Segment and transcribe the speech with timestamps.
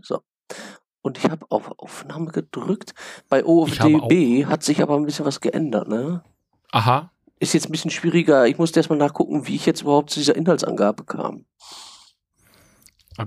[0.00, 0.20] So.
[1.02, 2.94] Und ich habe auf Aufnahme gedrückt.
[3.28, 6.22] Bei OFDB hat sich aber ein bisschen was geändert, ne?
[6.72, 7.12] Aha.
[7.38, 8.46] Ist jetzt ein bisschen schwieriger.
[8.46, 11.44] Ich musste erstmal nachgucken, wie ich jetzt überhaupt zu dieser Inhaltsangabe kam.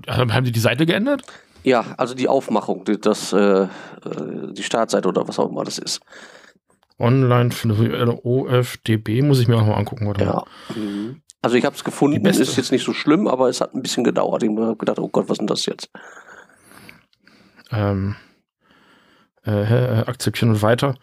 [0.07, 1.23] Haben die die Seite geändert?
[1.63, 3.67] Ja, also die Aufmachung, die, das, äh, äh
[4.51, 6.01] die Startseite oder was auch immer das ist.
[6.99, 7.51] Online
[8.23, 10.07] OFDB muss ich mir auch mal angucken.
[10.07, 10.43] Warte ja.
[10.75, 11.21] Mhm.
[11.41, 14.03] Also ich habe es gefunden, ist jetzt nicht so schlimm, aber es hat ein bisschen
[14.03, 14.43] gedauert.
[14.43, 15.89] Ich habe gedacht, oh Gott, was ist denn das jetzt?
[17.71, 18.15] Ähm,
[19.45, 20.95] äh, äh, akzeptieren und weiter.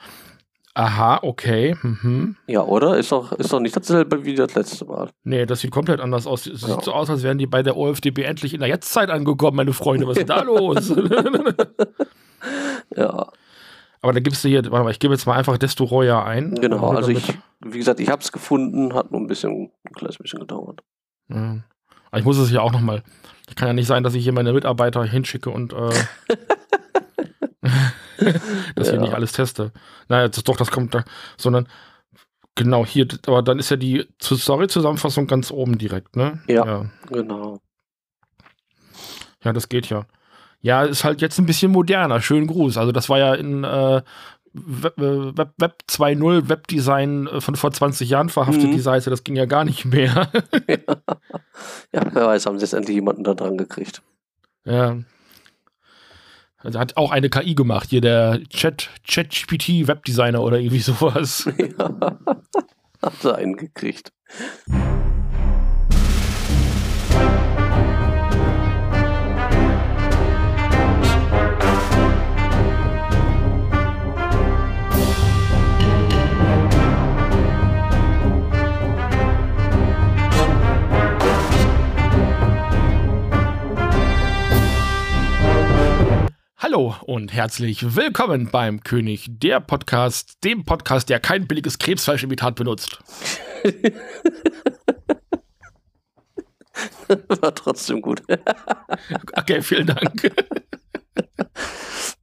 [0.74, 1.74] Aha, okay.
[1.82, 2.36] Mhm.
[2.46, 2.96] Ja, oder?
[2.96, 5.10] Ist doch, ist doch nicht dasselbe wie das letzte Mal.
[5.24, 6.46] Nee, das sieht komplett anders aus.
[6.46, 6.68] Es ja.
[6.68, 9.72] sieht so aus, als wären die bei der OFDB endlich in der Jetztzeit angekommen, meine
[9.72, 10.06] Freunde.
[10.06, 10.88] Was ist da los?
[12.96, 13.26] ja.
[14.00, 16.54] Aber da gibst du hier, warte mal, ich gebe jetzt mal einfach Desto Roya ein.
[16.54, 20.18] Genau, also ich, wie gesagt, ich habe es gefunden, hat nur ein bisschen, ein kleines
[20.18, 20.84] bisschen gedauert.
[21.28, 21.56] Ja.
[22.10, 23.02] Aber ich muss es ja auch nochmal,
[23.48, 25.90] ich kann ja nicht sein, dass ich hier meine Mitarbeiter hinschicke und äh,
[28.74, 28.94] dass ja.
[28.94, 29.72] ich nicht alles teste.
[30.08, 31.04] Naja, das, doch, das kommt da,
[31.36, 31.68] sondern
[32.54, 36.40] genau hier, aber dann ist ja die Story-Zusammenfassung ganz oben direkt, ne?
[36.48, 37.60] Ja, ja, genau.
[39.44, 40.06] Ja, das geht ja.
[40.60, 42.20] Ja, ist halt jetzt ein bisschen moderner.
[42.20, 42.78] Schönen Gruß.
[42.78, 44.02] Also das war ja in äh,
[44.52, 48.72] Web, äh, Web, Web 2.0 Webdesign äh, von vor 20 Jahren verhaftet, mhm.
[48.72, 49.10] die Seite.
[49.10, 50.30] Das ging ja gar nicht mehr.
[50.68, 50.76] ja.
[51.92, 54.02] ja, wer weiß, haben sie jetzt endlich jemanden da dran gekriegt.
[54.64, 54.96] Ja.
[56.58, 61.48] Also hat auch eine KI gemacht, hier der Chat, ChatGPT Webdesigner oder irgendwie sowas.
[61.58, 62.18] Ja.
[63.00, 64.12] Hat er einen gekriegt.
[86.60, 92.98] Hallo und herzlich willkommen beim König der Podcast, dem Podcast, der kein billiges Krebsfleischimitat benutzt.
[97.28, 98.22] War trotzdem gut.
[99.36, 100.34] okay, vielen Dank.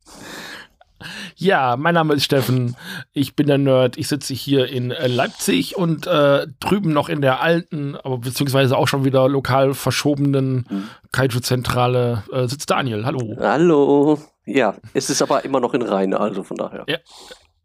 [1.36, 2.76] Ja, mein Name ist Steffen.
[3.14, 3.98] Ich bin der Nerd.
[3.98, 8.78] Ich sitze hier in äh, Leipzig und äh, drüben noch in der alten, aber beziehungsweise
[8.78, 10.84] auch schon wieder lokal verschobenen mhm.
[11.12, 13.06] Kaiju-Zentrale äh, sitzt Daniel.
[13.06, 13.36] Hallo.
[13.40, 14.20] Hallo.
[14.46, 16.84] Ja, es ist aber immer noch in Rheine, also von daher.
[16.88, 16.98] Ja.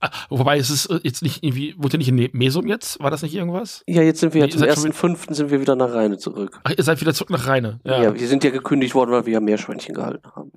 [0.03, 3.01] Ah, wobei es ist äh, jetzt nicht irgendwie, wurde nicht in Mesum jetzt?
[3.01, 3.85] War das nicht irgendwas?
[3.87, 6.59] Ja, jetzt sind wir nee, ja zum fünften sind wir wieder nach Rheine zurück.
[6.65, 7.81] Ach, ihr seid wieder zurück nach Rheine.
[7.85, 8.03] Ja.
[8.05, 10.53] ja, wir sind ja gekündigt worden, weil wir ja Meerschweinchen gehalten haben.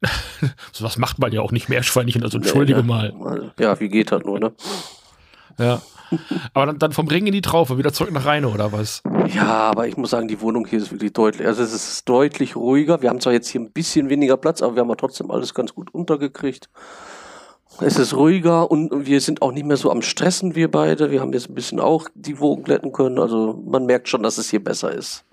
[0.72, 3.12] so was macht man ja auch nicht Meerschweinchen, also entschuldige nee, ne?
[3.14, 3.52] mal.
[3.58, 4.52] Ja, wie geht das nur, ne?
[5.58, 5.82] Ja.
[6.54, 9.02] Aber dann, dann, vom Ring in die Traufe, wieder zurück nach Rheine oder was?
[9.34, 12.56] Ja, aber ich muss sagen, die Wohnung hier ist wirklich deutlich, also es ist deutlich
[12.56, 13.02] ruhiger.
[13.02, 15.52] Wir haben zwar jetzt hier ein bisschen weniger Platz, aber wir haben ja trotzdem alles
[15.52, 16.70] ganz gut untergekriegt.
[17.80, 21.10] Es ist ruhiger und wir sind auch nicht mehr so am Stressen, wir beide.
[21.10, 23.18] Wir haben jetzt ein bisschen auch die Wogen glätten können.
[23.18, 25.24] Also man merkt schon, dass es hier besser ist.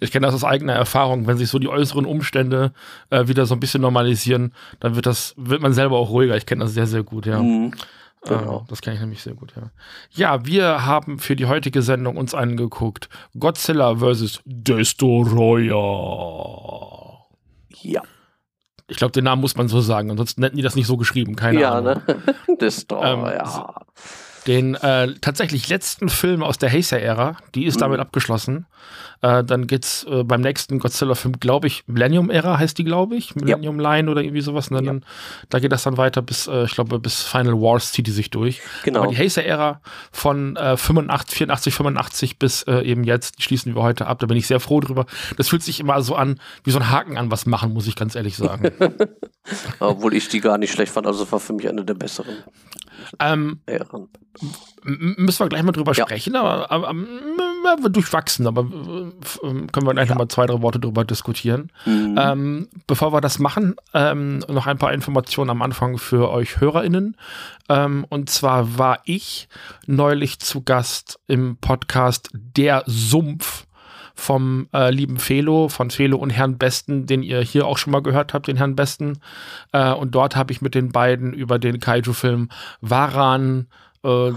[0.00, 2.72] Ich kenne das aus eigener Erfahrung, wenn sich so die äußeren Umstände
[3.10, 6.36] äh, wieder so ein bisschen normalisieren, dann wird das, wird man selber auch ruhiger.
[6.36, 7.42] Ich kenne das sehr, sehr gut, ja.
[7.42, 7.72] Mhm.
[8.24, 8.60] Genau.
[8.60, 9.70] Äh, das kenne ich nämlich sehr gut, ja.
[10.10, 13.08] Ja, wir haben für die heutige Sendung uns angeguckt.
[13.38, 14.40] Godzilla vs.
[14.44, 15.72] Destoroyah.
[17.82, 18.02] Ja.
[18.88, 21.34] Ich glaube, den Namen muss man so sagen, ansonsten hätten die das nicht so geschrieben,
[21.34, 22.02] keine ja, Ahnung.
[22.06, 22.56] Ja, ne?
[22.60, 23.14] Destroyer.
[23.14, 23.24] Ähm,
[24.46, 27.80] den äh, tatsächlich letzten Film aus der Heisei-Ära, die ist mhm.
[27.80, 28.66] damit abgeschlossen.
[29.22, 33.36] Äh, dann geht's äh, beim nächsten Godzilla-Film, glaube ich, Millennium-Ära heißt die, glaube ich.
[33.36, 33.94] Millennium ja.
[33.94, 34.68] Line oder irgendwie sowas.
[34.68, 35.06] Und dann, ja.
[35.48, 38.30] da geht das dann weiter bis, äh, ich glaube, bis Final Wars zieht die sich
[38.30, 38.60] durch.
[38.82, 39.02] Genau.
[39.02, 43.82] Aber die Heisei-Ära von äh, 85, 84, 85 bis äh, eben jetzt, die schließen wir
[43.82, 44.18] heute ab.
[44.18, 45.06] Da bin ich sehr froh drüber.
[45.36, 47.94] Das fühlt sich immer so an, wie so ein Haken an was machen, muss ich
[47.94, 48.72] ganz ehrlich sagen.
[49.78, 51.06] Obwohl ich die gar nicht schlecht fand.
[51.06, 52.38] Also war für mich eine der besseren.
[53.18, 53.60] Ähm,
[54.84, 56.04] müssen wir gleich mal drüber ja.
[56.04, 56.94] sprechen, aber, aber,
[57.66, 60.14] aber, durchwachsen, aber äh, können wir gleich ja.
[60.14, 61.70] noch mal zwei, drei Worte drüber diskutieren.
[61.84, 62.18] Mhm.
[62.18, 67.16] Ähm, bevor wir das machen, ähm, noch ein paar Informationen am Anfang für euch HörerInnen.
[67.68, 69.48] Ähm, und zwar war ich
[69.86, 73.66] neulich zu Gast im Podcast Der Sumpf
[74.22, 78.02] vom äh, lieben Felo, von Felo und Herrn Besten, den ihr hier auch schon mal
[78.02, 79.18] gehört habt, den Herrn Besten.
[79.72, 82.48] Äh, und dort habe ich mit den beiden über den Kaiju-Film
[82.80, 83.66] Waran,
[84.04, 84.30] äh,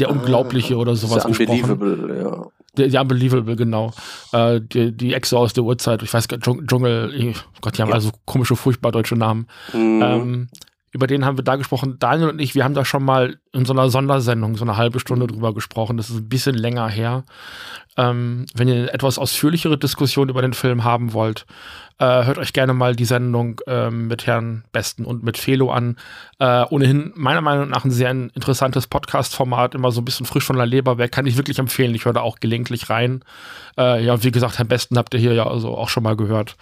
[0.00, 2.20] der Unglaubliche oder sowas gesprochen.
[2.20, 2.46] Ja.
[2.76, 3.92] Die, die Unbelievable, genau.
[4.32, 7.90] Äh, die, die Echse aus der Uhrzeit, ich weiß gar nicht, Dschungel, Gott, die haben
[7.90, 7.94] ja.
[7.94, 9.46] also komische, furchtbar deutsche Namen.
[9.72, 10.02] Mhm.
[10.02, 10.48] Ähm,
[10.92, 11.96] über den haben wir da gesprochen.
[11.98, 15.00] Daniel und ich, wir haben da schon mal in so einer Sondersendung so eine halbe
[15.00, 15.96] Stunde drüber gesprochen.
[15.96, 17.24] Das ist ein bisschen länger her.
[17.96, 21.46] Ähm, wenn ihr eine etwas ausführlichere Diskussion über den Film haben wollt,
[21.98, 25.96] äh, hört euch gerne mal die Sendung äh, mit Herrn Besten und mit Felo an.
[26.38, 30.56] Äh, ohnehin meiner Meinung nach ein sehr interessantes Podcast-Format, immer so ein bisschen frisch von
[30.56, 31.94] der Leber weg, kann ich wirklich empfehlen.
[31.94, 33.24] Ich höre da auch gelegentlich rein.
[33.76, 36.56] Äh, ja, wie gesagt, Herrn Besten habt ihr hier ja also auch schon mal gehört.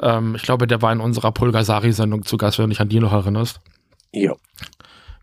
[0.00, 3.00] Ähm, ich glaube, der war in unserer Pulgasari-Sendung zu Gast, wenn du dich an die
[3.00, 3.60] noch erinnerst.
[4.12, 4.34] Ja.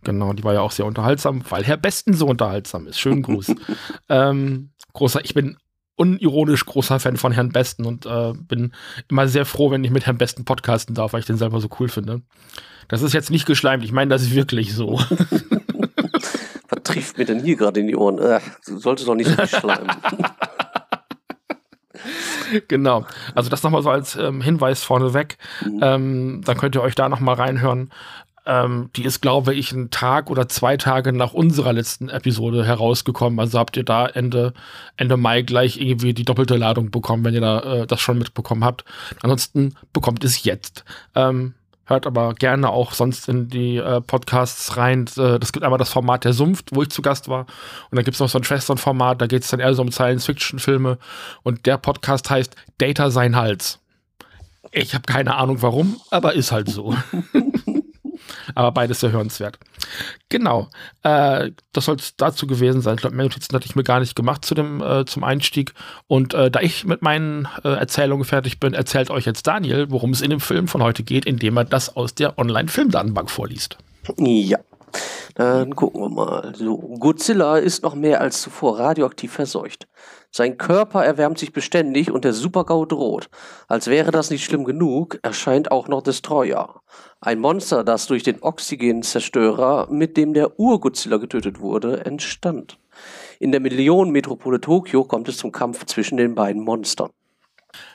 [0.03, 2.99] Genau, die war ja auch sehr unterhaltsam, weil Herr Besten so unterhaltsam ist.
[2.99, 3.55] Schönen Gruß.
[4.09, 5.57] ähm, großer, ich bin
[5.95, 8.73] unironisch großer Fan von Herrn Besten und äh, bin
[9.09, 11.69] immer sehr froh, wenn ich mit Herrn Besten podcasten darf, weil ich den selber so
[11.79, 12.21] cool finde.
[12.87, 14.99] Das ist jetzt nicht geschleimt, ich meine das ist wirklich so.
[16.69, 18.19] Was trifft mir denn hier gerade in die Ohren?
[18.19, 19.89] Äh, du solltest doch nicht so schleimen.
[22.67, 23.05] genau.
[23.33, 25.37] Also das nochmal so als ähm, Hinweis vorneweg.
[25.63, 25.79] Mhm.
[25.81, 27.91] Ähm, dann könnt ihr euch da nochmal reinhören.
[28.47, 33.39] Ähm, die ist, glaube ich, einen Tag oder zwei Tage nach unserer letzten Episode herausgekommen.
[33.39, 34.53] Also habt ihr da Ende,
[34.97, 38.63] Ende Mai gleich irgendwie die doppelte Ladung bekommen, wenn ihr da äh, das schon mitbekommen
[38.63, 38.85] habt.
[39.23, 40.85] Ansonsten bekommt es jetzt.
[41.15, 41.55] Ähm,
[41.85, 45.05] hört aber gerne auch sonst in die äh, Podcasts rein.
[45.17, 47.41] Äh, das gibt einmal das Format Der Sumpf, wo ich zu Gast war.
[47.89, 49.91] Und dann gibt es noch so ein Schwesternformat, da geht es dann eher so um
[49.91, 50.97] Science-Fiction-Filme.
[51.43, 53.79] Und der Podcast heißt Data sein Hals.
[54.71, 56.95] Ich habe keine Ahnung warum, aber ist halt so.
[58.53, 59.57] Aber beides sehr hörenswert.
[60.29, 60.69] Genau.
[61.03, 62.95] Äh, das soll es dazu gewesen sein.
[62.95, 65.73] Ich glaube, mehr Notizen hatte ich mir gar nicht gemacht zu dem, äh, zum Einstieg.
[66.07, 70.11] Und äh, da ich mit meinen äh, Erzählungen fertig bin, erzählt euch jetzt Daniel, worum
[70.11, 73.77] es in dem Film von heute geht, indem er das aus der Online-Filmdatenbank vorliest.
[74.17, 74.59] Ja.
[75.35, 76.53] Dann gucken wir mal.
[76.55, 79.87] So, Godzilla ist noch mehr als zuvor radioaktiv verseucht.
[80.37, 83.29] Sein Körper erwärmt sich beständig und der Supergau droht.
[83.69, 86.81] Als wäre das nicht schlimm genug, erscheint auch noch Destroyer.
[87.21, 92.77] Ein Monster, das durch den Oxygenzerstörer, mit dem der Ur-Godzilla getötet wurde, entstand.
[93.39, 97.11] In der Millionenmetropole Tokio kommt es zum Kampf zwischen den beiden Monstern.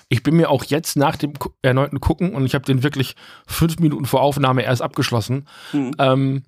[0.08, 3.16] Ich bin mir auch jetzt nach dem erneuten Gucken, und ich habe den wirklich
[3.46, 5.90] fünf Minuten vor Aufnahme erst abgeschlossen, mhm.
[5.98, 6.43] ähm,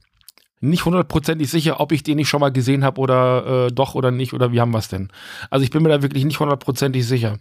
[0.63, 4.13] nicht hundertprozentig sicher, ob ich den nicht schon mal gesehen habe oder äh, doch oder
[4.13, 5.09] nicht oder wie haben wir es denn.
[5.51, 7.39] Also ich bin mir da wirklich nicht hundertprozentig sicher,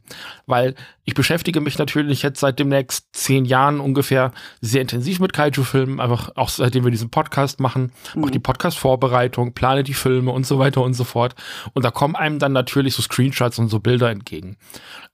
[0.48, 0.74] weil
[1.04, 4.32] ich beschäftige mich natürlich jetzt seit demnächst zehn Jahren ungefähr
[4.62, 8.26] sehr intensiv mit Kaiju-Filmen, einfach auch seitdem wir diesen Podcast machen, mhm.
[8.26, 11.36] auch die Podcast-Vorbereitung, plane die Filme und so weiter und so fort.
[11.74, 14.58] Und da kommen einem dann natürlich so Screenshots und so Bilder entgegen.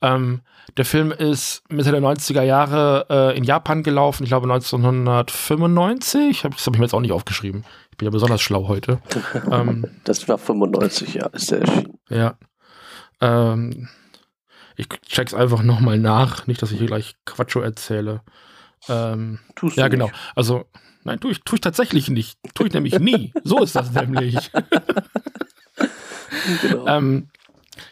[0.02, 0.42] Ähm,
[0.76, 6.44] der Film ist Mitte der 90er Jahre äh, in Japan gelaufen, ich glaube 1995.
[6.44, 7.64] Hab, das habe ich mir jetzt auch nicht aufgeschrieben.
[7.92, 9.00] Ich bin ja besonders schlau heute.
[9.52, 11.98] ähm, das war 95, ja, ist der erschienen.
[12.10, 12.36] Ja.
[13.22, 13.88] Ähm,
[14.78, 18.22] ich check's einfach nochmal nach, nicht, dass ich hier gleich Quatscho erzähle.
[18.88, 20.12] Ähm, Tust ja, genau.
[20.36, 20.66] Also,
[21.04, 22.38] nein, tue ich, tue ich tatsächlich nicht.
[22.54, 23.34] Tue ich nämlich nie.
[23.44, 24.52] So ist das nämlich.
[26.62, 26.88] genau.
[26.88, 27.30] ähm,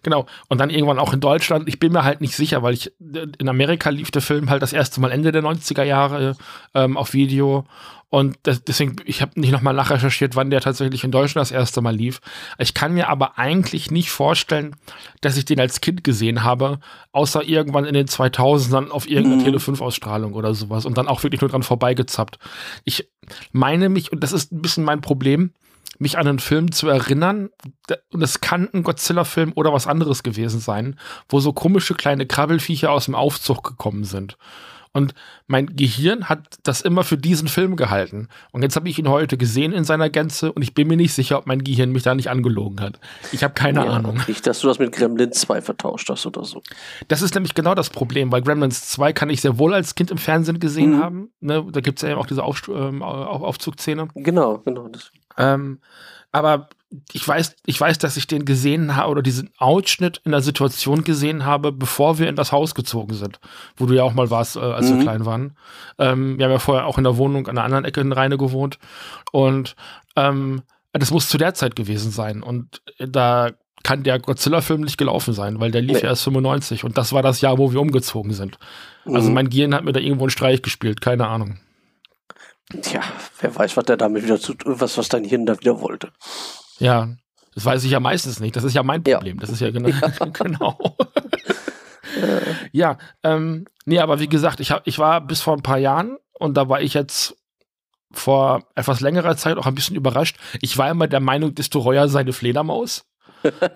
[0.04, 0.26] Genau.
[0.48, 1.68] Und dann irgendwann auch in Deutschland.
[1.68, 4.74] Ich bin mir halt nicht sicher, weil ich in Amerika lief der Film halt das
[4.74, 6.36] erste Mal Ende der 90er Jahre
[6.74, 7.66] ähm, auf Video.
[8.10, 11.82] Und das, deswegen, ich habe nicht nochmal nachrecherchiert, wann der tatsächlich in Deutschland das erste
[11.82, 12.22] Mal lief.
[12.58, 14.76] Ich kann mir aber eigentlich nicht vorstellen,
[15.20, 16.80] dass ich den als Kind gesehen habe,
[17.12, 19.58] außer irgendwann in den 2000ern auf irgendeiner mhm.
[19.58, 22.40] Tele5-Ausstrahlung oder sowas und dann auch wirklich nur dran vorbeigezappt.
[22.86, 23.10] Ich
[23.52, 25.52] meine mich, und das ist ein bisschen mein Problem,
[26.00, 27.50] mich an einen Film zu erinnern,
[28.12, 31.00] und es kann ein Godzilla-Film oder was anderes gewesen sein,
[31.30, 34.38] wo so komische kleine Krabbelfiecher aus dem Aufzug gekommen sind.
[34.96, 35.14] Und
[35.48, 38.30] mein Gehirn hat das immer für diesen Film gehalten.
[38.54, 41.12] Und jetzt habe ich ihn heute gesehen in seiner Gänze und ich bin mir nicht
[41.12, 43.02] sicher, ob mein Gehirn mich da nicht angelogen hat.
[43.34, 44.22] Ich habe keine ja, Ahnung.
[44.26, 46.62] Nicht, dass du das mit Gremlins 2 vertauscht hast oder so.
[47.10, 50.12] Das ist nämlich genau das Problem, weil Gremlins 2 kann ich sehr wohl als Kind
[50.12, 51.04] im Fernsehen gesehen mhm.
[51.04, 51.30] haben.
[51.42, 54.08] Ne, da gibt es ja eben auch diese Auf, ähm, Aufzugszene.
[54.16, 54.90] Genau, genau.
[55.38, 55.80] Ähm,
[56.32, 56.70] aber
[57.14, 61.04] ich weiß, ich weiß, dass ich den gesehen habe oder diesen Ausschnitt in der Situation
[61.04, 63.40] gesehen habe, bevor wir in das Haus gezogen sind,
[63.78, 64.98] wo du ja auch mal warst, äh, als mhm.
[64.98, 65.58] wir klein waren.
[65.98, 68.38] Ähm, wir haben ja vorher auch in der Wohnung an der anderen Ecke in Rheine
[68.38, 68.80] gewohnt
[69.32, 69.76] und
[70.16, 70.62] ähm,
[70.94, 73.52] das muss zu der Zeit gewesen sein und da
[73.84, 76.04] kann der Godzilla-Film nicht gelaufen sein, weil der lief nee.
[76.04, 78.58] ja erst 95 und das war das Jahr, wo wir umgezogen sind.
[79.06, 79.16] Also mhm.
[79.16, 81.60] Also mein Gehirn hat mir da irgendwo einen Streich gespielt, keine Ahnung.
[82.82, 83.02] Tja,
[83.40, 86.12] wer weiß, was der damit wieder zu tun, was, was dein Hirn da wieder wollte.
[86.80, 87.10] Ja,
[87.54, 88.56] das weiß ich ja meistens nicht.
[88.56, 89.38] Das ist ja mein Problem.
[89.38, 89.42] Ja.
[89.42, 89.90] Das ist ja genau.
[90.00, 90.26] Ja.
[90.34, 90.98] genau.
[92.72, 96.18] ja, ähm, nee, aber wie gesagt, ich, hab, ich war bis vor ein paar Jahren
[96.34, 97.36] und da war ich jetzt
[98.12, 100.38] vor etwas längerer Zeit auch ein bisschen überrascht.
[100.62, 103.06] Ich war immer der Meinung, Destroyer sei eine Fledermaus.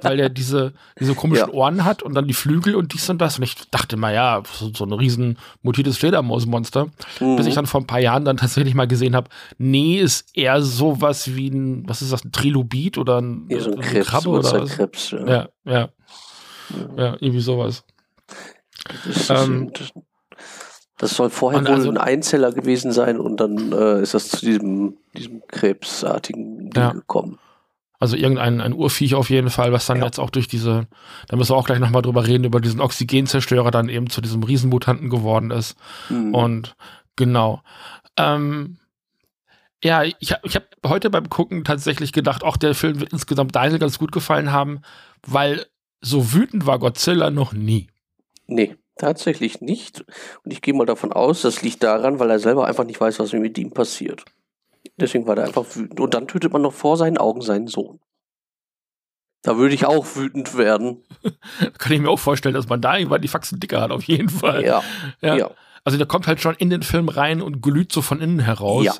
[0.01, 1.53] Weil der diese, diese komischen ja.
[1.53, 3.37] Ohren hat und dann die Flügel und dies und das.
[3.37, 6.87] Und ich dachte mal, ja, so, so ein riesen mutiertes Fledermausmonster.
[7.19, 7.35] Mhm.
[7.35, 10.61] Bis ich dann vor ein paar Jahren dann tatsächlich mal gesehen habe, nee, ist eher
[10.61, 14.29] sowas wie ein, was ist das, ein Trilobit oder ein, ja, so ein, Krebs, Krabbe
[14.29, 14.69] oder was?
[14.71, 15.27] Krebs, ja.
[15.27, 15.89] ja, ja.
[16.97, 17.83] Ja, irgendwie sowas.
[19.05, 19.71] Das, ähm,
[20.99, 24.45] das soll vorher wohl also, ein Einzeller gewesen sein und dann äh, ist das zu
[24.45, 26.91] diesem, diesem krebsartigen Ding ja.
[26.91, 27.39] gekommen.
[27.99, 30.05] Also irgendein ein Urviech auf jeden Fall, was dann ja.
[30.05, 30.87] jetzt auch durch diese,
[31.27, 34.41] da müssen wir auch gleich nochmal drüber reden, über diesen Oxygenzerstörer dann eben zu diesem
[34.41, 35.77] Riesenmutanten geworden ist.
[36.07, 36.33] Mhm.
[36.33, 36.75] Und
[37.17, 37.61] genau.
[38.15, 38.77] Ähm,
[39.83, 43.55] ja, ich habe ich hab heute beim Gucken tatsächlich gedacht, auch der Film wird insgesamt
[43.55, 44.81] Daniel ganz gut gefallen haben,
[45.25, 45.65] weil
[46.01, 47.87] so wütend war Godzilla noch nie.
[48.47, 50.05] Nee, tatsächlich nicht.
[50.43, 53.19] Und ich gehe mal davon aus, das liegt daran, weil er selber einfach nicht weiß,
[53.19, 54.23] was mit ihm passiert.
[54.99, 55.99] Deswegen war er einfach wütend.
[55.99, 57.99] Und dann tötet man noch vor seinen Augen seinen Sohn.
[59.41, 61.03] Da würde ich auch wütend werden.
[61.77, 64.29] Kann ich mir auch vorstellen, dass man da irgendwann die Faxen dicker hat, auf jeden
[64.29, 64.65] Fall.
[64.65, 64.83] Ja.
[65.21, 65.35] ja.
[65.35, 65.51] ja.
[65.85, 68.85] Also der kommt halt schon in den Film rein und glüht so von innen heraus.
[68.85, 68.93] Ja.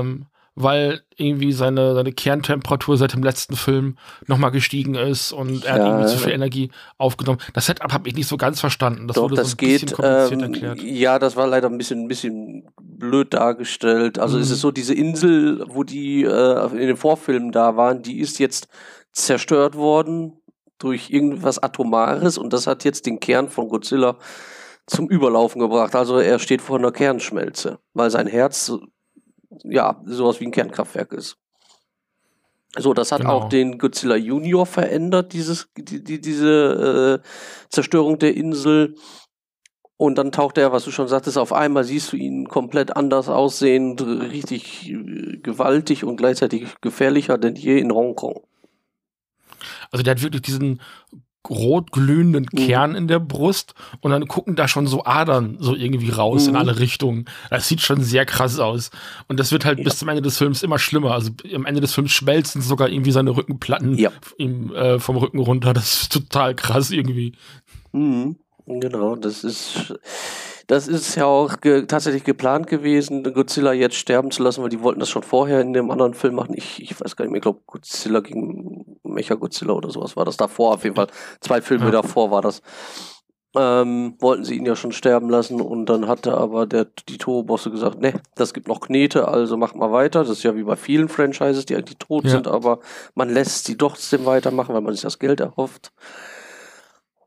[0.00, 5.76] Ähm, weil irgendwie seine, seine Kerntemperatur seit dem letzten Film nochmal gestiegen ist und er
[5.76, 7.38] ja, hat irgendwie zu viel Energie aufgenommen.
[7.54, 9.06] Das Setup habe ich nicht so ganz verstanden.
[9.06, 10.82] Das Doch, wurde das so ein geht, bisschen kompliziert ähm, erklärt.
[10.82, 14.18] Ja, das war leider ein bisschen, ein bisschen blöd dargestellt.
[14.18, 14.42] Also mhm.
[14.42, 18.38] es ist so, diese Insel, wo die äh, in den Vorfilmen da waren, die ist
[18.38, 18.68] jetzt
[19.12, 20.34] zerstört worden
[20.78, 24.16] durch irgendwas Atomares und das hat jetzt den Kern von Godzilla
[24.86, 25.94] zum Überlaufen gebracht.
[25.94, 28.72] Also er steht vor einer Kernschmelze, weil sein Herz
[29.64, 31.36] ja, sowas wie ein Kernkraftwerk ist.
[32.76, 33.32] So, das hat genau.
[33.32, 37.28] auch den Godzilla Junior verändert, dieses, die, die, diese äh,
[37.68, 38.94] Zerstörung der Insel.
[39.96, 43.28] Und dann taucht er, was du schon sagtest, auf einmal siehst du ihn komplett anders
[43.28, 48.40] aussehen, richtig äh, gewaltig und gleichzeitig gefährlicher denn je in Hongkong.
[49.90, 50.80] Also der hat wirklich diesen
[51.48, 52.56] rot glühenden mhm.
[52.56, 56.50] Kern in der Brust und dann gucken da schon so Adern so irgendwie raus mhm.
[56.50, 57.24] in alle Richtungen.
[57.48, 58.90] Das sieht schon sehr krass aus.
[59.28, 59.84] Und das wird halt ja.
[59.84, 61.12] bis zum Ende des Films immer schlimmer.
[61.12, 64.10] Also am Ende des Films schmelzen sogar irgendwie seine Rückenplatten ja.
[64.38, 65.72] ihm, äh, vom Rücken runter.
[65.72, 67.32] Das ist total krass irgendwie.
[67.92, 68.36] Mhm.
[68.66, 69.94] Genau, das ist
[70.70, 74.82] das ist ja auch ge tatsächlich geplant gewesen, Godzilla jetzt sterben zu lassen, weil die
[74.82, 76.54] wollten das schon vorher in dem anderen Film machen.
[76.54, 80.24] Ich, ich weiß gar nicht mehr, ich glaube Godzilla gegen Mecha Godzilla oder sowas war
[80.24, 81.08] das davor, auf jeden Fall.
[81.40, 81.90] Zwei Filme ja.
[81.90, 82.62] davor war das.
[83.56, 87.72] Ähm, wollten sie ihn ja schon sterben lassen und dann hatte aber der, die Toro-Bosse
[87.72, 90.20] gesagt, ne, das gibt noch Knete, also macht mal weiter.
[90.20, 92.30] Das ist ja wie bei vielen Franchises, die eigentlich tot ja.
[92.30, 92.78] sind, aber
[93.16, 95.90] man lässt sie doch trotzdem weitermachen, weil man sich das Geld erhofft.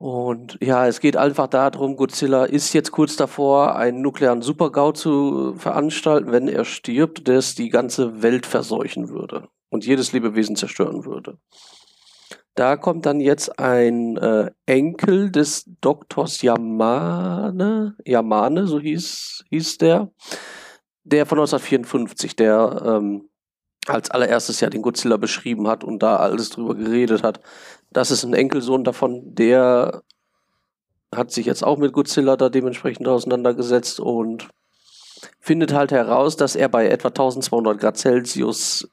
[0.03, 5.53] Und ja, es geht einfach darum, Godzilla ist jetzt kurz davor, einen nuklearen Supergau zu
[5.55, 11.37] veranstalten, wenn er stirbt, es die ganze Welt verseuchen würde und jedes Lebewesen zerstören würde.
[12.53, 20.11] Da kommt dann jetzt ein äh, Enkel des Doktors Yamane, Yamane, so hieß, hieß der,
[21.05, 23.29] der von 1954, der ähm,
[23.87, 27.39] als allererstes ja den Godzilla beschrieben hat und da alles drüber geredet hat.
[27.91, 30.03] Das ist ein Enkelsohn davon, der
[31.13, 34.49] hat sich jetzt auch mit Godzilla da dementsprechend auseinandergesetzt und
[35.39, 38.87] findet halt heraus, dass er bei etwa 1200 Grad Celsius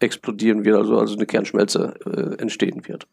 [0.00, 3.06] explodieren wird, also, also eine Kernschmelze äh, entstehen wird.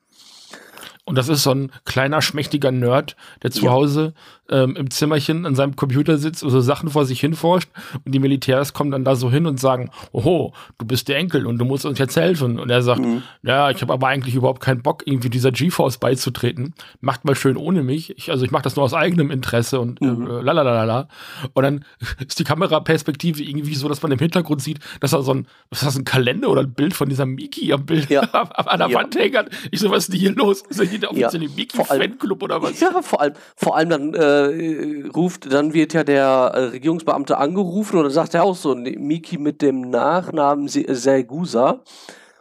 [1.06, 3.72] Und das ist so ein kleiner, schmächtiger Nerd, der zu ja.
[3.72, 4.14] Hause
[4.52, 7.70] ähm, im Zimmerchen an seinem Computer sitzt und so Sachen vor sich hin forscht.
[8.06, 11.48] Und die Militärs kommen dann da so hin und sagen, oho, du bist der Enkel
[11.48, 12.60] und du musst uns jetzt helfen.
[12.60, 13.24] Und er sagt, mhm.
[13.42, 16.76] ja, ich habe aber eigentlich überhaupt keinen Bock, irgendwie dieser GeForce beizutreten.
[17.00, 18.16] Macht mal schön ohne mich.
[18.18, 20.28] Ich, also ich mache das nur aus eigenem Interesse und äh, mhm.
[20.28, 21.08] äh, lalalala.
[21.54, 21.86] Und dann
[22.20, 25.80] ist die Kameraperspektive irgendwie so, dass man im Hintergrund sieht, dass er so ein, was
[25.80, 28.22] ist das, ein Kalender oder ein Bild von dieser Miki am Bild ja.
[28.32, 28.96] an der ja.
[28.96, 29.32] Wand hängt.
[29.72, 30.64] Ich so, was ist denn hier los?
[30.70, 31.52] Ist hier der offizielle ja.
[31.56, 32.80] Miki-Fanclub oder was?
[32.80, 37.98] Ja, vor allem, vor allem dann äh, ruft, dann wird ja der äh, Regierungsbeamte angerufen
[37.98, 41.82] und dann sagt er auch so, Miki mit dem Nachnamen Sergusa.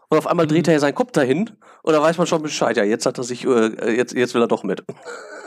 [0.09, 1.50] Und auf einmal dreht er ja seinen Kopf dahin
[1.83, 2.76] und da weiß man schon Bescheid.
[2.76, 4.83] Ja, jetzt hat er sich, äh, jetzt, jetzt will er doch mit.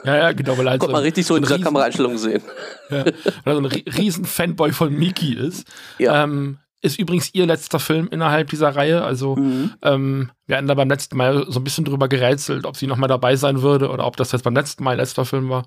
[0.04, 0.58] Ja, ja, genau.
[0.58, 2.42] Weil er Kommt so man richtig so in dieser Kameraeinstellung sehen.
[2.90, 3.14] Ja, weil
[3.46, 5.68] er so ein riesen Fanboy von Miki ist.
[5.98, 6.24] Ja.
[6.24, 9.04] Ähm, ist übrigens ihr letzter Film innerhalb dieser Reihe.
[9.04, 9.72] Also mhm.
[9.82, 13.08] ähm, wir hatten da beim letzten Mal so ein bisschen drüber gerätselt, ob sie nochmal
[13.08, 15.66] dabei sein würde oder ob das jetzt beim letzten Mal letzter Film war.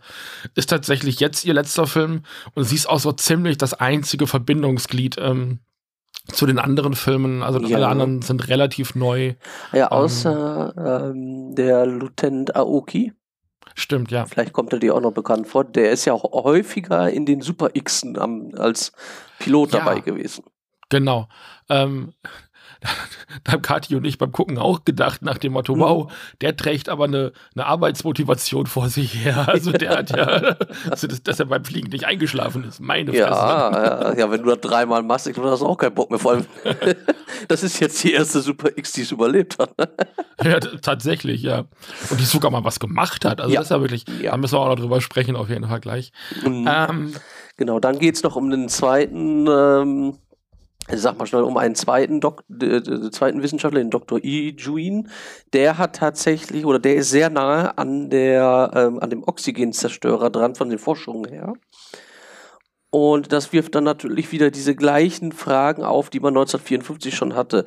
[0.55, 2.23] Ist tatsächlich jetzt ihr letzter Film
[2.55, 5.61] und sie ist auch so ziemlich das einzige Verbindungsglied ähm,
[6.31, 7.43] zu den anderen Filmen.
[7.43, 7.77] Also ja.
[7.77, 9.35] alle anderen sind relativ neu.
[9.73, 11.15] Ja, außer ähm,
[11.49, 13.15] ähm, der Lieutenant Aoki.
[13.75, 14.27] Stimmt, ja.
[14.27, 15.65] Vielleicht kommt er dir auch noch bekannt vor.
[15.65, 18.19] Der ist ja auch häufiger in den Super Xen
[18.57, 18.93] als
[19.39, 19.79] Pilot ja.
[19.79, 20.45] dabei gewesen.
[20.89, 21.29] Genau.
[21.69, 22.13] Ähm,
[23.45, 26.89] da haben Kathi und ich beim Gucken auch gedacht, nach dem Motto, wow, der trägt
[26.89, 29.47] aber eine, eine Arbeitsmotivation vor sich her.
[29.57, 30.57] Also der hat ja,
[30.91, 32.81] also das, dass er beim Fliegen nicht eingeschlafen ist.
[32.81, 33.23] Meine Fresse.
[33.23, 36.11] Ja, ja, ja, wenn du das dreimal machst, ich glaube, hast du auch keinen Bock
[36.11, 36.19] mehr.
[36.19, 36.47] Vor allem,
[37.49, 39.71] das ist jetzt die erste Super X, die es überlebt hat.
[40.43, 41.65] Ja, tatsächlich, ja.
[42.11, 43.41] Und die sogar mal was gemacht hat.
[43.41, 43.61] Also ja.
[43.61, 44.33] das ist ja wirklich, ja.
[44.33, 46.13] da müssen wir auch noch drüber sprechen, auf jeden Fall gleich.
[46.45, 46.69] Mhm.
[46.71, 47.15] Ähm,
[47.57, 50.19] genau, dann geht es noch um den zweiten ähm,
[50.95, 54.23] sag mal schnell, um einen zweiten, Dok äh, zweiten Wissenschaftler, den Dr.
[54.23, 55.09] Yi Juin,
[55.53, 60.55] der hat tatsächlich, oder der ist sehr nahe an der, ähm, an dem Oxygenzerstörer dran,
[60.55, 61.55] von den Forschungen her.
[62.91, 67.65] Und das wirft dann natürlich wieder diese gleichen Fragen auf, die man 1954 schon hatte.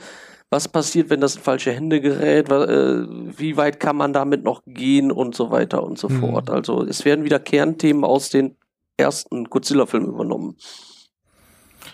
[0.50, 2.50] Was passiert, wenn das in falsche Hände gerät?
[2.50, 3.06] Äh,
[3.38, 6.22] wie weit kann man damit noch gehen und so weiter und so mhm.
[6.22, 6.50] fort?
[6.50, 8.56] Also es werden wieder Kernthemen aus den
[8.98, 10.56] ersten Godzilla-Filmen übernommen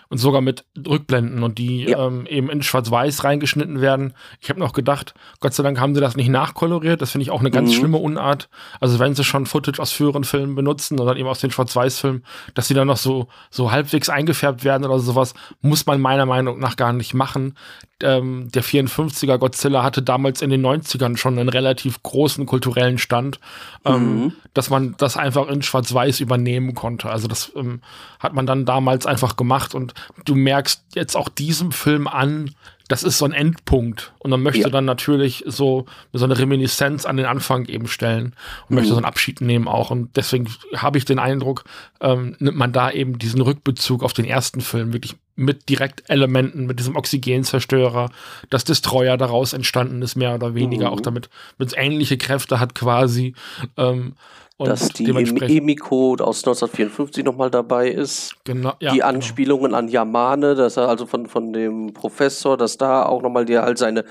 [0.09, 2.07] und sogar mit Rückblenden und die ja.
[2.07, 4.13] ähm, eben in Schwarz-Weiß reingeschnitten werden.
[4.39, 7.01] Ich habe noch gedacht, Gott sei Dank haben sie das nicht nachkoloriert.
[7.01, 7.75] Das finde ich auch eine ganz mhm.
[7.75, 8.49] schlimme Unart.
[8.79, 12.67] Also wenn sie schon Footage aus früheren Filmen benutzen oder eben aus den Schwarz-Weiß-Filmen, dass
[12.67, 16.75] sie dann noch so, so halbwegs eingefärbt werden oder sowas, muss man meiner Meinung nach
[16.75, 17.55] gar nicht machen
[18.03, 23.39] ähm, der 54er Godzilla hatte damals in den 90ern schon einen relativ großen kulturellen Stand,
[23.85, 24.33] ähm, mhm.
[24.53, 27.09] dass man das einfach in Schwarz-Weiß übernehmen konnte.
[27.09, 27.81] Also das ähm,
[28.19, 29.93] hat man dann damals einfach gemacht und
[30.25, 32.51] du merkst jetzt auch diesem Film an,
[32.87, 34.13] das ist so ein Endpunkt.
[34.19, 34.69] Und man möchte ja.
[34.69, 38.75] dann natürlich so, so eine Reminiszenz an den Anfang eben stellen und mhm.
[38.75, 39.89] möchte so einen Abschied nehmen auch.
[39.89, 41.63] Und deswegen habe ich den Eindruck,
[42.01, 46.79] ähm, nimmt man da eben diesen Rückbezug auf den ersten Film wirklich mit Direktelementen, mit
[46.79, 48.09] diesem Oxygenzerstörer,
[48.49, 50.93] das Destroyer daraus entstanden ist, mehr oder weniger, mhm.
[50.93, 53.33] auch damit, mit ähnliche Kräfte hat quasi.
[53.77, 54.13] Ähm,
[54.57, 58.35] und dass die Emiko aus 1954 nochmal dabei ist.
[58.45, 59.07] Genau, ja, die genau.
[59.07, 59.77] Anspielungen genau.
[59.77, 63.77] an Yamane, dass er also von, von dem Professor, dass da auch nochmal die halt
[63.77, 64.05] seine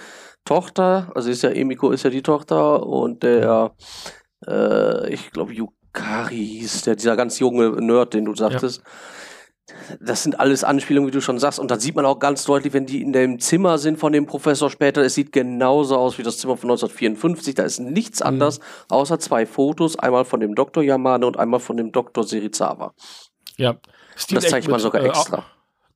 [0.44, 3.72] Tochter, also ist ja Emiko ist ja die Tochter und der,
[4.46, 8.82] äh, ich glaube Yukari hieß der, dieser ganz junge Nerd, den du sagtest.
[8.84, 8.90] Ja
[10.00, 11.58] das sind alles Anspielungen, wie du schon sagst.
[11.58, 14.26] Und dann sieht man auch ganz deutlich, wenn die in dem Zimmer sind von dem
[14.26, 17.54] Professor später, es sieht genauso aus wie das Zimmer von 1954.
[17.54, 18.26] Da ist nichts mhm.
[18.26, 19.98] anders, außer zwei Fotos.
[19.98, 20.82] Einmal von dem Dr.
[20.82, 22.24] Yamane und einmal von dem Dr.
[22.24, 22.94] Serizawa.
[23.56, 23.76] Ja.
[24.16, 25.44] Stil das zeigt man sogar äh, extra.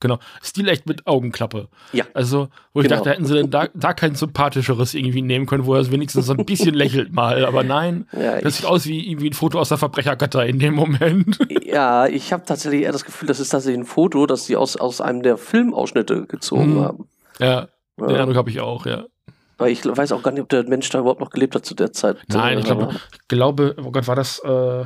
[0.01, 0.19] Genau.
[0.43, 1.69] Stilecht mit Augenklappe.
[1.93, 2.05] Ja.
[2.15, 2.97] Also, wo ich genau.
[2.97, 6.35] dachte, hätten sie denn da, da kein sympathischeres irgendwie nehmen können, wo er wenigstens so
[6.35, 7.45] ein bisschen lächelt mal.
[7.45, 10.75] Aber nein, ja, das sieht aus wie irgendwie ein Foto aus der Verbrechergatter in dem
[10.75, 11.39] Moment.
[11.69, 14.77] Ja, ich habe tatsächlich eher das Gefühl, das ist tatsächlich ein Foto, das sie aus,
[14.77, 16.81] aus einem der Filmausschnitte gezogen hm.
[16.81, 17.09] haben.
[17.39, 17.69] Ja,
[18.01, 18.07] ja.
[18.07, 19.05] den Eindruck habe ich auch, ja.
[19.59, 21.75] Aber ich weiß auch gar nicht, ob der Mensch da überhaupt noch gelebt hat zu
[21.75, 22.17] der Zeit.
[22.29, 24.39] Nein, ich glaube, ich glaube, oh Gott, war das.
[24.39, 24.85] Äh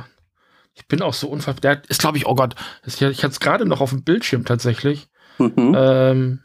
[0.73, 1.53] ich bin auch so unver...
[1.53, 2.55] Der ist, glaube ich, oh Gott,
[2.85, 5.07] ich hatte es gerade noch auf dem Bildschirm tatsächlich.
[5.37, 5.75] Mhm.
[5.75, 6.43] Ähm,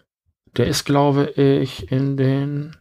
[0.56, 2.76] der ist, glaube ich, in den...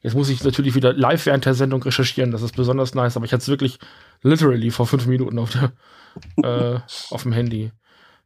[0.00, 3.26] Jetzt muss ich natürlich wieder live während der Sendung recherchieren, das ist besonders nice, aber
[3.26, 3.78] ich hatte es wirklich
[4.22, 5.72] literally vor fünf Minuten auf, der,
[6.76, 7.72] äh, auf dem Handy.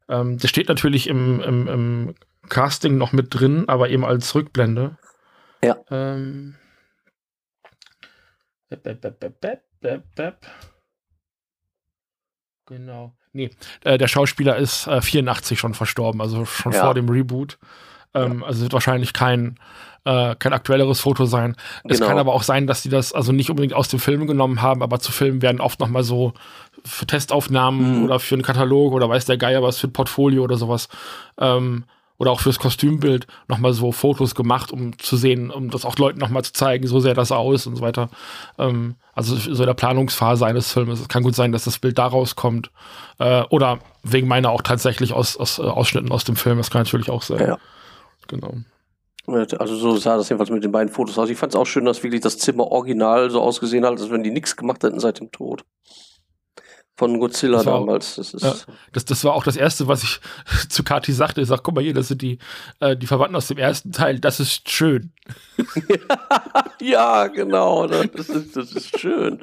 [0.08, 2.14] Ähm, das steht natürlich im, im, im,
[2.48, 4.98] Casting noch mit drin, aber eben als Rückblende.
[5.64, 5.76] Ja.
[5.90, 6.56] Ähm,
[12.72, 13.12] Genau.
[13.32, 13.50] Nee,
[13.84, 16.84] äh, der Schauspieler ist äh, 84 schon verstorben, also schon ja.
[16.84, 17.58] vor dem Reboot.
[18.14, 18.46] Ähm, ja.
[18.46, 19.56] Also wird wahrscheinlich kein,
[20.04, 21.56] äh, kein aktuelleres Foto sein.
[21.82, 21.94] Genau.
[21.94, 24.60] Es kann aber auch sein, dass die das also nicht unbedingt aus dem Film genommen
[24.60, 26.34] haben, aber zu Filmen werden oft noch mal so
[26.84, 28.04] für Testaufnahmen mhm.
[28.04, 30.88] oder für einen Katalog oder weiß der Geier was für ein Portfolio oder sowas
[31.38, 31.84] ähm,
[32.22, 36.20] oder auch fürs Kostümbild nochmal so Fotos gemacht, um zu sehen, um das auch Leuten
[36.20, 38.10] nochmal zu zeigen, so sähe das aus und so weiter.
[38.58, 41.00] Ähm, also so in der Planungsphase eines Filmes.
[41.00, 42.70] Es kann gut sein, dass das Bild da rauskommt.
[43.18, 46.58] Äh, oder wegen meiner auch tatsächlich aus, aus äh, Ausschnitten aus dem Film.
[46.58, 47.40] Das kann natürlich auch sein.
[47.40, 47.58] Ja.
[48.28, 48.54] Genau.
[49.58, 51.28] Also so sah das jedenfalls mit den beiden Fotos aus.
[51.28, 54.22] Ich fand es auch schön, dass wirklich das Zimmer original so ausgesehen hat, als wenn
[54.22, 55.64] die nichts gemacht hätten seit dem Tod
[57.02, 58.14] von Godzilla das damals.
[58.14, 58.54] Das, ist ja,
[58.92, 60.20] das, das war auch das Erste, was ich
[60.68, 61.40] zu Kati sagte.
[61.40, 62.38] Ich sag, guck mal hier, das sind die,
[62.78, 64.20] äh, die Verwandten aus dem ersten Teil.
[64.20, 65.12] Das ist schön.
[66.80, 67.88] ja, genau.
[67.88, 69.40] Das ist, das ist schön.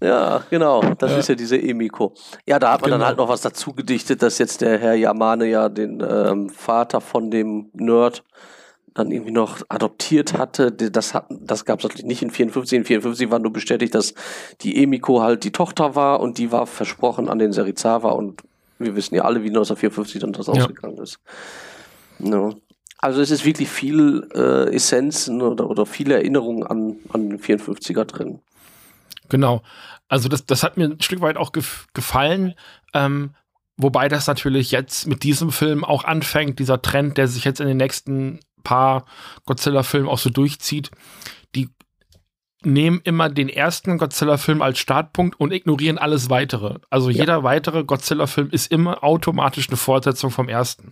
[0.00, 0.80] Ja, genau.
[0.98, 1.18] Das ja.
[1.18, 2.14] ist ja diese Emiko.
[2.46, 2.98] Ja, da hat man genau.
[2.98, 7.00] dann halt noch was dazu gedichtet, dass jetzt der Herr Yamane ja den ähm, Vater
[7.00, 8.22] von dem Nerd
[8.96, 10.72] dann irgendwie noch adoptiert hatte.
[10.72, 12.78] Das, hat, das gab es natürlich nicht in 54.
[12.78, 14.14] In 54 war nur bestätigt, dass
[14.62, 18.42] die Emiko halt die Tochter war und die war versprochen an den Serizawa und
[18.78, 20.54] wir wissen ja alle, wie 1954 dann das ja.
[20.54, 21.18] ausgegangen ist.
[22.18, 22.54] No.
[22.98, 28.04] Also es ist wirklich viel äh, Essenzen oder, oder viele Erinnerungen an, an den 54er
[28.04, 28.40] drin.
[29.28, 29.62] Genau.
[30.08, 32.54] Also das, das hat mir ein Stück weit auch gef gefallen,
[32.94, 33.34] ähm,
[33.78, 37.66] Wobei das natürlich jetzt mit diesem Film auch anfängt, dieser Trend, der sich jetzt in
[37.66, 39.04] den nächsten paar
[39.44, 40.90] Godzilla-Filmen auch so durchzieht,
[41.54, 41.68] die
[42.66, 46.74] nehmen immer den ersten Godzilla-Film als Startpunkt und ignorieren alles weitere.
[46.90, 47.20] Also ja.
[47.20, 50.90] jeder weitere Godzilla-Film ist immer automatisch eine Fortsetzung vom ersten.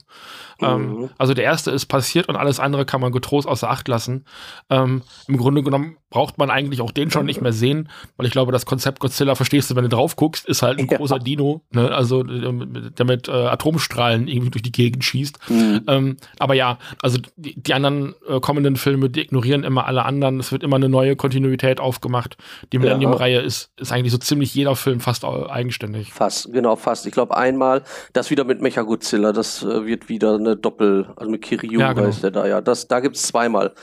[0.61, 1.03] Ähm, mhm.
[1.03, 4.25] Ähm, also der erste ist passiert und alles andere kann man getrost außer Acht lassen.
[4.71, 8.33] Ähm, Im Grunde genommen braucht man eigentlich auch den schon nicht mehr sehen, weil ich
[8.33, 10.97] glaube, das Konzept Godzilla verstehst du, wenn du drauf guckst, ist halt ein ja.
[10.97, 11.91] großer Dino, ne?
[11.91, 15.51] also der mit äh, Atomstrahlen irgendwie durch die Gegend schießt.
[15.51, 15.83] Mhm.
[15.89, 20.39] Ähm, aber ja, also die, die anderen äh, kommenden Filme, die ignorieren immer alle anderen.
[20.39, 22.37] Es wird immer eine neue Kontinuität aufgemacht.
[22.73, 26.13] Die Millennium-Reihe ist, ist eigentlich so ziemlich jeder Film fast eigenständig.
[26.13, 27.07] Fast, genau, fast.
[27.07, 31.43] Ich glaube einmal, das wieder mit Mechagodzilla, das äh, wird wieder eine Doppel, also mit
[31.43, 32.09] Kiryu ja, genau.
[32.09, 32.61] heißt der da, ja.
[32.61, 33.75] Das, da gibt es zweimal,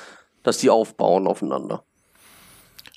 [0.44, 1.84] dass die aufbauen aufeinander.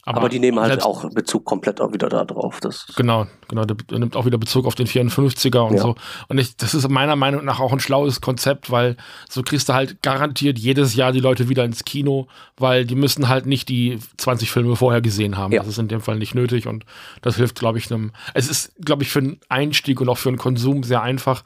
[0.06, 2.60] Aber, Aber, die nehmen halt auch Bezug komplett auch wieder da drauf.
[2.60, 5.82] Das genau, genau, der nimmt auch wieder Bezug auf den 54er und ja.
[5.82, 5.94] so.
[6.28, 8.96] Und ich, das ist meiner Meinung nach auch ein schlaues Konzept, weil
[9.30, 12.26] so kriegst du halt garantiert jedes Jahr die Leute wieder ins Kino,
[12.58, 15.52] weil die müssen halt nicht die 20 Filme vorher gesehen haben.
[15.52, 15.60] Ja.
[15.60, 16.84] Das ist in dem Fall nicht nötig und
[17.22, 18.12] das hilft, glaube ich, einem.
[18.34, 21.44] Es ist, glaube ich, für einen Einstieg und auch für einen Konsum sehr einfach.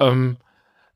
[0.00, 0.36] Ähm,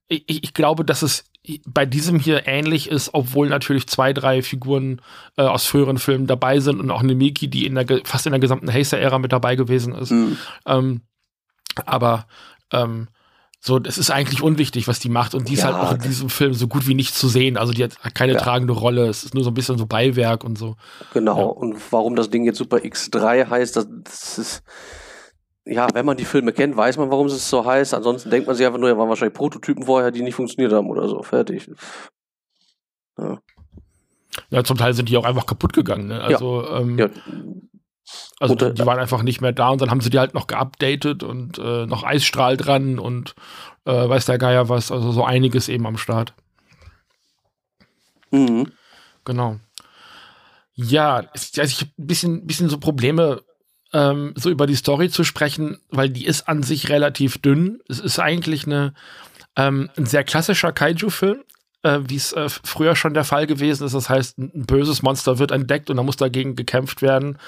[0.08, 1.26] ich, ich glaube, dass es
[1.66, 5.02] bei diesem hier ähnlich ist, obwohl natürlich zwei, drei Figuren
[5.36, 8.32] äh, aus früheren Filmen dabei sind und auch eine Miki, die in der fast in
[8.32, 10.10] der gesamten Hazer-Ära mit dabei gewesen ist.
[10.10, 10.38] Mhm.
[10.66, 11.00] Ähm,
[11.84, 12.26] aber
[12.72, 13.08] ähm,
[13.60, 15.34] so, es ist eigentlich unwichtig, was die macht.
[15.34, 17.56] Und die ist halt auch in diesem Film so gut wie nicht zu sehen.
[17.56, 18.38] Also die hat keine ja.
[18.38, 19.06] tragende Rolle.
[19.06, 20.76] Es ist nur so ein bisschen so Beiwerk und so.
[21.14, 21.38] Genau.
[21.38, 21.44] Ja.
[21.44, 24.62] Und warum das Ding jetzt Super X3 heißt, das, das ist
[25.66, 27.94] ja, wenn man die Filme kennt, weiß man, warum es so heißt.
[27.94, 30.88] Ansonsten denkt man sich einfach nur, ja, waren wahrscheinlich Prototypen vorher, die nicht funktioniert haben
[30.88, 31.22] oder so.
[31.22, 31.70] Fertig.
[33.18, 33.38] Ja.
[34.50, 36.08] ja zum Teil sind die auch einfach kaputt gegangen.
[36.08, 36.20] Ne?
[36.20, 36.80] Also, ja.
[36.80, 37.08] Ähm, ja.
[38.40, 40.46] also die, die, waren einfach nicht mehr da und dann haben sie die halt noch
[40.46, 43.34] geupdatet und äh, noch Eisstrahl dran und
[43.86, 44.92] äh, weiß der Geier was.
[44.92, 46.34] Also so einiges eben am Start.
[48.30, 48.70] Mhm.
[49.24, 49.56] Genau.
[50.74, 53.42] Ja, also ich habe ein bisschen, bisschen so Probleme
[53.94, 57.80] ähm, so über die Story zu sprechen, weil die ist an sich relativ dünn.
[57.88, 58.92] Es ist eigentlich eine,
[59.56, 61.42] ähm, ein sehr klassischer Kaiju-Film,
[61.84, 63.94] äh, wie es äh, früher schon der Fall gewesen ist.
[63.94, 67.38] Das heißt, ein böses Monster wird entdeckt und da muss dagegen gekämpft werden.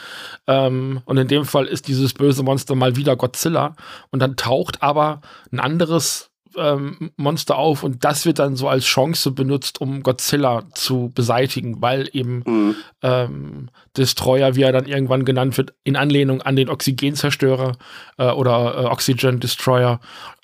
[0.47, 3.75] Ähm, und in dem Fall ist dieses böse Monster mal wieder Godzilla.
[4.11, 8.85] Und dann taucht aber ein anderes ähm, Monster auf und das wird dann so als
[8.85, 12.77] Chance benutzt, um Godzilla zu beseitigen, weil eben mhm.
[13.03, 17.77] ähm, Destroyer, wie er dann irgendwann genannt wird, in Anlehnung an den Oxygenzerstörer
[18.19, 20.01] äh, oder äh, Oxygen Destroyer,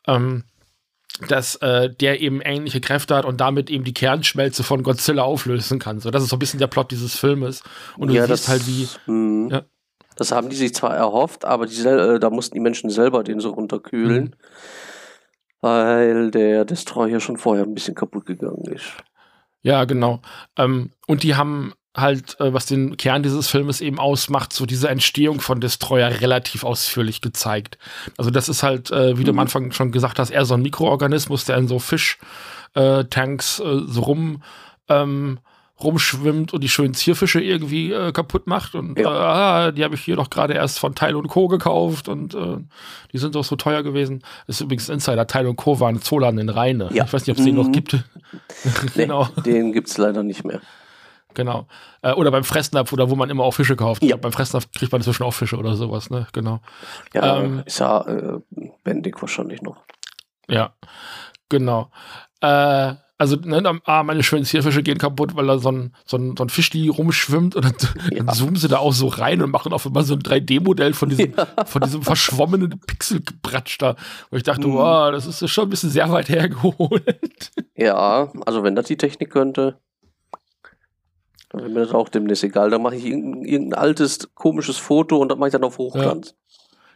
[0.07, 0.45] ähm,
[1.29, 5.79] dass äh, der eben ähnliche Kräfte hat und damit eben die Kernschmelze von Godzilla auflösen
[5.79, 6.01] kann.
[6.01, 7.62] So, das ist so ein bisschen der Plot dieses Filmes.
[7.97, 8.88] Und du ja, siehst das, halt wie.
[9.07, 9.55] Mh.
[9.55, 9.62] Ja.
[10.17, 13.41] Das haben die sich zwar erhofft, aber die, äh, da mussten die Menschen selber den
[13.41, 14.25] so runterkühlen.
[14.25, 14.33] Mhm
[15.62, 19.03] weil der Destroyer schon vorher ein bisschen kaputt gegangen ist.
[19.62, 20.20] Ja, genau.
[20.59, 24.88] Ähm, und die haben halt, äh, was den Kern dieses Filmes eben ausmacht, so diese
[24.88, 27.79] Entstehung von Destroyer relativ ausführlich gezeigt.
[28.18, 29.25] Also das ist halt, äh, wie mhm.
[29.25, 29.40] du am mhm.
[29.40, 34.01] Anfang schon gesagt hast, eher so ein Mikroorganismus, der in so Fischtanks äh, äh, so
[34.01, 34.42] rum
[34.88, 35.38] ähm,
[35.83, 38.75] rumschwimmt und die schönen Zierfische irgendwie äh, kaputt macht.
[38.75, 39.68] Und ja.
[39.68, 41.49] äh, die habe ich hier doch gerade erst von Teil und Co.
[41.49, 42.59] gekauft und äh,
[43.12, 44.23] die sind doch so teuer gewesen.
[44.47, 45.27] Das ist übrigens Insider.
[45.27, 45.81] Teil und Co.
[45.81, 46.90] waren Zooladen in Rheine.
[46.92, 47.05] Ja.
[47.05, 47.73] Ich weiß nicht, ob es den noch mhm.
[47.73, 47.97] gibt.
[48.95, 49.27] genau.
[49.45, 50.61] Den gibt es leider nicht mehr.
[51.35, 51.66] Genau.
[52.03, 54.03] Äh, oder beim Fressnapf oder wo man immer auch Fische kauft.
[54.03, 54.16] Ja.
[54.16, 56.27] Beim Fressnapf kriegt man inzwischen auch Fische oder sowas, ne?
[56.33, 56.61] Genau.
[57.14, 58.40] Ja, ähm, ist ja äh,
[58.85, 59.83] bändig wahrscheinlich noch.
[60.49, 60.75] Ja,
[61.49, 61.90] genau.
[62.40, 66.35] Äh, also ne, ah, meine schönen Zierfische gehen kaputt, weil da so ein, so ein,
[66.37, 67.75] so ein Fischli rumschwimmt und dann,
[68.11, 68.25] ja.
[68.25, 71.09] dann, zoomen sie da auch so rein und machen auf einmal so ein 3D-Modell von
[71.09, 71.65] diesem, ja.
[71.65, 73.95] von diesem verschwommenen Pixelgebratsch da.
[74.31, 74.75] Wo ich dachte, mhm.
[74.75, 77.53] wow, das ist schon ein bisschen sehr weit hergeholt.
[77.77, 79.79] Ja, also wenn das die Technik könnte,
[81.51, 82.71] dann wäre mir das auch demnächst egal.
[82.71, 86.31] Dann mache ich irgendein, irgendein, altes, komisches Foto und dann mache ich dann auf Hochglanz.
[86.31, 86.37] Ja.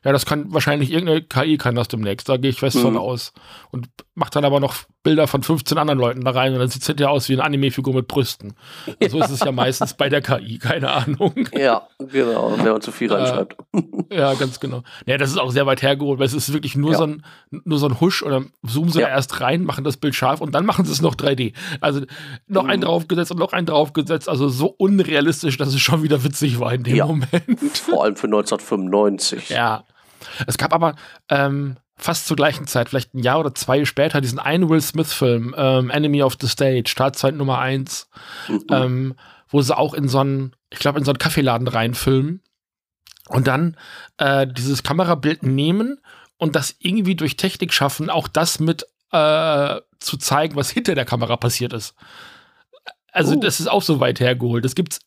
[0.04, 2.82] Ja, das kann wahrscheinlich irgendeine KI kann das demnächst, da gehe ich fest mhm.
[2.82, 3.32] von aus.
[3.72, 6.80] Und macht dann aber noch Bilder von 15 anderen Leuten da rein und dann sieht
[6.80, 8.54] es hinterher aus wie eine Anime-Figur mit Brüsten.
[9.00, 9.10] Ja.
[9.10, 11.34] So ist es ja meistens bei der KI, keine Ahnung.
[11.56, 13.56] Ja, genau, wenn man zu viel reinschreibt.
[14.10, 14.82] Äh, ja, ganz genau.
[15.06, 16.98] Ja, das ist auch sehr weit hergeholt, weil es ist wirklich nur, ja.
[16.98, 19.06] so, ein, nur so ein Husch oder zoomen sie ja.
[19.06, 21.54] da erst rein, machen das Bild scharf und dann machen sie es noch 3D.
[21.80, 22.02] Also
[22.46, 22.70] noch mhm.
[22.70, 26.72] einen draufgesetzt und noch einen draufgesetzt, also so unrealistisch, dass es schon wieder witzig war
[26.72, 27.78] in dem Moment.
[27.78, 29.50] Vor allem für 1995.
[29.50, 29.84] Ja.
[30.46, 30.94] Es gab aber
[31.28, 35.54] ähm, fast zur gleichen Zeit, vielleicht ein Jahr oder zwei später, diesen einen Will Smith-Film,
[35.56, 38.08] ähm, Enemy of the Stage, Startzeit Nummer 1,
[38.48, 38.64] mhm.
[38.70, 39.14] ähm,
[39.48, 42.42] wo sie auch in so einen, ich glaube, in so einen Kaffeeladen reinfilmen
[43.28, 43.76] und dann
[44.18, 46.00] äh, dieses Kamerabild nehmen
[46.36, 51.06] und das irgendwie durch Technik schaffen, auch das mit äh, zu zeigen, was hinter der
[51.06, 51.94] Kamera passiert ist.
[53.16, 53.40] Also uh.
[53.40, 54.62] das ist auch so weit hergeholt.
[54.62, 55.00] Das gibt's,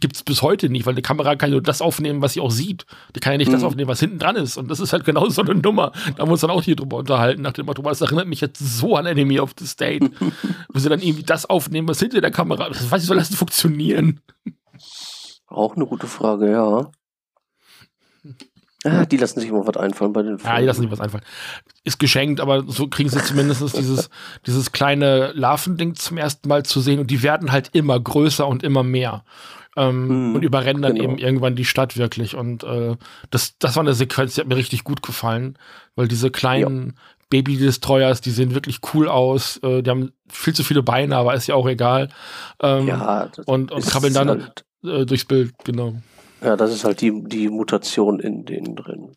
[0.00, 2.86] gibt's bis heute nicht, weil die Kamera kann nur das aufnehmen, was sie auch sieht.
[3.14, 3.52] Die kann ja nicht mhm.
[3.52, 4.56] das aufnehmen, was hinten dran ist.
[4.56, 5.92] Und das ist halt genau so eine Nummer.
[6.16, 8.40] Da haben wir uns dann auch hier drüber unterhalten, nach dem Motto, das erinnert mich
[8.40, 10.10] jetzt so an Enemy of the State.
[10.72, 12.80] wo sie dann irgendwie das aufnehmen, was hinter der Kamera ist.
[12.80, 14.20] Das weiß ich, soll das funktionieren?
[15.46, 16.90] Auch eine gute Frage, ja.
[18.84, 20.54] Ah, die lassen sich immer was einfallen bei den Filmen.
[20.54, 21.24] Ja, die lassen sich was einfallen.
[21.84, 24.08] Ist geschenkt, aber so kriegen sie zumindest dieses,
[24.46, 28.62] dieses kleine Larvending zum ersten Mal zu sehen und die werden halt immer größer und
[28.62, 29.24] immer mehr.
[29.76, 31.04] Ähm, hm, und überrennen dann genau.
[31.04, 32.34] eben irgendwann die Stadt wirklich.
[32.34, 32.96] Und äh,
[33.30, 35.58] das, das war eine Sequenz, die hat mir richtig gut gefallen,
[35.94, 37.02] weil diese kleinen ja.
[37.28, 39.58] Baby-Destroyers, die sehen wirklich cool aus.
[39.58, 42.08] Äh, die haben viel zu viele Beine, aber ist ja auch egal.
[42.60, 45.96] Ähm, ja, und, und krabbeln dann halt durchs Bild, genau.
[46.42, 49.12] Ja, das ist halt die, die Mutation in denen drin.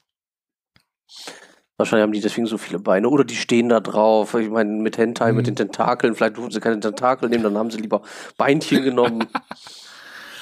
[1.78, 3.10] Wahrscheinlich haben die deswegen so viele Beine.
[3.10, 4.36] Oder die stehen da drauf.
[4.36, 5.38] Ich meine, mit Hentai, mhm.
[5.38, 6.16] mit den Tentakeln.
[6.16, 8.02] Vielleicht durften sie keine Tentakel nehmen, dann haben sie lieber
[8.38, 9.28] Beinchen genommen.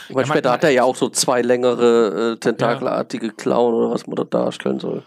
[0.09, 3.33] Ich meine, ja, später hat er ja auch so zwei längere, äh, tentakelartige ja.
[3.33, 5.03] Klauen oder was man da darstellen soll.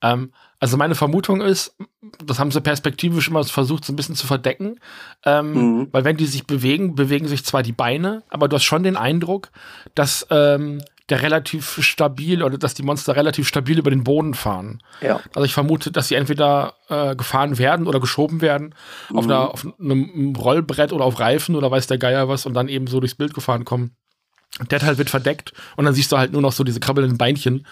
[0.00, 1.76] Ähm, also meine Vermutung ist,
[2.24, 4.78] das haben sie perspektivisch immer versucht, so ein bisschen zu verdecken,
[5.24, 5.88] ähm, mhm.
[5.92, 8.96] weil wenn die sich bewegen, bewegen sich zwar die Beine, aber du hast schon den
[8.96, 9.50] Eindruck,
[9.94, 14.82] dass ähm, der relativ stabil oder dass die Monster relativ stabil über den Boden fahren.
[15.00, 15.20] Ja.
[15.34, 18.74] Also ich vermute, dass sie entweder äh, gefahren werden oder geschoben werden
[19.10, 19.18] mhm.
[19.18, 22.68] auf, einer, auf einem Rollbrett oder auf Reifen oder weiß der Geier was und dann
[22.68, 23.96] eben so durchs Bild gefahren kommen.
[24.70, 27.66] Der Teil wird verdeckt und dann siehst du halt nur noch so diese krabbelnden Beinchen.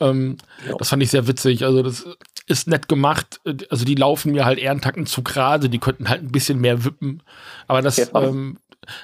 [0.00, 0.74] Ähm, ja.
[0.78, 1.62] Das fand ich sehr witzig.
[1.62, 2.06] Also, das
[2.46, 3.40] ist nett gemacht.
[3.68, 5.68] Also, die laufen mir halt eher einen Tacken zu gerade.
[5.68, 7.22] Die könnten halt ein bisschen mehr wippen.
[7.68, 8.06] Aber das, ja.
[8.14, 8.56] ähm,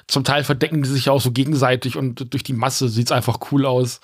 [0.07, 3.39] zum Teil verdecken die sich auch so gegenseitig und durch die Masse sieht es einfach
[3.51, 4.01] cool aus.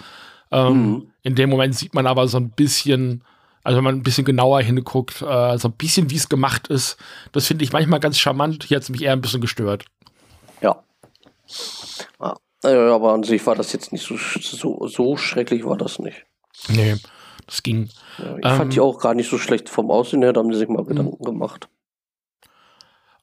[0.51, 1.11] Ähm, mhm.
[1.23, 3.23] In dem Moment sieht man aber so ein bisschen,
[3.63, 6.97] also wenn man ein bisschen genauer hinguckt, äh, so ein bisschen wie es gemacht ist.
[7.31, 8.63] Das finde ich manchmal ganz charmant.
[8.63, 9.85] Hier hat es mich eher ein bisschen gestört.
[10.61, 10.83] Ja.
[12.19, 12.35] Ah.
[12.63, 16.25] Ja, aber an sich war das jetzt nicht so, so, so schrecklich, war das nicht.
[16.69, 16.95] Nee,
[17.45, 17.89] das ging.
[18.17, 20.51] Ja, ich ähm, fand die auch gar nicht so schlecht vom Aussehen her, da haben
[20.51, 20.87] sie sich mal mhm.
[20.87, 21.67] Gedanken gemacht.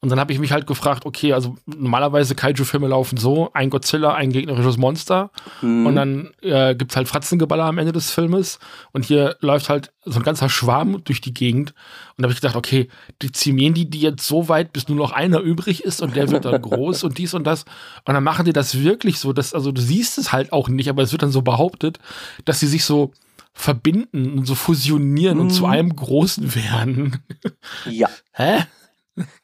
[0.04, 4.14] Und dann habe ich mich halt gefragt, okay, also normalerweise Kaiju-Filme laufen so, ein Godzilla,
[4.14, 5.86] ein gegnerisches Monster mhm.
[5.86, 8.58] und dann äh, gibt es halt Fratzengeballer am Ende des Filmes
[8.90, 11.72] und hier läuft halt so ein ganzer Schwarm durch die Gegend
[12.16, 12.88] und da habe ich gedacht, okay,
[13.22, 16.46] dezimieren die die jetzt so weit, bis nur noch einer übrig ist und der wird
[16.46, 17.64] dann groß und dies und das
[18.04, 20.88] und dann machen die das wirklich so, dass, also du siehst es halt auch nicht,
[20.88, 22.00] aber es wird dann so behauptet,
[22.44, 23.12] dass sie sich so
[23.54, 25.42] verbinden und so fusionieren mhm.
[25.42, 25.70] und zu mhm.
[25.70, 27.22] einem Großen werden.
[27.88, 28.08] Ja.
[28.32, 28.64] Hä?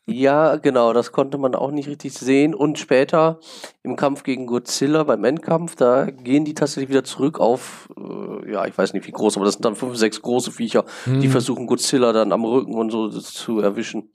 [0.07, 2.55] Ja, genau, das konnte man auch nicht richtig sehen.
[2.55, 3.39] Und später
[3.83, 8.65] im Kampf gegen Godzilla, beim Endkampf, da gehen die tatsächlich wieder zurück auf, äh, ja,
[8.67, 11.21] ich weiß nicht wie groß, aber das sind dann fünf, sechs große Viecher, mhm.
[11.21, 14.11] die versuchen Godzilla dann am Rücken und so zu erwischen.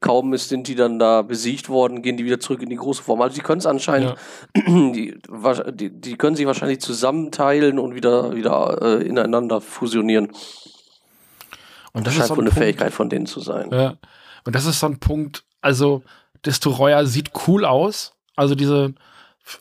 [0.00, 3.04] Kaum ist, sind die dann da besiegt worden, gehen die wieder zurück in die große
[3.04, 3.22] Form.
[3.22, 4.16] Also die können es anscheinend,
[4.56, 4.62] ja.
[4.92, 5.16] die,
[5.74, 10.32] die, die, können sich wahrscheinlich zusammenteilen und wieder, wieder äh, ineinander fusionieren.
[11.92, 12.64] Und das, das scheint wohl eine Punkt.
[12.64, 13.68] Fähigkeit von denen zu sein.
[13.70, 13.94] Ja.
[14.44, 16.02] Und das ist so ein Punkt, also
[16.44, 18.12] Destroyer sieht cool aus.
[18.34, 18.94] Also diese,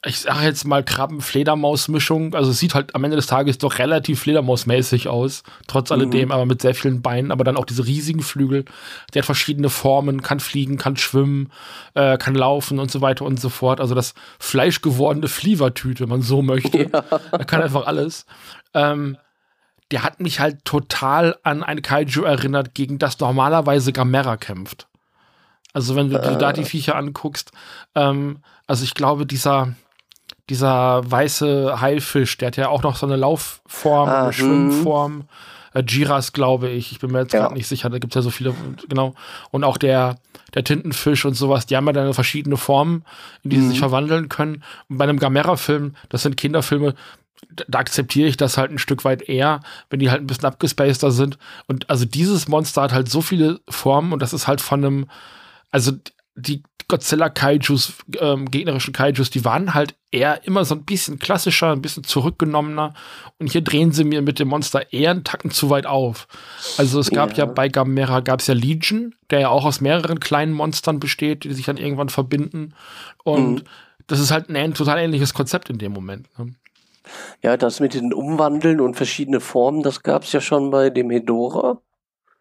[0.06, 2.34] ich sage jetzt mal Krabben-Fledermaus-Mischung.
[2.34, 5.44] Also es sieht halt am Ende des Tages doch relativ Fledermausmäßig aus.
[5.68, 6.32] Trotz alledem, mhm.
[6.32, 7.32] aber mit sehr vielen Beinen.
[7.32, 8.66] Aber dann auch diese riesigen Flügel.
[9.14, 11.52] Der hat verschiedene Formen, kann fliegen, kann schwimmen,
[11.94, 13.80] äh, kann laufen und so weiter und so fort.
[13.80, 16.90] Also das fleischgewordene Flievertüt, wenn man so möchte.
[16.92, 17.04] Ja.
[17.32, 18.26] Er kann einfach alles.
[18.74, 19.18] Ähm,
[19.92, 24.88] der hat mich halt total an ein Kaiju erinnert, gegen das normalerweise Gamera kämpft.
[25.74, 26.22] Also wenn du äh.
[26.22, 27.52] dir da die Viecher anguckst,
[27.96, 29.76] ähm, also ich glaube, dieser,
[30.50, 34.34] dieser weiße Heilfisch, der hat ja auch noch so eine Laufform, ah, eine hm.
[34.34, 35.24] Schwimmform.
[35.74, 36.92] Äh, Giras, glaube ich.
[36.92, 37.42] Ich bin mir jetzt ja.
[37.42, 38.54] gerade nicht sicher, da gibt es ja so viele,
[38.90, 39.14] genau.
[39.52, 40.18] Und auch der,
[40.54, 43.06] der Tintenfisch und sowas, die haben ja dann verschiedene Formen,
[43.44, 43.62] in die mhm.
[43.62, 44.64] sie sich verwandeln können.
[44.90, 46.94] Und bei einem Gamera-Film, das sind Kinderfilme,
[47.50, 51.12] da akzeptiere ich das halt ein Stück weit eher, wenn die halt ein bisschen abgespaceter
[51.12, 51.38] sind.
[51.68, 55.10] Und also dieses Monster hat halt so viele Formen und das ist halt von einem,
[55.72, 55.94] also
[56.36, 61.82] die Godzilla-Kaijus, ähm, gegnerischen Kaijus, die waren halt eher immer so ein bisschen klassischer, ein
[61.82, 62.94] bisschen zurückgenommener.
[63.40, 66.28] Und hier drehen sie mir mit dem Monster eher einen Tacken zu weit auf.
[66.78, 69.80] Also es gab ja, ja bei Gamera gab es ja Legion, der ja auch aus
[69.80, 72.74] mehreren kleinen Monstern besteht, die sich dann irgendwann verbinden.
[73.24, 73.64] Und mhm.
[74.08, 76.28] das ist halt ein total ähnliches Konzept in dem Moment.
[76.38, 76.54] Ne?
[77.42, 81.10] Ja, das mit den Umwandeln und verschiedene Formen, das gab es ja schon bei dem
[81.10, 81.82] Hedora.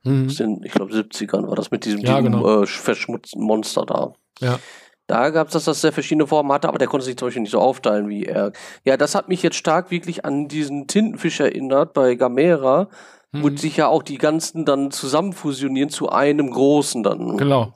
[0.02, 0.28] Mhm.
[0.38, 2.62] In, ich glaube, 70ern war das mit diesem, ja, diesem genau.
[2.62, 4.12] äh, verschmutzten Monster da.
[4.40, 4.58] Ja.
[5.06, 7.42] Da gab es das, dass er verschiedene Formen hatte, aber der konnte sich zum Beispiel
[7.42, 8.52] nicht so aufteilen wie er.
[8.84, 12.88] Ja, das hat mich jetzt stark wirklich an diesen Tintenfisch erinnert bei Gamera,
[13.32, 13.42] mhm.
[13.42, 17.36] wo sich ja auch die ganzen dann zusammen fusionieren zu einem großen dann.
[17.36, 17.74] Genau.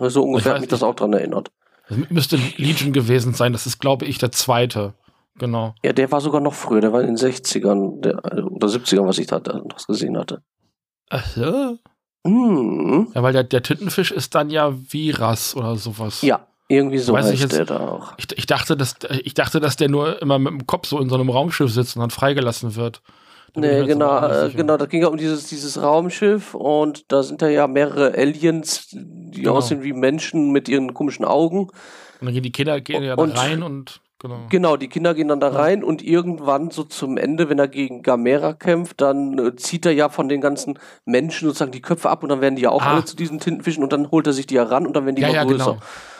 [0.00, 1.52] So ungefähr hat mich das auch dran erinnert.
[1.88, 3.52] Das müsste Legion gewesen sein.
[3.52, 4.94] Das ist, glaube ich, der zweite.
[5.38, 5.74] Genau.
[5.82, 6.80] Ja, der war sogar noch früher.
[6.80, 10.42] Der war in den 60ern der, oder 70ern, was ich da noch gesehen hatte.
[11.08, 11.74] Ach ja.
[12.24, 13.08] Mhm.
[13.14, 16.22] Ja, weil der, der Tintenfisch ist dann ja Viras oder sowas.
[16.22, 18.12] Ja, irgendwie so Weiß heißt ich jetzt, der da auch.
[18.18, 21.08] Ich, ich, dachte, dass, ich dachte, dass der nur immer mit dem Kopf so in
[21.08, 23.02] so einem Raumschiff sitzt und dann freigelassen wird.
[23.56, 27.48] nee, genau, äh, genau, da ging ja um dieses, dieses Raumschiff und da sind da
[27.48, 29.56] ja mehrere Aliens, die genau.
[29.56, 31.68] aussehen wie Menschen mit ihren komischen Augen.
[32.20, 34.38] Und dann gehen die Kinder gehen ja da rein und Genau.
[34.48, 38.02] genau, die Kinder gehen dann da rein und irgendwann so zum Ende, wenn er gegen
[38.02, 42.22] Gamera kämpft, dann äh, zieht er ja von den ganzen Menschen sozusagen die Köpfe ab
[42.22, 42.92] und dann werden die ja auch ah.
[42.92, 45.16] alle zu diesen Tintenfischen und dann holt er sich die ja ran und dann werden
[45.16, 45.64] die ja, noch ja, größer.
[45.64, 45.78] Genau.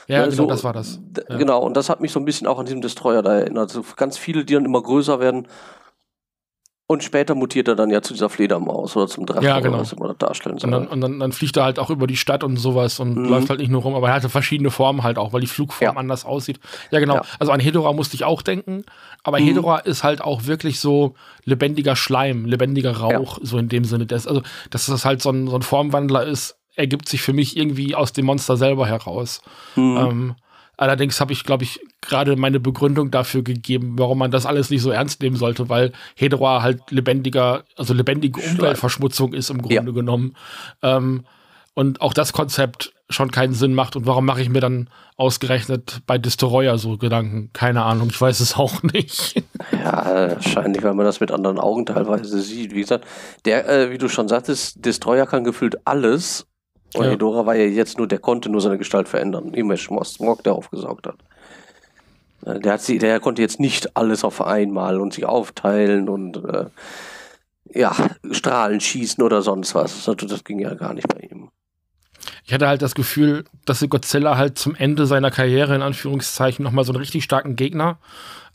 [0.09, 0.99] Ja, genau, so, das war das.
[1.29, 1.37] Ja.
[1.37, 3.71] Genau, und das hat mich so ein bisschen auch an diesem Destroyer da erinnert.
[3.71, 5.47] So ganz viele, die dann immer größer werden
[6.87, 9.79] und später mutiert er dann ja zu dieser Fledermaus oder zum Drachen, ja, genau.
[9.79, 10.69] was immer darstellen soll.
[10.69, 13.17] Und, dann, und dann, dann, fliegt er halt auch über die Stadt und sowas und
[13.17, 13.25] mhm.
[13.27, 15.95] läuft halt nicht nur rum, aber er hatte verschiedene Formen halt auch, weil die Flugform
[15.95, 15.97] ja.
[15.97, 16.61] anders aussieht.
[16.91, 17.17] Ja, genau.
[17.17, 17.23] Ja.
[17.39, 18.85] Also an Hedora musste ich auch denken,
[19.23, 19.45] aber mhm.
[19.45, 21.15] Hedora ist halt auch wirklich so
[21.45, 24.07] lebendiger Schleim, lebendiger Rauch, so in dem Sinne.
[24.07, 27.57] Das, also, dass das halt so ein, so ein Formwandler ist, ergibt sich für mich
[27.57, 29.41] irgendwie aus dem Monster selber heraus.
[29.77, 29.97] Mhm.
[29.97, 30.35] Ähm,
[30.77, 34.83] Allerdings habe ich, glaube ich, gerade meine Begründung dafür gegeben, warum man das alles nicht
[34.83, 39.95] so ernst nehmen sollte, weil Hedora halt lebendiger, also lebendige Umweltverschmutzung ist im Grunde ja.
[39.95, 40.35] genommen.
[40.83, 41.25] Ähm,
[41.75, 43.97] und auch das Konzept schon keinen Sinn macht.
[43.97, 47.51] Und warum mache ich mir dann ausgerechnet bei Destroyer so Gedanken?
[47.53, 49.43] Keine Ahnung, ich weiß es auch nicht.
[49.73, 52.75] Ja, wahrscheinlich, weil man das mit anderen Augen teilweise sieht.
[52.75, 53.07] Wie gesagt,
[53.45, 56.47] der, äh, wie du schon sagtest, Destroyer kann gefühlt alles
[56.95, 57.11] und ja.
[57.13, 59.55] Hedora war ja jetzt nur, der konnte nur seine Gestalt verändern.
[59.55, 61.17] Image Smog, der aufgesaugt hat.
[62.45, 66.37] Äh, der, hat sie, der konnte jetzt nicht alles auf einmal und sich aufteilen und
[66.45, 66.67] äh,
[67.75, 67.95] ja,
[68.31, 70.05] Strahlen schießen oder sonst was.
[70.05, 71.51] Das, das ging ja gar nicht bei ihm.
[72.45, 76.63] Ich hatte halt das Gefühl, dass sie Godzilla halt zum Ende seiner Karriere in Anführungszeichen
[76.63, 77.99] nochmal so einen richtig starken Gegner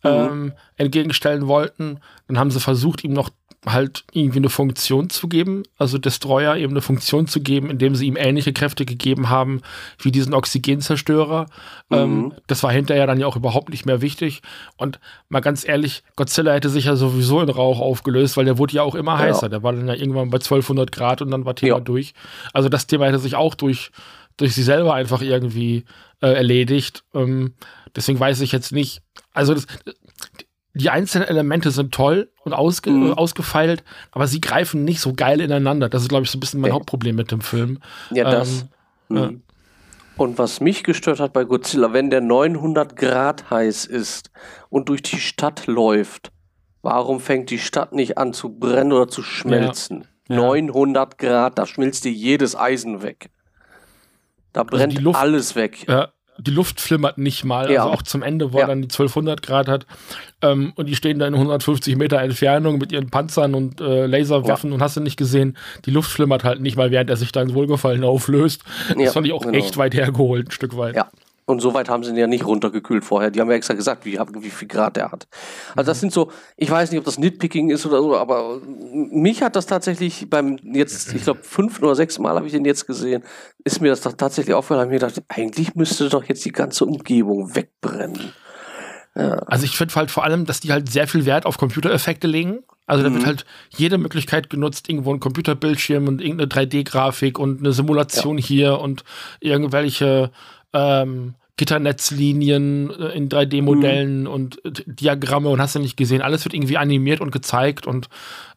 [0.04, 0.10] mhm.
[0.10, 2.00] ähm, entgegenstellen wollten.
[2.28, 3.30] Dann haben sie versucht, ihm noch
[3.66, 8.06] halt irgendwie eine Funktion zu geben, also Destroyer eben eine Funktion zu geben, indem sie
[8.06, 9.62] ihm ähnliche Kräfte gegeben haben
[10.00, 11.48] wie diesen Oxygenzerstörer.
[11.90, 11.98] Mhm.
[11.98, 14.42] Ähm, das war hinterher dann ja auch überhaupt nicht mehr wichtig.
[14.78, 18.76] Und mal ganz ehrlich, Godzilla hätte sich ja sowieso in Rauch aufgelöst, weil der wurde
[18.76, 19.44] ja auch immer heißer.
[19.44, 19.50] Ja.
[19.50, 21.84] Der war dann ja irgendwann bei 1200 Grad und dann war Thema ja.
[21.84, 22.14] durch.
[22.54, 23.92] Also das Thema hätte sich auch durch,
[24.38, 25.84] durch sie selber einfach irgendwie
[26.22, 27.04] äh, erledigt.
[27.14, 27.54] Ähm,
[27.96, 29.02] deswegen weiß ich jetzt nicht.
[29.34, 29.66] Also das,
[30.78, 33.14] die einzelnen Elemente sind toll und ausge mhm.
[33.14, 35.90] ausgefeilt, aber sie greifen nicht so geil ineinander.
[35.90, 36.76] Das ist, glaube ich, so ein bisschen mein ja.
[36.76, 37.80] Hauptproblem mit dem Film.
[38.12, 38.66] Ja, das.
[39.10, 39.18] Ähm, mhm.
[39.18, 39.30] ja.
[40.18, 44.32] Und was mich gestört hat bei Godzilla, wenn der 900 Grad heiß ist
[44.70, 46.32] und durch die Stadt läuft,
[46.82, 50.08] warum fängt die Stadt nicht an zu brennen oder zu schmelzen?
[50.28, 50.38] Ja.
[50.38, 53.30] 900 Grad, da schmilzt dir jedes Eisen weg.
[54.54, 55.88] Da also brennt also alles weg.
[55.88, 57.84] Ja, die Luft flimmert nicht mal, ja.
[57.84, 58.64] also auch zum Ende, wo ja.
[58.64, 59.86] er dann die 1200 Grad hat.
[60.42, 64.70] Ähm, und die stehen da in 150 Meter Entfernung mit ihren Panzern und äh, Laserwaffen
[64.70, 64.76] ja.
[64.76, 67.42] und hast du nicht gesehen, die Luft flimmert halt nicht mal, während er sich da
[67.42, 68.64] ins Wohlgefallen auflöst.
[68.98, 69.58] Das fand ich auch genau.
[69.58, 70.96] echt weit hergeholt, ein Stück weit.
[70.96, 71.10] Ja,
[71.48, 73.32] und so weit haben sie ihn ja nicht runtergekühlt vorher.
[73.32, 75.28] Die haben ja extra gesagt, wie, wie viel Grad er hat.
[75.76, 76.02] Also das mhm.
[76.02, 78.60] sind so, ich weiß nicht, ob das Nitpicking ist oder so, aber
[78.94, 82.66] mich hat das tatsächlich beim jetzt, ich glaube, fünf oder sechs Mal habe ich den
[82.66, 83.24] jetzt gesehen,
[83.64, 86.86] ist mir das doch tatsächlich aufgefallen, habe mir gedacht, eigentlich müsste doch jetzt die ganze
[86.86, 88.34] Umgebung wegbrennen.
[89.16, 89.38] Ja.
[89.48, 92.60] Also ich finde halt vor allem, dass die halt sehr viel Wert auf Computereffekte legen.
[92.86, 93.16] Also da mhm.
[93.16, 98.46] wird halt jede Möglichkeit genutzt, irgendwo ein Computerbildschirm und irgendeine 3D-Grafik und eine Simulation ja.
[98.46, 99.04] hier und
[99.40, 100.32] irgendwelche
[100.78, 104.28] ähm, Gitternetzlinien äh, in 3D-Modellen mhm.
[104.28, 106.22] und äh, Diagramme und hast du nicht gesehen.
[106.22, 108.10] Alles wird irgendwie animiert und gezeigt und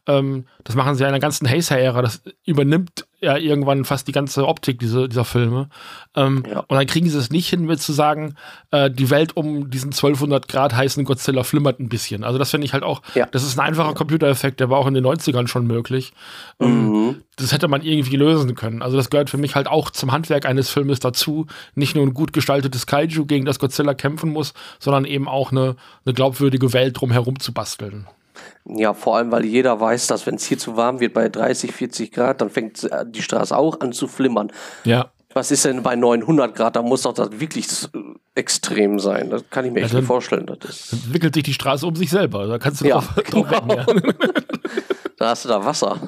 [0.07, 2.01] ähm, das machen sie in der ganzen Hazer-Ära.
[2.01, 5.69] Das übernimmt ja irgendwann fast die ganze Optik diese, dieser Filme.
[6.15, 6.59] Ähm, ja.
[6.59, 8.35] Und dann kriegen sie es nicht hin, mit zu sagen,
[8.71, 12.23] äh, die Welt um diesen 1200 Grad heißen Godzilla flimmert ein bisschen.
[12.23, 13.27] Also das finde ich halt auch, ja.
[13.31, 16.13] das ist ein einfacher Computereffekt, der war auch in den 90ern schon möglich.
[16.59, 17.15] Ähm, mhm.
[17.35, 18.81] Das hätte man irgendwie lösen können.
[18.81, 21.45] Also das gehört für mich halt auch zum Handwerk eines Filmes dazu.
[21.75, 25.75] Nicht nur ein gut gestaltetes Kaiju, gegen das Godzilla kämpfen muss, sondern eben auch eine,
[26.05, 28.07] eine glaubwürdige Welt drumherum zu basteln.
[28.65, 31.71] Ja, vor allem, weil jeder weiß, dass wenn es hier zu warm wird bei 30,
[31.71, 34.51] 40 Grad, dann fängt äh, die Straße auch an zu flimmern.
[34.83, 35.11] Ja.
[35.33, 36.75] Was ist denn bei 900 Grad?
[36.75, 37.67] Da muss doch das wirklich
[38.35, 39.29] extrem sein.
[39.29, 40.45] Das kann ich mir ja, echt nicht vorstellen.
[40.45, 42.47] Das ist entwickelt sich die Straße um sich selber.
[42.47, 43.43] Da kannst du ja, drauf, genau.
[43.43, 43.85] drauf ja.
[45.17, 45.99] Da hast du da Wasser.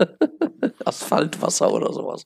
[0.84, 2.24] Asphaltwasser oder sowas.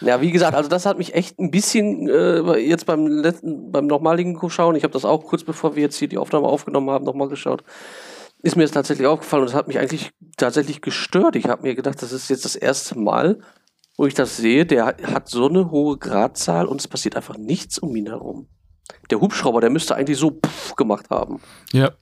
[0.00, 3.86] Ja, wie gesagt, also das hat mich echt ein bisschen äh, jetzt beim letzten, beim
[3.86, 7.04] nochmaligen Schauen, ich habe das auch kurz bevor wir jetzt hier die Aufnahme aufgenommen haben,
[7.04, 7.62] nochmal geschaut,
[8.42, 11.36] ist mir das tatsächlich aufgefallen und es hat mich eigentlich tatsächlich gestört.
[11.36, 13.38] Ich habe mir gedacht, das ist jetzt das erste Mal,
[13.96, 17.78] wo ich das sehe, der hat so eine hohe Gradzahl und es passiert einfach nichts
[17.78, 18.48] um ihn herum.
[19.10, 21.40] Der Hubschrauber, der müsste eigentlich so puff gemacht haben.
[21.72, 21.92] Ja.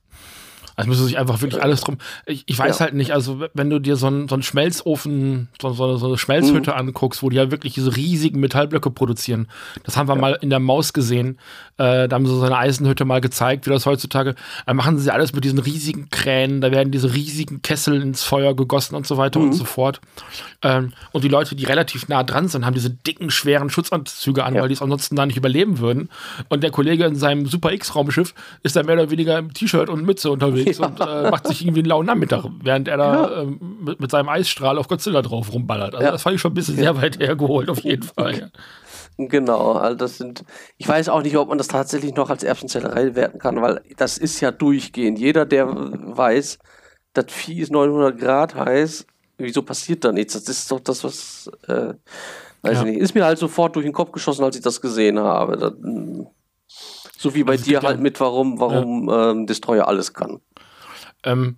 [0.77, 1.99] Also müsste sich einfach wirklich alles drum.
[2.25, 2.87] Ich, ich weiß ja.
[2.87, 6.17] halt nicht, also wenn du dir so einen, so einen Schmelzofen, so, so, so eine
[6.17, 6.77] Schmelzhütte mhm.
[6.77, 9.49] anguckst, wo die ja wirklich diese riesigen Metallblöcke produzieren.
[9.85, 10.21] Das haben wir ja.
[10.21, 11.39] mal in der Maus gesehen.
[11.81, 14.35] Äh, da haben sie so eine Eisenhütte mal gezeigt, wie das heutzutage.
[14.67, 18.55] Da machen sie alles mit diesen riesigen Kränen, da werden diese riesigen Kessel ins Feuer
[18.55, 19.47] gegossen und so weiter mhm.
[19.47, 20.03] und so fort.
[20.61, 24.55] Ähm, und die Leute, die relativ nah dran sind, haben diese dicken, schweren Schutzanzüge an,
[24.55, 24.61] ja.
[24.61, 26.11] weil die es ansonsten da nicht überleben würden.
[26.51, 30.05] Und der Kollege in seinem Super X-Raumschiff ist da mehr oder weniger im T-Shirt und
[30.05, 30.87] Mütze unterwegs ja.
[30.87, 34.29] und äh, macht sich irgendwie einen lauen Nachmittag, während er da ähm, mit, mit, seinem
[34.29, 35.95] Eisstrahl auf Godzilla drauf rumballert.
[35.95, 38.51] Also das fand ich schon ein bisschen sehr weit hergeholt, auf jeden Fall.
[39.29, 40.45] Genau, also das sind,
[40.79, 44.19] ich weiß auch nicht, ob man das tatsächlich noch als Erbsenzellerei werten kann, weil das
[44.19, 45.19] ist ja durchgehend.
[45.19, 46.59] Jeder, der weiß,
[47.13, 49.07] das Vieh ist 900 Grad heiß,
[49.39, 50.35] wieso passiert da nichts?
[50.35, 51.95] Das ist doch das, was, äh,
[52.63, 52.81] weiß ja.
[52.81, 55.57] ich nicht, ist mir halt sofort durch den Kopf geschossen, als ich das gesehen habe.
[55.57, 55.73] Das,
[57.19, 59.31] so wie bei also dir halt mit, warum, warum ja.
[59.31, 60.41] ähm, Destroyer alles kann.
[61.25, 61.57] Ähm,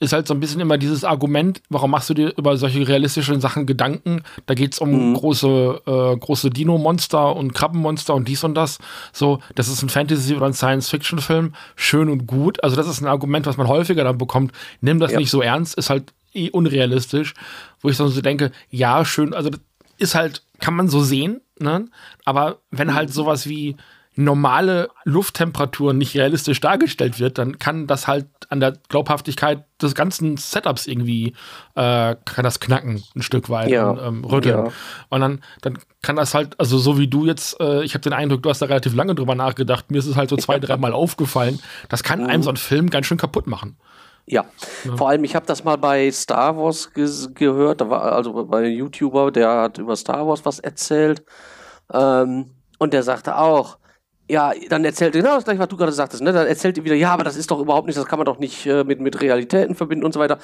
[0.00, 3.40] ist halt so ein bisschen immer dieses Argument, warum machst du dir über solche realistischen
[3.40, 4.22] Sachen Gedanken?
[4.46, 5.14] Da geht es um mhm.
[5.14, 8.78] große, äh, große Dino-Monster und Krabbenmonster und dies und das.
[9.12, 12.62] So, das ist ein Fantasy- oder ein Science-Fiction-Film, schön und gut.
[12.62, 14.52] Also, das ist ein Argument, was man häufiger dann bekommt.
[14.80, 15.18] Nimm das ja.
[15.18, 17.34] nicht so ernst, ist halt eh unrealistisch.
[17.80, 19.60] Wo ich dann so denke, ja, schön, also das
[19.98, 21.86] ist halt, kann man so sehen, ne?
[22.24, 23.76] Aber wenn halt sowas wie
[24.18, 30.36] normale Lufttemperatur nicht realistisch dargestellt wird, dann kann das halt an der Glaubhaftigkeit des ganzen
[30.36, 31.34] Setups irgendwie
[31.76, 33.90] äh, kann das knacken ein Stück weit ja.
[33.90, 34.66] und ähm, rütteln.
[34.66, 34.72] Ja.
[35.08, 38.12] Und dann, dann kann das halt, also so wie du jetzt, äh, ich habe den
[38.12, 40.92] Eindruck, du hast da relativ lange drüber nachgedacht, mir ist es halt so zwei, dreimal
[40.92, 42.44] aufgefallen, das kann einem mhm.
[42.44, 43.76] so ein Film ganz schön kaputt machen.
[44.26, 44.46] Ja.
[44.84, 44.96] ja.
[44.96, 48.58] vor allem, ich habe das mal bei Star Wars ge gehört, da war also bei
[48.58, 51.22] einem YouTuber, der hat über Star Wars was erzählt.
[51.92, 52.50] Ähm,
[52.80, 53.78] und der sagte auch,
[54.28, 56.32] ja, dann erzählt er genau das gleiche, was du gerade sagtest, ne?
[56.32, 58.38] Dann erzählt er wieder, ja, aber das ist doch überhaupt nicht, das kann man doch
[58.38, 60.38] nicht äh, mit, mit Realitäten verbinden und so weiter.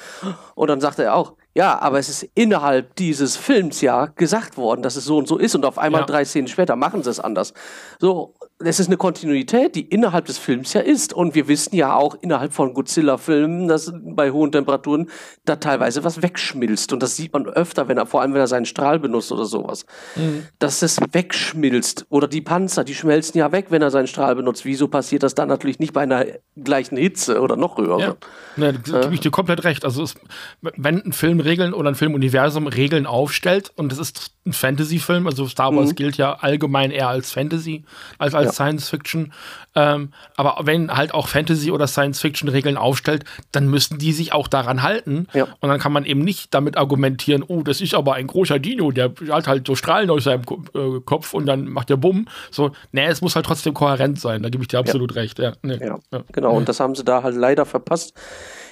[0.55, 4.81] Und dann sagt er auch, ja, aber es ist innerhalb dieses Films ja gesagt worden,
[4.81, 6.07] dass es so und so ist und auf einmal ja.
[6.07, 7.53] drei Szenen später machen sie es anders.
[7.99, 11.11] So, es ist eine Kontinuität, die innerhalb des Films ja ist.
[11.11, 15.09] Und wir wissen ja auch innerhalb von Godzilla-Filmen, dass bei hohen Temperaturen
[15.43, 16.93] da teilweise was wegschmilzt.
[16.93, 19.43] Und das sieht man öfter, wenn er, vor allem wenn er seinen Strahl benutzt oder
[19.43, 19.85] sowas.
[20.15, 20.45] Mhm.
[20.57, 22.05] Dass es wegschmilzt.
[22.09, 24.63] Oder die Panzer, die schmelzen ja weg, wenn er seinen Strahl benutzt.
[24.63, 26.25] Wieso passiert das dann natürlich nicht bei einer
[26.55, 27.99] gleichen Hitze oder noch höher?
[27.99, 28.15] Ja,
[28.55, 29.83] ja da gebe ich dir komplett recht.
[29.83, 30.15] Also es,
[30.61, 35.45] wenn ein Film Regeln oder ein Filmuniversum Regeln aufstellt und es ist ein Fantasy-Film, also
[35.47, 35.95] Star Wars mhm.
[35.95, 37.83] gilt ja allgemein eher als Fantasy
[38.17, 38.51] als als ja.
[38.51, 39.33] Science Fiction.
[39.75, 44.33] Ähm, aber wenn halt auch Fantasy oder Science Fiction Regeln aufstellt, dann müssen die sich
[44.33, 45.27] auch daran halten.
[45.33, 45.47] Ja.
[45.59, 48.91] Und dann kann man eben nicht damit argumentieren, oh, das ist aber ein großer Dino,
[48.91, 50.43] der hat halt so Strahlen aus seinem
[50.73, 52.27] äh, Kopf und dann macht der Bumm.
[52.51, 54.43] So, nee, es muss halt trotzdem kohärent sein.
[54.43, 55.21] Da gebe ich dir absolut ja.
[55.21, 55.39] recht.
[55.39, 55.79] Ja, nee.
[55.79, 55.97] ja.
[56.31, 56.55] genau.
[56.55, 58.13] Und das haben sie da halt leider verpasst.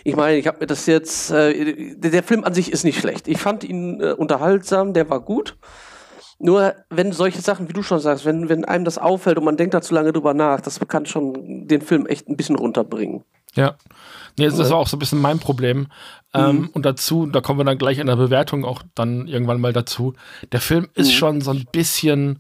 [0.04, 1.32] Ich meine, ich habe mir das jetzt.
[1.32, 3.28] Äh, der Film an sich ist nicht schlecht.
[3.28, 5.56] Ich fand ihn äh, unterhaltsam, der war gut.
[6.44, 9.56] Nur wenn solche Sachen, wie du schon sagst, wenn, wenn einem das auffällt und man
[9.56, 13.24] denkt da zu lange drüber nach, das kann schon den Film echt ein bisschen runterbringen.
[13.56, 13.76] Ja.
[14.38, 15.88] Nee, das war auch so ein bisschen mein Problem.
[16.34, 16.64] Ähm, mhm.
[16.64, 19.72] Ähm, und dazu, da kommen wir dann gleich in der Bewertung auch dann irgendwann mal
[19.72, 20.16] dazu.
[20.52, 21.14] Der Film ist mhm.
[21.14, 22.40] schon so ein bisschen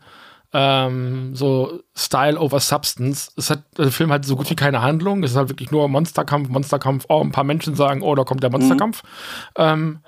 [0.51, 3.31] ähm, so Style over Substance.
[3.37, 5.23] Es hat, der Film hat so gut wie keine Handlung.
[5.23, 7.05] Es ist halt wirklich nur Monsterkampf, Monsterkampf.
[7.07, 9.03] Oh, ein paar Menschen sagen, oh, da kommt der Monsterkampf.
[9.03, 9.63] Mhm.
[9.63, 9.99] Ähm,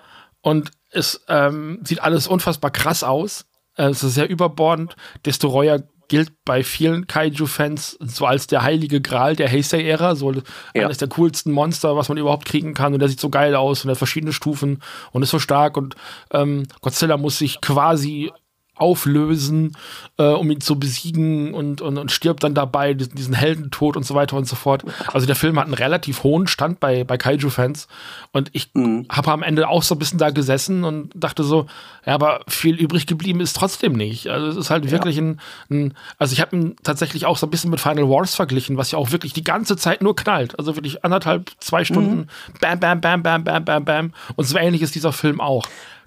[0.42, 3.46] und es ähm, sieht alles unfassbar krass aus.
[3.76, 4.96] Es ist sehr überbordend.
[5.26, 10.86] Destroyer gilt bei vielen Kaiju-Fans so als der heilige Gral der Heisei-Ära, so ja.
[10.86, 12.94] eines der coolsten Monster, was man überhaupt kriegen kann.
[12.94, 15.78] Und der sieht so geil aus und hat verschiedene Stufen und ist so stark.
[15.78, 15.96] Und
[16.32, 18.32] ähm, Godzilla muss sich quasi
[18.76, 19.76] auflösen,
[20.18, 24.16] äh, um ihn zu besiegen und, und, und stirbt dann dabei, diesen Heldentod und so
[24.16, 24.84] weiter und so fort.
[25.14, 27.88] Also der Film hat einen relativ hohen Stand bei, bei Kaiju-Fans
[28.32, 29.06] und ich mhm.
[29.10, 31.68] habe am Ende auch so ein bisschen da gesessen und dachte so,
[32.06, 34.28] ja, aber viel übrig geblieben ist trotzdem nicht.
[34.28, 34.92] Also es ist halt ja.
[34.92, 38.36] wirklich ein, ein, also ich habe ihn tatsächlich auch so ein bisschen mit Final Wars
[38.36, 40.58] verglichen, was ja auch wirklich die ganze Zeit nur knallt.
[40.60, 42.60] Also wirklich anderthalb, zwei Stunden, mhm.
[42.60, 44.14] bam, bam, bam, bam, bam, bam, bam.
[44.36, 45.66] Und so ähnlich ist dieser Film auch.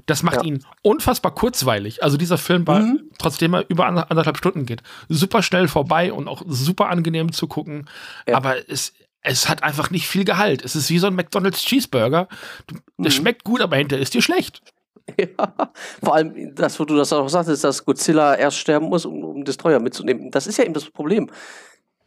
[0.08, 0.42] Das macht ja.
[0.44, 2.02] ihn unfassbar kurzweilig.
[2.02, 3.10] Also dieser Film war, mhm.
[3.18, 7.88] trotzdem er über anderthalb Stunden geht, super schnell vorbei und auch super angenehm zu gucken.
[8.26, 8.36] Ja.
[8.36, 10.64] Aber es, es hat einfach nicht viel Gehalt.
[10.64, 12.26] Es ist wie so ein McDonald's Cheeseburger.
[12.70, 13.10] Der mhm.
[13.10, 14.62] schmeckt gut, aber hinterher ist dir schlecht.
[15.18, 15.72] Ja,
[16.04, 19.42] vor allem, das, wo du das auch sagtest, dass Godzilla erst sterben muss, um, um
[19.42, 20.30] Destroyer mitzunehmen.
[20.30, 21.30] Das ist ja eben das Problem.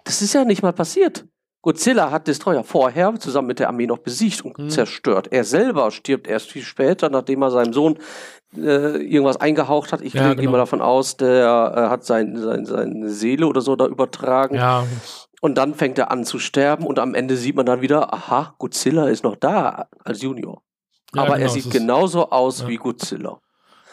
[0.04, 1.26] Das ist ja nicht mal passiert.
[1.62, 4.70] Godzilla hat Destroyer vorher zusammen mit der Armee noch besiegt und mhm.
[4.70, 5.28] zerstört.
[5.32, 8.00] Er selber stirbt erst viel später, nachdem er seinem Sohn
[8.56, 10.02] äh, irgendwas eingehaucht hat.
[10.02, 10.52] Ich ja, gehe genau.
[10.52, 14.56] mal davon aus, der äh, hat sein, sein, seine Seele oder so da übertragen.
[14.56, 14.86] Ja.
[15.40, 18.54] Und dann fängt er an zu sterben und am Ende sieht man dann wieder, aha,
[18.58, 20.62] Godzilla ist noch da als Junior.
[21.14, 23.40] Ja, Aber genau, er sieht genauso aus wie Godzilla.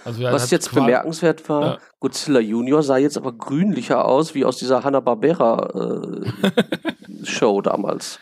[0.05, 1.79] Also Was jetzt bemerkenswert war, ja.
[2.01, 8.19] Godzilla Junior sah jetzt aber grünlicher aus wie aus dieser Hanna-Barbera-Show äh, damals.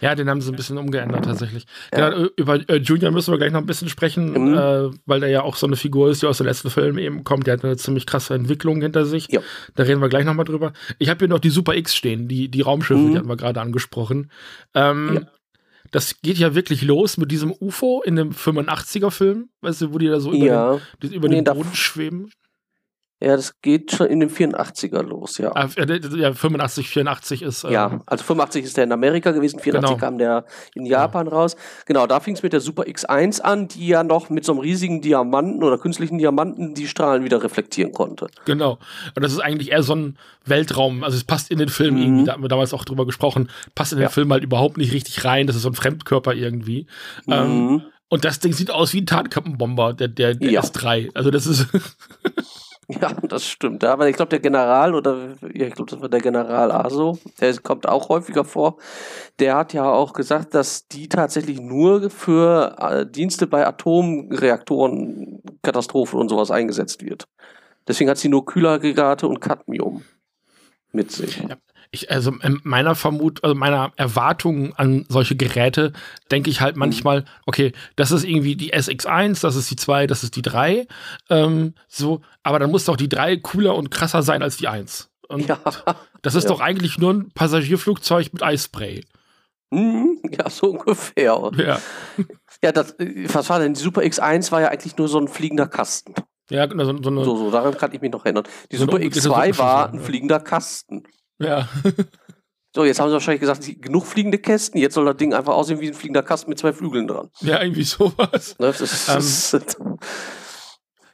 [0.00, 1.66] Ja, den haben sie ein bisschen umgeändert tatsächlich.
[1.92, 2.10] Ja.
[2.10, 4.54] Ja, über äh, Junior müssen wir gleich noch ein bisschen sprechen, mhm.
[4.54, 7.24] äh, weil der ja auch so eine Figur ist, die aus dem letzten Film eben
[7.24, 7.46] kommt.
[7.46, 9.28] Der hat eine ziemlich krasse Entwicklung hinter sich.
[9.30, 9.40] Ja.
[9.74, 10.72] Da reden wir gleich nochmal drüber.
[10.98, 13.12] Ich habe hier noch die Super X stehen, die, die Raumschiffe, mhm.
[13.12, 14.30] die hatten wir gerade angesprochen.
[14.74, 15.26] Ähm,
[15.90, 20.08] das geht ja wirklich los mit diesem UFO in dem 85er-Film, weißt du, wo die
[20.08, 22.30] da so über den, über nee, den Boden schweben.
[23.18, 25.50] Ja, das geht schon in den 84er los, ja.
[25.54, 27.64] Ah, ja, 85, 84 ist.
[27.64, 29.98] Ähm, ja, also 85 ist der in Amerika gewesen, 84 genau.
[29.98, 30.44] kam der
[30.74, 31.38] in Japan genau.
[31.38, 31.56] raus.
[31.86, 34.60] Genau, da fing es mit der Super X1 an, die ja noch mit so einem
[34.60, 38.26] riesigen Diamanten oder künstlichen Diamanten die Strahlen wieder reflektieren konnte.
[38.44, 38.78] Genau.
[39.14, 42.02] Und das ist eigentlich eher so ein Weltraum, also es passt in den Film mhm.
[42.02, 44.08] irgendwie, da haben wir damals auch drüber gesprochen, passt in den ja.
[44.10, 46.86] Film halt überhaupt nicht richtig rein, das ist so ein Fremdkörper irgendwie.
[47.24, 47.32] Mhm.
[47.32, 50.60] Ähm, und das Ding sieht aus wie ein Tarnkappenbomber, der, der, der ja.
[50.60, 51.10] S3.
[51.14, 51.66] Also das ist.
[53.00, 53.84] Ja, das stimmt.
[53.84, 57.56] Aber ich glaube, der General oder ja, ich glaube, das war der General Aso, der
[57.58, 58.76] kommt auch häufiger vor.
[59.40, 66.20] Der hat ja auch gesagt, dass die tatsächlich nur für äh, Dienste bei Atomreaktoren, Katastrophen
[66.20, 67.24] und sowas eingesetzt wird.
[67.88, 70.04] Deswegen hat sie nur Kühlaggregate und Cadmium
[70.92, 71.38] mit sich.
[71.38, 71.56] Ja
[71.90, 75.92] ich, also in meiner Vermut, also meiner Erwartung an solche Geräte
[76.30, 76.80] denke ich halt mhm.
[76.80, 80.86] manchmal, okay, das ist irgendwie die SX1, das ist die 2, das ist die 3,
[81.30, 85.10] ähm, so, aber dann muss doch die 3 cooler und krasser sein als die 1.
[85.28, 85.58] Und ja.
[86.22, 86.50] das ist ja.
[86.50, 89.04] doch eigentlich nur ein Passagierflugzeug mit Eisspray.
[89.70, 91.50] Mhm, ja, so ungefähr.
[91.56, 91.80] Ja.
[92.62, 93.74] Ja, das, was war denn?
[93.74, 96.14] Die Super X1 war ja eigentlich nur so ein fliegender Kasten.
[96.50, 98.44] Ja, genau, so, so, eine, so, so daran kann ich mich noch erinnern.
[98.70, 101.02] Die Super X2 war ein fliegender Kasten.
[101.38, 101.68] Ja.
[102.74, 105.80] So, jetzt haben sie wahrscheinlich gesagt, genug fliegende Kästen, jetzt soll das Ding einfach aussehen
[105.80, 107.30] wie ein fliegender Kasten mit zwei Flügeln dran.
[107.40, 108.54] Ja, irgendwie sowas.
[108.58, 109.98] Ne, das ist, das ähm,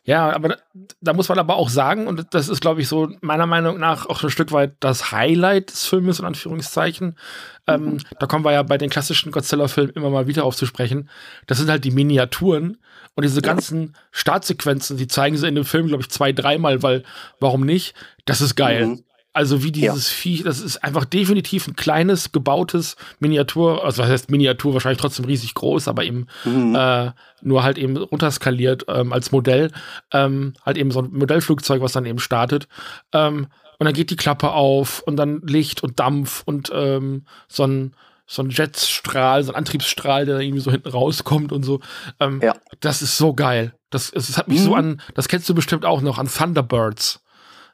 [0.05, 0.57] ja, aber da,
[1.01, 4.07] da, muss man aber auch sagen, und das ist, glaube ich, so meiner Meinung nach
[4.07, 7.17] auch ein Stück weit das Highlight des Filmes, in Anführungszeichen.
[7.69, 7.99] Ähm, mhm.
[8.19, 11.09] Da kommen wir ja bei den klassischen Godzilla-Filmen immer mal wieder aufzusprechen.
[11.47, 12.79] Das sind halt die Miniaturen
[13.15, 17.05] und diese ganzen Startsequenzen, die zeigen sie in dem Film, glaube ich, zwei, dreimal, weil
[17.39, 17.95] warum nicht?
[18.25, 18.87] Das ist geil.
[18.87, 19.05] Mhm.
[19.35, 20.15] Also wie dieses ja.
[20.15, 25.25] Viech, das ist einfach definitiv ein kleines, gebautes Miniatur, also was heißt Miniatur, wahrscheinlich trotzdem
[25.25, 26.75] riesig groß, aber eben mhm.
[26.75, 29.71] äh, nur halt eben runterskaliert ähm, als Modell.
[30.13, 32.69] Ähm, halt eben so ein Modellflugzeug, was dann eben startet.
[33.13, 33.47] Ähm,
[33.79, 37.95] und dann geht die Klappe auf und dann Licht und Dampf und ähm, so ein
[38.27, 41.81] so ein Jetstrahl, so ein Antriebsstrahl, der irgendwie so hinten rauskommt und so.
[42.19, 42.55] Ähm, ja.
[42.81, 43.75] Das ist so geil.
[43.91, 44.65] Das, es hat mich mhm.
[44.65, 47.22] so an, das kennst du bestimmt auch noch, an Thunderbirds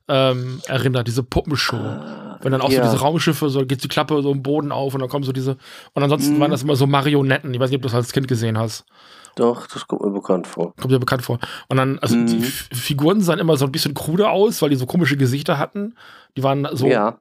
[0.08, 1.76] ähm, erinnert, diese Puppenshow.
[1.76, 2.84] Ah, Wenn dann auch ja.
[2.84, 5.32] so diese Raumschiffe, so geht die Klappe so im Boden auf und dann kommen so
[5.32, 5.56] diese.
[5.92, 6.40] Und ansonsten mhm.
[6.40, 7.52] waren das immer so Marionetten.
[7.52, 8.84] Ich weiß nicht, ob du das als Kind gesehen hast.
[9.36, 10.74] Doch, das kommt mir bekannt vor.
[10.76, 11.38] Kommt mir bekannt vor.
[11.68, 12.26] Und dann, also mhm.
[12.26, 15.94] die Figuren sahen immer so ein bisschen krude aus, weil die so komische Gesichter hatten.
[16.36, 16.86] Die waren so.
[16.86, 17.18] Ja.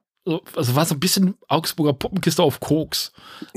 [0.56, 3.12] also war so ein bisschen Augsburger Puppenkiste auf Koks,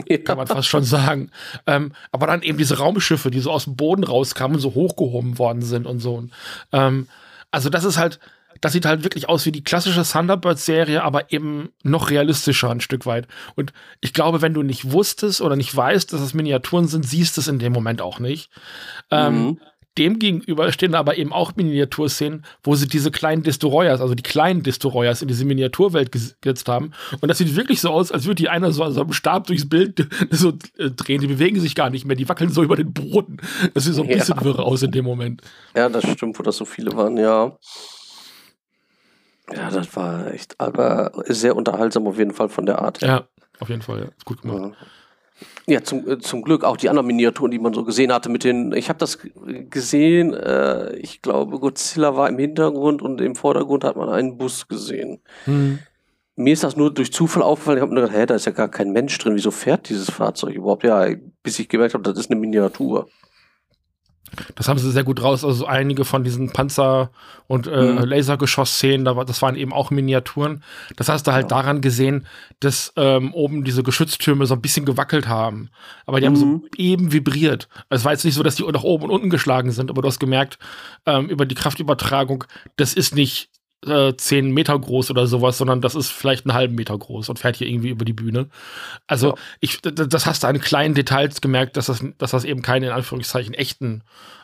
[0.07, 0.17] ja.
[0.17, 1.31] kann man fast schon sagen.
[1.65, 5.39] Ähm, aber dann eben diese Raumschiffe, die so aus dem Boden rauskamen und so hochgehoben
[5.39, 6.25] worden sind und so.
[6.71, 7.07] Ähm,
[7.49, 8.19] also das ist halt,
[8.61, 13.05] das sieht halt wirklich aus wie die klassische Thunderbird-Serie, aber eben noch realistischer ein Stück
[13.05, 13.27] weit.
[13.55, 17.37] Und ich glaube, wenn du nicht wusstest oder nicht weißt, dass es Miniaturen sind, siehst
[17.37, 18.49] du es in dem Moment auch nicht.
[19.09, 19.47] Ähm, mhm.
[19.47, 19.59] Ähm,
[19.97, 25.21] Demgegenüber stehen aber eben auch Miniaturszenen, wo sie diese kleinen Destroyers, also die kleinen Destroyers
[25.21, 26.93] in diese Miniaturwelt gesetzt haben.
[27.19, 29.67] Und das sieht wirklich so aus, als würde die einer so, so einem Stab durchs
[29.67, 31.19] Bild so äh, drehen.
[31.19, 33.37] Die bewegen sich gar nicht mehr, die wackeln so über den Boden.
[33.73, 34.15] Das sieht so ein ja.
[34.15, 35.41] bisschen wirr aus in dem Moment.
[35.75, 37.57] Ja, das stimmt, wo das so viele waren, ja.
[39.53, 43.01] Ja, das war echt, aber sehr unterhaltsam auf jeden Fall von der Art.
[43.01, 43.27] Ja,
[43.59, 44.07] auf jeden Fall, ja.
[44.25, 44.77] Gut gemacht.
[45.67, 48.43] Ja, zum, äh, zum Glück auch die anderen Miniaturen, die man so gesehen hatte mit
[48.43, 49.19] den, ich habe das
[49.69, 54.67] gesehen, äh, ich glaube Godzilla war im Hintergrund und im Vordergrund hat man einen Bus
[54.67, 55.19] gesehen.
[55.45, 55.79] Hm.
[56.35, 58.51] Mir ist das nur durch Zufall aufgefallen, ich habe mir gedacht, hä, da ist ja
[58.51, 60.83] gar kein Mensch drin, wieso fährt dieses Fahrzeug überhaupt?
[60.83, 61.07] Ja,
[61.43, 63.07] bis ich gemerkt habe, das ist eine Miniatur.
[64.55, 65.43] Das haben sie sehr gut raus.
[65.43, 67.09] Also einige von diesen Panzer-
[67.47, 67.97] und äh, mhm.
[67.99, 70.63] Lasergeschoss-Szenen, das waren eben auch Miniaturen.
[70.95, 71.57] Das hast du halt ja.
[71.57, 72.25] daran gesehen,
[72.59, 75.69] dass ähm, oben diese Geschütztürme so ein bisschen gewackelt haben.
[76.05, 76.29] Aber die mhm.
[76.29, 76.63] haben so mhm.
[76.77, 77.67] eben vibriert.
[77.89, 80.07] Es war jetzt nicht so, dass die nach oben und unten geschlagen sind, aber du
[80.07, 80.59] hast gemerkt,
[81.05, 82.45] ähm, über die Kraftübertragung,
[82.77, 83.49] das ist nicht
[83.85, 87.39] äh, 10 Meter groß oder sowas, sondern das ist vielleicht einen halben Meter groß und
[87.39, 88.47] fährt hier irgendwie über die Bühne.
[89.07, 89.35] Also ja.
[89.59, 92.91] ich, das hast du an kleinen Details gemerkt, dass das, dass das eben keine in
[92.91, 94.03] Anführungszeichen echten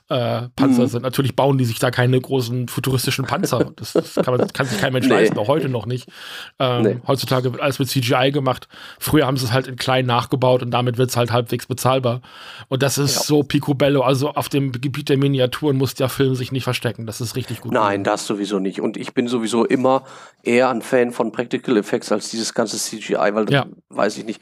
[0.09, 0.87] äh, Panzer mhm.
[0.87, 1.01] sind.
[1.01, 3.71] Natürlich bauen die sich da keine großen futuristischen Panzer.
[3.77, 5.13] Das, das kann, man, kann, sich kein Mensch nee.
[5.13, 6.09] leisten, auch heute noch nicht.
[6.57, 6.97] Ähm, nee.
[7.05, 8.67] Heutzutage wird alles mit CGI gemacht.
[8.97, 12.21] Früher haben sie es halt in klein nachgebaut und damit wird es halt halbwegs bezahlbar.
[12.69, 13.21] Und das ist ja.
[13.23, 14.01] so picobello.
[14.01, 17.05] Also auf dem Gebiet der Miniaturen muss der Film sich nicht verstecken.
[17.05, 17.73] Das ist richtig gut.
[17.73, 18.81] Nein, das sowieso nicht.
[18.81, 20.03] Und ich bin sowieso immer
[20.43, 23.65] eher ein Fan von Practical Effects als dieses ganze CGI, weil ja.
[23.89, 24.41] weiß ich nicht.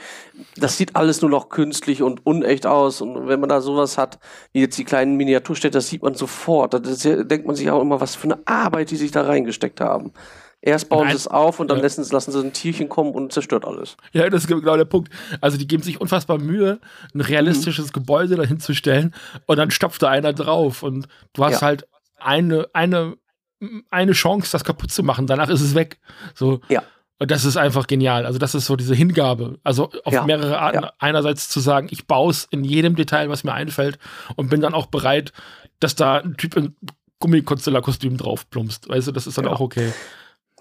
[0.55, 3.01] Das sieht alles nur noch künstlich und unecht aus.
[3.01, 4.19] Und wenn man da sowas hat,
[4.53, 6.73] wie jetzt die kleinen Miniaturen steht, das sieht man sofort.
[6.73, 10.13] Da denkt man sich auch immer, was für eine Arbeit die sich da reingesteckt haben.
[10.61, 11.11] Erst bauen Nein.
[11.11, 11.83] sie es auf und dann ja.
[11.83, 13.97] lassen, lassen, sie ein Tierchen kommen und zerstört alles.
[14.13, 15.11] Ja, das ist genau der Punkt.
[15.39, 16.79] Also die geben sich unfassbar Mühe,
[17.13, 17.93] ein realistisches mhm.
[17.93, 19.13] Gebäude dahin zu stellen
[19.45, 21.61] und dann stopft da einer drauf und du hast ja.
[21.61, 21.87] halt
[22.17, 23.15] eine, eine,
[23.91, 25.27] eine Chance, das kaputt zu machen.
[25.27, 25.99] Danach ist es weg.
[26.33, 26.61] So.
[26.67, 26.81] Ja.
[27.17, 28.25] Und das ist einfach genial.
[28.25, 29.57] Also, das ist so diese Hingabe.
[29.63, 30.83] Also auf ja, mehrere Arten.
[30.83, 30.93] Ja.
[30.99, 33.99] Einerseits zu sagen, ich baue es in jedem Detail, was mir einfällt,
[34.35, 35.31] und bin dann auch bereit,
[35.79, 36.75] dass da ein Typ in
[37.19, 38.89] Gummikonstellar-Kostüm drauf plumpst.
[38.89, 39.51] Weißt du, das ist dann ja.
[39.51, 39.93] auch okay.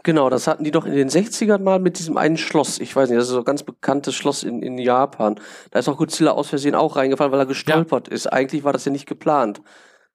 [0.05, 2.79] Genau, das hatten die doch in den 60ern mal mit diesem einen Schloss.
[2.79, 5.41] Ich weiß nicht, das ist so ein ganz bekanntes Schloss in, in Japan.
[5.71, 8.27] Da ist auch Godzilla aus Versehen auch reingefallen, weil er gestolpert ist.
[8.27, 9.63] Eigentlich war das ja nicht geplant.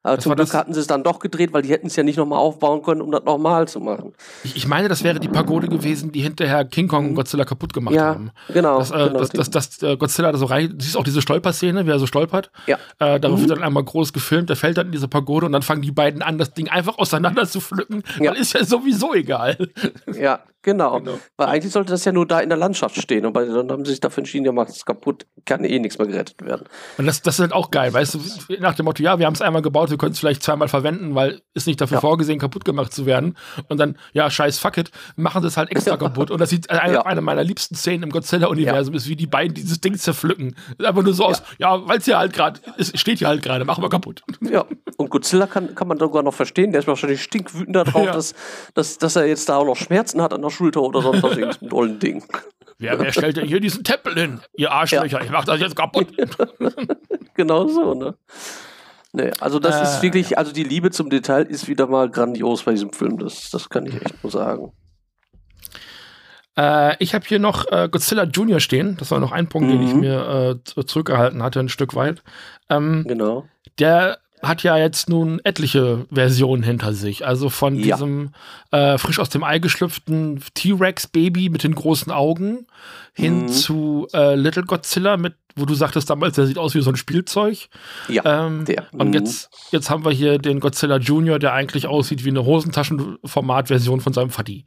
[0.01, 2.03] Aber das zum Glück hatten sie es dann doch gedreht, weil die hätten es ja
[2.03, 4.13] nicht nochmal aufbauen können, um das nochmal zu machen.
[4.45, 7.15] Ich, ich, meine, das wäre die Pagode gewesen, die hinterher King Kong und mhm.
[7.15, 8.31] Godzilla kaputt gemacht ja, haben.
[8.47, 8.79] Genau.
[8.79, 10.69] Dass, äh, genau, dass, dass, dass äh, Godzilla da so rein.
[10.69, 12.49] Du siehst auch diese Stolperszene, wie er so stolpert.
[12.65, 12.77] Ja.
[12.99, 13.41] Äh, darauf mhm.
[13.41, 15.91] wird dann einmal groß gefilmt, der fällt dann in diese Pagode und dann fangen die
[15.91, 18.03] beiden an, das Ding einfach auseinander zu pflücken.
[18.19, 18.31] Ja.
[18.31, 19.57] Dann ist ja sowieso egal.
[20.17, 20.99] Ja, Genau.
[20.99, 21.19] genau.
[21.37, 23.25] Weil eigentlich sollte das ja nur da in der Landschaft stehen.
[23.25, 26.07] Und dann haben sie sich dafür entschieden, ja, macht es kaputt, kann eh nichts mehr
[26.07, 26.67] gerettet werden.
[26.97, 28.19] Und das, das ist halt auch geil, weißt du,
[28.59, 31.15] nach dem Motto, ja, wir haben es einmal gebaut, wir können es vielleicht zweimal verwenden,
[31.15, 32.01] weil ist nicht dafür ja.
[32.01, 33.37] vorgesehen, kaputt gemacht zu werden.
[33.69, 36.29] Und dann, ja, scheiß fuck it, machen sie es halt extra kaputt.
[36.29, 37.05] Und das sieht eine, ja.
[37.05, 40.55] eine meiner liebsten Szenen im Godzilla-Universum ist, wie die beiden dieses Ding zerpflücken.
[40.83, 43.63] Einfach nur so aus, ja, weil es ja halt gerade, es steht ja halt gerade,
[43.63, 44.23] machen wir kaputt.
[44.49, 44.65] Ja,
[44.97, 48.33] und Godzilla kann, kann man sogar noch verstehen, der ist wahrscheinlich stinkwütend darauf, dass,
[48.73, 51.37] dass, dass er jetzt da auch noch Schmerzen hat an der Schulter oder sonst was
[51.37, 52.23] irgendein tollen Ding.
[52.77, 54.39] Wer, wer stellt denn hier diesen Tempel hin?
[54.55, 55.25] Ihr Arschlöcher, ja.
[55.25, 56.07] ich mach das jetzt kaputt.
[57.35, 58.15] genau so, ne?
[59.11, 62.63] Nee, also das äh, ist wirklich, also die Liebe zum Detail ist wieder mal grandios
[62.63, 63.17] bei diesem Film.
[63.17, 64.71] Das, das kann ich echt nur sagen.
[66.57, 68.97] Äh, ich habe hier noch äh, Godzilla Junior stehen.
[68.97, 69.71] Das war noch ein Punkt, mhm.
[69.73, 69.99] den ich mhm.
[70.01, 72.21] mir äh, zurückgehalten hatte, ein Stück weit.
[72.69, 73.45] Ähm, genau.
[73.79, 77.25] Der hat ja jetzt nun etliche Versionen hinter sich.
[77.25, 77.95] Also von ja.
[77.95, 78.31] diesem
[78.71, 82.65] äh, frisch aus dem Ei geschlüpften T-Rex-Baby mit den großen Augen
[83.13, 83.47] hin mhm.
[83.49, 86.95] zu äh, Little Godzilla mit, wo du sagtest damals, der sieht aus wie so ein
[86.95, 87.67] Spielzeug.
[88.07, 88.45] Ja.
[88.45, 88.85] Ähm, der.
[88.93, 88.99] Mhm.
[89.01, 93.99] Und jetzt, jetzt haben wir hier den Godzilla Junior, der eigentlich aussieht wie eine Hosentaschenformat-Version
[93.99, 94.63] von seinem Fatti.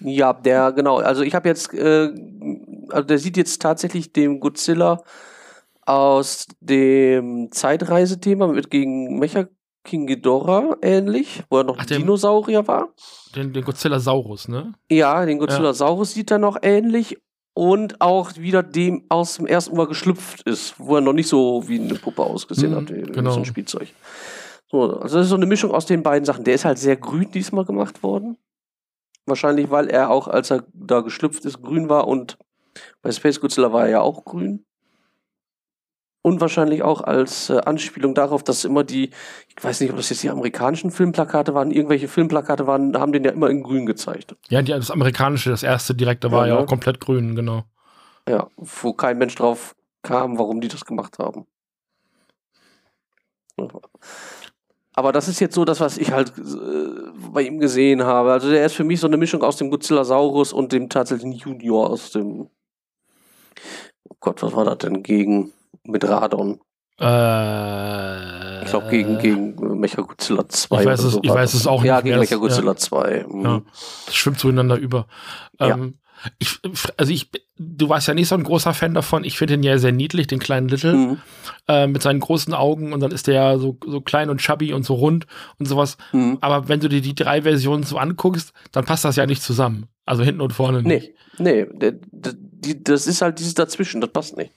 [0.00, 0.98] Ja, der, genau.
[0.98, 2.10] Also ich habe jetzt, äh,
[2.88, 5.02] also der sieht jetzt tatsächlich dem Godzilla
[5.86, 9.46] aus dem Zeitreisethema mit gegen Mecha
[9.84, 12.94] King Ghidorah ähnlich, wo er noch Ach, den, Dinosaurier war.
[13.34, 14.74] Den, den Godzillasaurus, ne?
[14.88, 16.14] Ja, den Godzillasaurus ja.
[16.16, 17.18] sieht er noch ähnlich
[17.54, 21.64] und auch wieder dem aus dem ersten Mal geschlüpft ist, wo er noch nicht so
[21.66, 23.32] wie eine Puppe ausgesehen mhm, hat, wie genau.
[23.32, 23.88] so ein Spielzeug.
[24.70, 26.44] So, also das ist so eine Mischung aus den beiden Sachen.
[26.44, 28.38] Der ist halt sehr grün diesmal gemacht worden.
[29.26, 32.38] Wahrscheinlich, weil er auch, als er da geschlüpft ist, grün war und
[33.02, 34.64] bei Space Godzilla war er ja auch grün.
[36.24, 39.10] Und wahrscheinlich auch als äh, Anspielung darauf, dass immer die,
[39.48, 43.24] ich weiß nicht, ob das jetzt die amerikanischen Filmplakate waren, irgendwelche Filmplakate waren, haben den
[43.24, 44.36] ja immer in grün gezeigt.
[44.48, 47.64] Ja, die, das amerikanische, das erste direkte war ja, ja auch komplett grün, genau.
[48.28, 51.46] Ja, wo kein Mensch drauf kam, warum die das gemacht haben.
[54.94, 58.32] Aber das ist jetzt so das, was ich halt äh, bei ihm gesehen habe.
[58.32, 61.90] Also der ist für mich so eine Mischung aus dem Godzillasaurus und dem tatsächlichen Junior
[61.90, 62.50] aus dem.
[64.08, 65.52] Oh Gott, was war das denn gegen?
[65.84, 66.60] Mit Radon.
[67.00, 70.80] Äh, ich glaube gegen, gegen Mechagodzilla 2.
[70.80, 71.88] Ich weiß, es, ich weiß es auch nicht.
[71.88, 72.76] Ja, gegen Mechagodzilla ja.
[72.76, 73.26] 2.
[73.28, 73.44] Mhm.
[73.44, 73.62] Ja,
[74.06, 75.06] das schwimmt zueinander über.
[75.58, 75.98] Ähm,
[76.38, 76.60] ich,
[76.96, 79.24] also ich, du warst ja nicht so ein großer Fan davon.
[79.24, 81.18] Ich finde ihn ja sehr niedlich, den kleinen Little, mhm.
[81.66, 84.72] äh, mit seinen großen Augen und dann ist der ja so, so klein und chubby
[84.72, 85.26] und so rund
[85.58, 85.96] und sowas.
[86.12, 86.38] Mhm.
[86.40, 89.88] Aber wenn du dir die drei Versionen so anguckst, dann passt das ja nicht zusammen.
[90.04, 91.12] Also hinten und vorne nicht.
[91.38, 91.92] Nee, nee,
[92.82, 94.52] das ist halt dieses dazwischen, das passt nicht.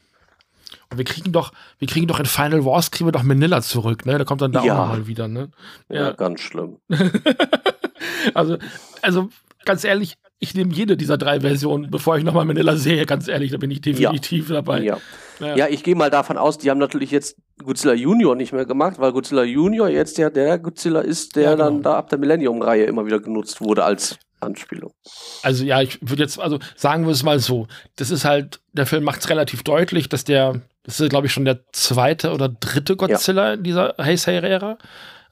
[0.91, 4.05] Und wir kriegen doch, wir kriegen doch in Final Wars kriegen wir doch Manila zurück,
[4.05, 4.17] ne?
[4.17, 4.83] Der kommt dann da ja.
[4.83, 5.49] auch mal wieder, ne?
[5.89, 6.77] Ja, ja ganz schlimm.
[8.33, 8.57] also,
[9.01, 9.29] also
[9.65, 13.51] ganz ehrlich, ich nehme jede dieser drei Versionen, bevor ich nochmal Manila sehe, ganz ehrlich,
[13.51, 14.55] da bin ich definitiv ja.
[14.55, 14.81] dabei.
[14.81, 14.97] Ja,
[15.39, 15.55] ja.
[15.55, 18.99] ja ich gehe mal davon aus, die haben natürlich jetzt Godzilla Junior nicht mehr gemacht,
[18.99, 21.63] weil Godzilla Junior jetzt ja der Godzilla ist, der ja, genau.
[21.63, 24.93] dann da ab der Millennium-Reihe immer wieder genutzt wurde als Anspielung.
[25.41, 28.85] Also ja, ich würde jetzt, also sagen wir es mal so, das ist halt, der
[28.85, 32.49] Film macht es relativ deutlich, dass der, das ist glaube ich schon der zweite oder
[32.49, 34.77] dritte Godzilla in dieser Heisei-Ära.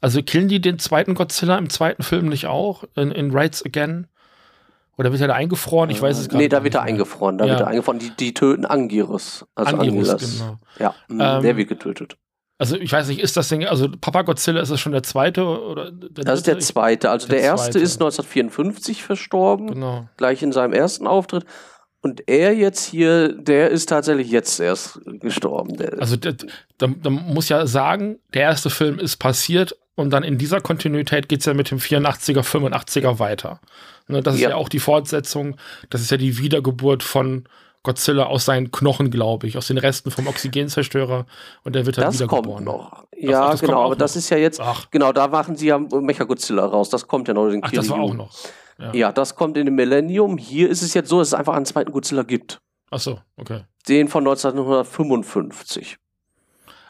[0.02, 4.08] Also killen die den zweiten Godzilla im zweiten Film nicht auch, in, in Rights Again?
[4.98, 5.90] Oder wird er da eingefroren?
[5.90, 6.44] Ich weiß es gar nicht.
[6.44, 7.38] Nee, da wird er eingefroren.
[7.38, 7.52] Da ja.
[7.52, 8.00] wird er eingefroren.
[8.00, 9.46] Die, die töten Angiris.
[9.56, 10.40] Also Angiris, Angiras.
[10.40, 10.58] genau.
[10.78, 12.18] Ja, ähm, der wird getötet.
[12.60, 15.44] Also ich weiß nicht, ist das Ding, also Papa Godzilla ist das schon der zweite
[15.46, 17.10] oder der Das ist der zweite.
[17.10, 17.80] Also der, der erste zweite.
[17.80, 19.68] ist 1954 verstorben.
[19.68, 20.08] Genau.
[20.18, 21.46] Gleich in seinem ersten Auftritt.
[22.04, 25.74] Und er jetzt hier, der ist tatsächlich jetzt erst gestorben.
[26.00, 26.34] also da,
[26.78, 31.40] da, muss ja sagen, der erste Film ist passiert und dann in dieser Kontinuität geht
[31.40, 33.62] es ja mit dem 84er, 85er weiter.
[34.10, 34.50] Ne, das ist ja.
[34.50, 35.56] ja auch die Fortsetzung,
[35.92, 37.46] das ist ja die Wiedergeburt von
[37.84, 41.26] Godzilla aus seinen Knochen, glaube ich, aus den Resten vom Oxygenzerstörer
[41.64, 42.66] und der wird dann das wiedergeboren.
[42.66, 43.06] Kommt noch.
[43.16, 44.88] Ja, das, das genau, aber das ist ja jetzt, Ach.
[44.92, 47.90] genau, da machen sie ja Mecha-Godzilla raus, das kommt ja noch in den Ach, das
[47.90, 48.30] war auch noch.
[48.80, 48.94] Ja.
[48.94, 49.12] ja.
[49.12, 50.38] das kommt in dem Millennium.
[50.38, 52.60] Hier ist es jetzt so, dass es einfach einen zweiten Godzilla gibt.
[52.92, 53.62] Ach so, okay.
[53.88, 55.98] Den von 1955.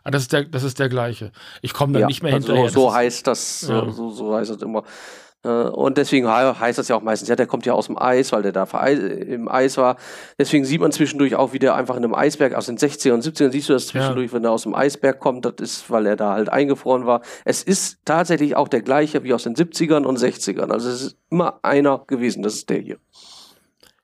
[0.04, 1.32] Ah, das ist der, das ist der gleiche.
[1.62, 2.70] Ich komme da ja, nicht mehr also hinterher.
[2.70, 3.90] So, so heißt das, ja.
[3.90, 4.84] so, so heißt das immer.
[5.44, 8.32] Äh, und deswegen heißt das ja auch meistens, ja, der kommt ja aus dem Eis,
[8.32, 9.98] weil der da im Eis war.
[10.38, 13.24] Deswegen sieht man zwischendurch auch, wie der einfach in einem Eisberg aus den 60er und
[13.24, 14.34] 70ern siehst du das zwischendurch, ja.
[14.34, 17.22] wenn er aus dem Eisberg kommt, das ist, weil er da halt eingefroren war.
[17.46, 20.72] Es ist tatsächlich auch der gleiche wie aus den 70ern und 60ern.
[20.72, 22.98] Also es ist immer einer gewesen, das ist der hier.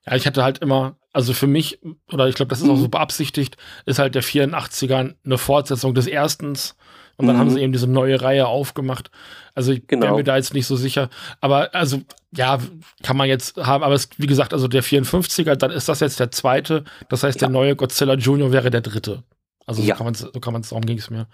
[0.06, 1.80] Ja, ich hatte halt immer, also für mich,
[2.12, 2.72] oder ich glaube, das ist mhm.
[2.72, 6.76] auch so beabsichtigt, ist halt der 84er eine Fortsetzung des erstens
[7.20, 7.40] und dann mhm.
[7.40, 9.10] haben sie eben diese neue Reihe aufgemacht.
[9.54, 10.06] Also ich genau.
[10.06, 11.10] bin mir da jetzt nicht so sicher.
[11.40, 12.00] Aber also,
[12.34, 12.58] ja,
[13.02, 13.84] kann man jetzt haben.
[13.84, 16.84] Aber es, wie gesagt, also der 54er, dann ist das jetzt der zweite.
[17.08, 17.46] Das heißt, ja.
[17.46, 19.22] der neue Godzilla Junior wäre der dritte.
[19.66, 19.94] Also so ja.
[19.94, 21.26] kann man es, so kann man darum ging es mir.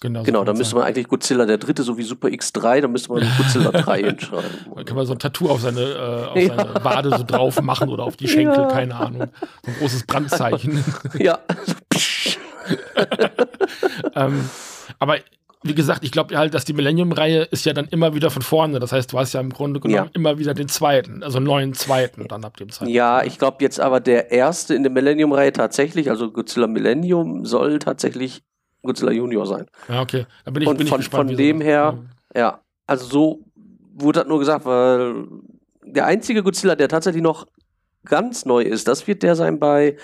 [0.00, 2.90] Genau, genau so dann müsste man eigentlich Godzilla der dritte, so wie Super X3, dann
[2.90, 4.50] müsste man Godzilla 3 entscheiden.
[4.74, 6.56] Dann kann man so ein Tattoo auf seine, äh, auf ja.
[6.56, 8.68] seine Wade so drauf machen oder auf die Schenkel, ja.
[8.68, 9.28] keine Ahnung.
[9.64, 10.82] So ein großes Brandzeichen.
[11.18, 11.38] Ja.
[14.14, 14.48] ähm,
[14.98, 15.18] aber
[15.66, 18.80] wie gesagt, ich glaube halt, dass die Millennium-Reihe ist ja dann immer wieder von vorne.
[18.80, 20.10] Das heißt, du hast ja im Grunde genommen ja.
[20.12, 22.90] immer wieder den zweiten, also einen neuen zweiten dann ab dem zweiten.
[22.92, 27.78] Ja, ich glaube jetzt aber der erste in der Millennium-Reihe tatsächlich, also Godzilla Millennium soll
[27.78, 28.42] tatsächlich
[28.82, 29.66] Godzilla Junior sein.
[29.88, 30.26] Ja, okay.
[30.44, 31.98] Da bin ich, Und bin von, ich gespannt, von dem her,
[32.34, 32.40] ja.
[32.40, 33.44] ja, also so
[33.94, 35.26] wurde das nur gesagt, weil
[35.82, 37.46] der einzige Godzilla, der tatsächlich noch
[38.04, 39.96] ganz neu ist, das wird der sein bei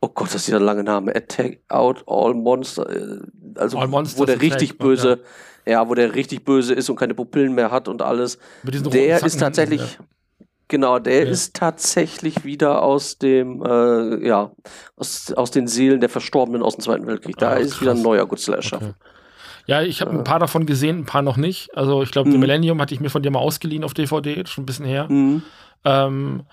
[0.00, 3.20] oh Gott, das ist dieser lange Name, Attack Out All Monster, äh,
[3.56, 5.20] also All wo der richtig Attack, böse,
[5.66, 5.72] ja.
[5.72, 5.88] ja.
[5.88, 8.38] wo der richtig böse ist und keine Pupillen mehr hat und alles.
[8.62, 10.04] der ist tatsächlich, ja.
[10.68, 11.30] genau, der ja.
[11.30, 14.52] ist tatsächlich wieder aus dem, äh, ja,
[14.96, 17.36] aus, aus den Seelen der Verstorbenen aus dem Zweiten Weltkrieg.
[17.36, 17.80] Da ah, ist krass.
[17.80, 18.94] wieder ein neuer Godzilla erschaffen.
[18.98, 19.08] Okay.
[19.66, 21.76] Ja, ich habe ein paar davon gesehen, ein paar noch nicht.
[21.76, 22.32] Also ich glaube, mhm.
[22.32, 25.06] The Millennium hatte ich mir von dir mal ausgeliehen auf DVD, schon ein bisschen her.
[25.10, 25.42] Mhm.
[25.84, 26.44] Ähm,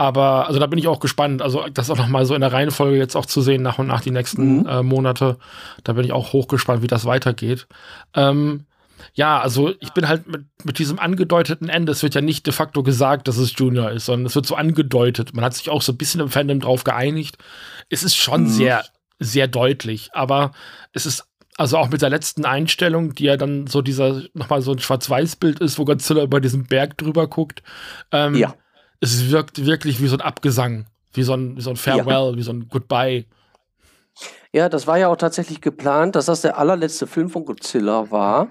[0.00, 1.42] aber also da bin ich auch gespannt.
[1.42, 3.86] Also das auch noch mal so in der Reihenfolge jetzt auch zu sehen nach und
[3.86, 4.66] nach die nächsten mhm.
[4.66, 5.36] äh, Monate.
[5.84, 7.66] Da bin ich auch hochgespannt, wie das weitergeht.
[8.14, 8.64] Ähm,
[9.12, 12.54] ja, also ich bin halt mit, mit diesem angedeuteten Ende, es wird ja nicht de
[12.54, 15.34] facto gesagt, dass es Junior ist, sondern es wird so angedeutet.
[15.34, 17.36] Man hat sich auch so ein bisschen im Fandom drauf geeinigt.
[17.90, 18.48] Es ist schon mhm.
[18.48, 18.86] sehr,
[19.18, 20.52] sehr deutlich, aber
[20.94, 21.26] es ist
[21.58, 25.60] also auch mit der letzten Einstellung, die ja dann so dieser nochmal so ein Schwarz-Weiß-Bild
[25.60, 27.62] ist, wo Godzilla über diesen Berg drüber guckt.
[28.12, 28.54] Ähm, ja
[29.00, 32.36] es wirkt wirklich wie so ein Abgesang, wie so ein, wie so ein Farewell, ja.
[32.36, 33.24] wie so ein Goodbye.
[34.52, 38.48] Ja, das war ja auch tatsächlich geplant, dass das der allerletzte Film von Godzilla war.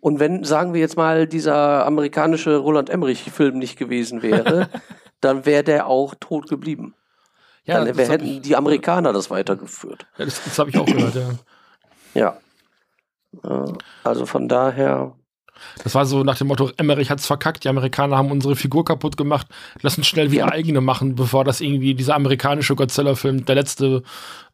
[0.00, 4.68] Und wenn, sagen wir jetzt mal, dieser amerikanische Roland Emmerich-Film nicht gewesen wäre,
[5.20, 6.94] dann wäre der auch tot geblieben.
[7.64, 10.06] Ja, dann hätten ich, die Amerikaner das weitergeführt.
[10.18, 11.16] Ja, das, das habe ich auch gehört,
[12.14, 12.38] ja.
[13.42, 13.72] Ja.
[14.04, 15.15] Also von daher.
[15.82, 19.16] Das war so nach dem Motto, Emmerich hat's verkackt, die Amerikaner haben unsere Figur kaputt
[19.16, 19.46] gemacht,
[19.82, 24.02] lass uns schnell wieder eigene machen, bevor das irgendwie dieser amerikanische Godzilla-Film der letzte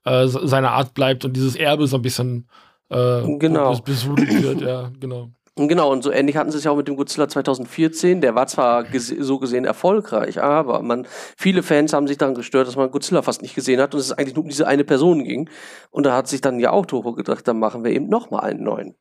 [0.04, 2.48] äh, seiner Art bleibt und dieses Erbe so ein bisschen
[2.90, 3.78] äh, genau.
[3.86, 5.30] wird, ja, genau.
[5.56, 8.22] Genau, und so ähnlich hatten sie es ja auch mit dem Godzilla 2014.
[8.22, 12.68] Der war zwar gese so gesehen erfolgreich, aber man, viele Fans haben sich daran gestört,
[12.68, 15.24] dass man Godzilla fast nicht gesehen hat und es eigentlich nur um diese eine Person
[15.24, 15.50] ging.
[15.90, 18.62] Und da hat sich dann ja auch Toho gedacht, dann machen wir eben nochmal einen
[18.64, 18.94] neuen.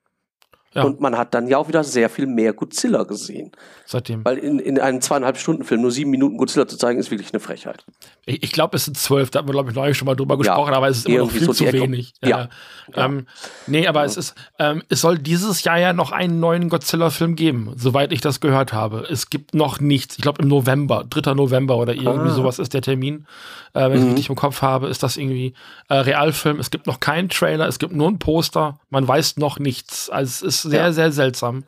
[0.74, 0.84] Ja.
[0.84, 3.52] Und man hat dann ja auch wieder sehr viel mehr Godzilla gesehen.
[3.86, 4.24] Seitdem.
[4.24, 7.34] Weil in, in einem zweieinhalb Stunden Film nur sieben Minuten Godzilla zu zeigen, ist wirklich
[7.34, 7.84] eine Frechheit.
[8.26, 10.38] Ich, ich glaube, es sind zwölf, da haben wir, glaube ich, neulich schon mal drüber
[10.38, 12.14] gesprochen, ja, aber es ist immer noch viel so zu wenig.
[12.24, 12.48] Ja.
[12.96, 13.06] ja.
[13.06, 13.26] Ähm,
[13.68, 17.74] nee, aber es ist, ähm, es soll dieses Jahr ja noch einen neuen Godzilla-Film geben,
[17.76, 19.06] soweit ich das gehört habe.
[19.10, 20.16] Es gibt noch nichts.
[20.18, 21.34] Ich glaube im November, 3.
[21.34, 22.34] November oder irgendwie ah.
[22.34, 23.26] sowas ist der Termin.
[23.74, 23.98] Äh, wenn mhm.
[23.98, 25.54] ich richtig im Kopf habe, ist das irgendwie
[25.90, 26.60] äh, Realfilm.
[26.60, 28.80] Es gibt noch keinen Trailer, es gibt nur ein Poster.
[28.90, 30.10] Man weiß noch nichts.
[30.10, 30.92] Also es ist sehr, ja.
[30.92, 31.64] sehr seltsam.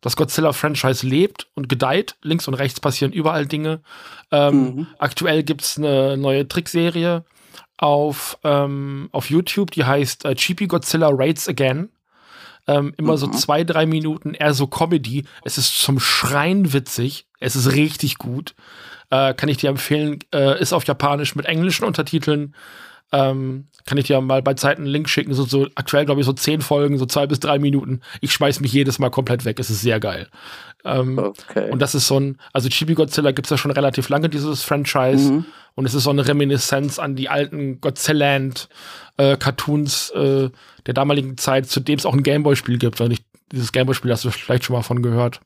[0.00, 2.16] Das Godzilla-Franchise lebt und gedeiht.
[2.22, 3.80] Links und rechts passieren überall Dinge.
[4.30, 4.86] Ähm, mhm.
[4.98, 7.24] Aktuell gibt es eine neue Trickserie
[7.76, 11.90] auf, ähm, auf YouTube, die heißt äh, Cheapy Godzilla Raids Again.
[12.68, 13.18] Ähm, immer mhm.
[13.18, 15.24] so zwei, drei Minuten, eher so Comedy.
[15.44, 17.26] Es ist zum Schreien witzig.
[17.38, 18.54] Es ist richtig gut.
[19.10, 20.18] Äh, kann ich dir empfehlen.
[20.34, 22.54] Äh, ist auf Japanisch mit englischen Untertiteln.
[23.12, 25.32] Ähm, kann ich dir mal bei Zeiten einen Link schicken.
[25.32, 28.00] So, so aktuell, glaube ich, so zehn Folgen, so zwei bis drei Minuten.
[28.20, 29.60] Ich schmeiß mich jedes Mal komplett weg.
[29.60, 30.26] Es ist sehr geil.
[30.84, 31.70] Ähm, okay.
[31.70, 34.62] Und das ist so ein, also Chibi Godzilla gibt es ja schon relativ lange, dieses
[34.62, 35.30] Franchise.
[35.32, 35.44] Mhm.
[35.74, 40.50] Und es ist so eine Reminiszenz an die alten Godzilla-Cartoons äh, äh,
[40.86, 42.98] der damaligen Zeit, zu dem es auch ein Gameboy-Spiel gibt.
[42.98, 43.18] Weil ich,
[43.52, 45.42] dieses Gameboy-Spiel hast du vielleicht schon mal von gehört.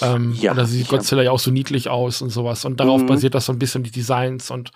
[0.00, 2.64] Ähm, ja, und da sieht Godzilla ja auch so niedlich aus und sowas.
[2.64, 3.06] Und darauf mhm.
[3.06, 4.50] basiert das so ein bisschen die Designs.
[4.50, 4.70] Und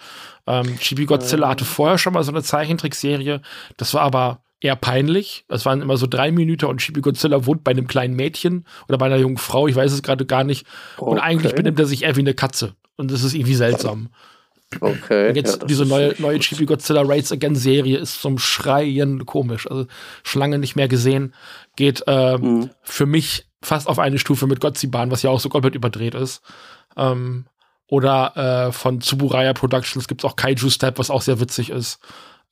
[0.46, 1.50] ähm, Chibi Godzilla ähm.
[1.50, 3.40] hatte vorher schon mal so eine Zeichentrickserie.
[3.76, 5.44] Das war aber eher peinlich.
[5.48, 8.98] Das waren immer so drei Minuten und Chibi Godzilla wohnt bei einem kleinen Mädchen oder
[8.98, 9.68] bei einer jungen Frau.
[9.68, 10.66] Ich weiß es gerade gar nicht.
[10.96, 11.10] Okay.
[11.10, 12.74] Und eigentlich benimmt er sich eher wie eine Katze.
[12.96, 14.08] Und das ist irgendwie seltsam.
[14.80, 15.30] Okay.
[15.30, 19.70] Und jetzt ja, diese neue, neue Chibi Godzilla Raids Again Serie ist zum Schreien komisch.
[19.70, 19.86] Also
[20.22, 21.34] Schlange nicht mehr gesehen.
[21.76, 22.70] Geht äh, mhm.
[22.82, 26.42] für mich fast auf eine Stufe mit Godzibahn, was ja auch so komplett überdreht ist.
[26.96, 27.46] Ähm,
[27.88, 32.00] oder äh, von Tsuburaya Productions gibt es auch Kaiju Step, was auch sehr witzig ist.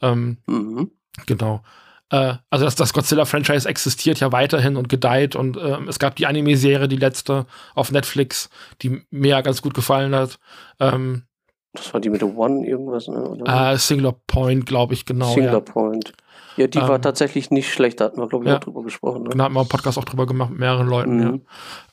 [0.01, 0.91] Ähm, mhm.
[1.27, 1.63] Genau.
[2.11, 6.27] Äh, also das, das Godzilla-Franchise existiert ja weiterhin und gedeiht und äh, es gab die
[6.27, 8.49] Anime-Serie, die letzte auf Netflix,
[8.83, 10.39] die mir ja ganz gut gefallen hat.
[10.81, 11.25] Ähm,
[11.73, 13.23] das war die mit One irgendwas, ne?
[13.23, 13.73] Oder?
[13.73, 15.33] Äh, Singular Point, glaube ich, genau.
[15.33, 15.61] Singular ja.
[15.61, 16.13] Point.
[16.57, 18.83] Ja, die ähm, war tatsächlich nicht schlecht, da hatten wir, glaube ich, ja, auch drüber
[18.83, 19.25] gesprochen.
[19.25, 19.31] Ne?
[19.31, 21.43] Genau, hatten wir einen Podcast auch drüber gemacht mit mehreren Leuten, mhm.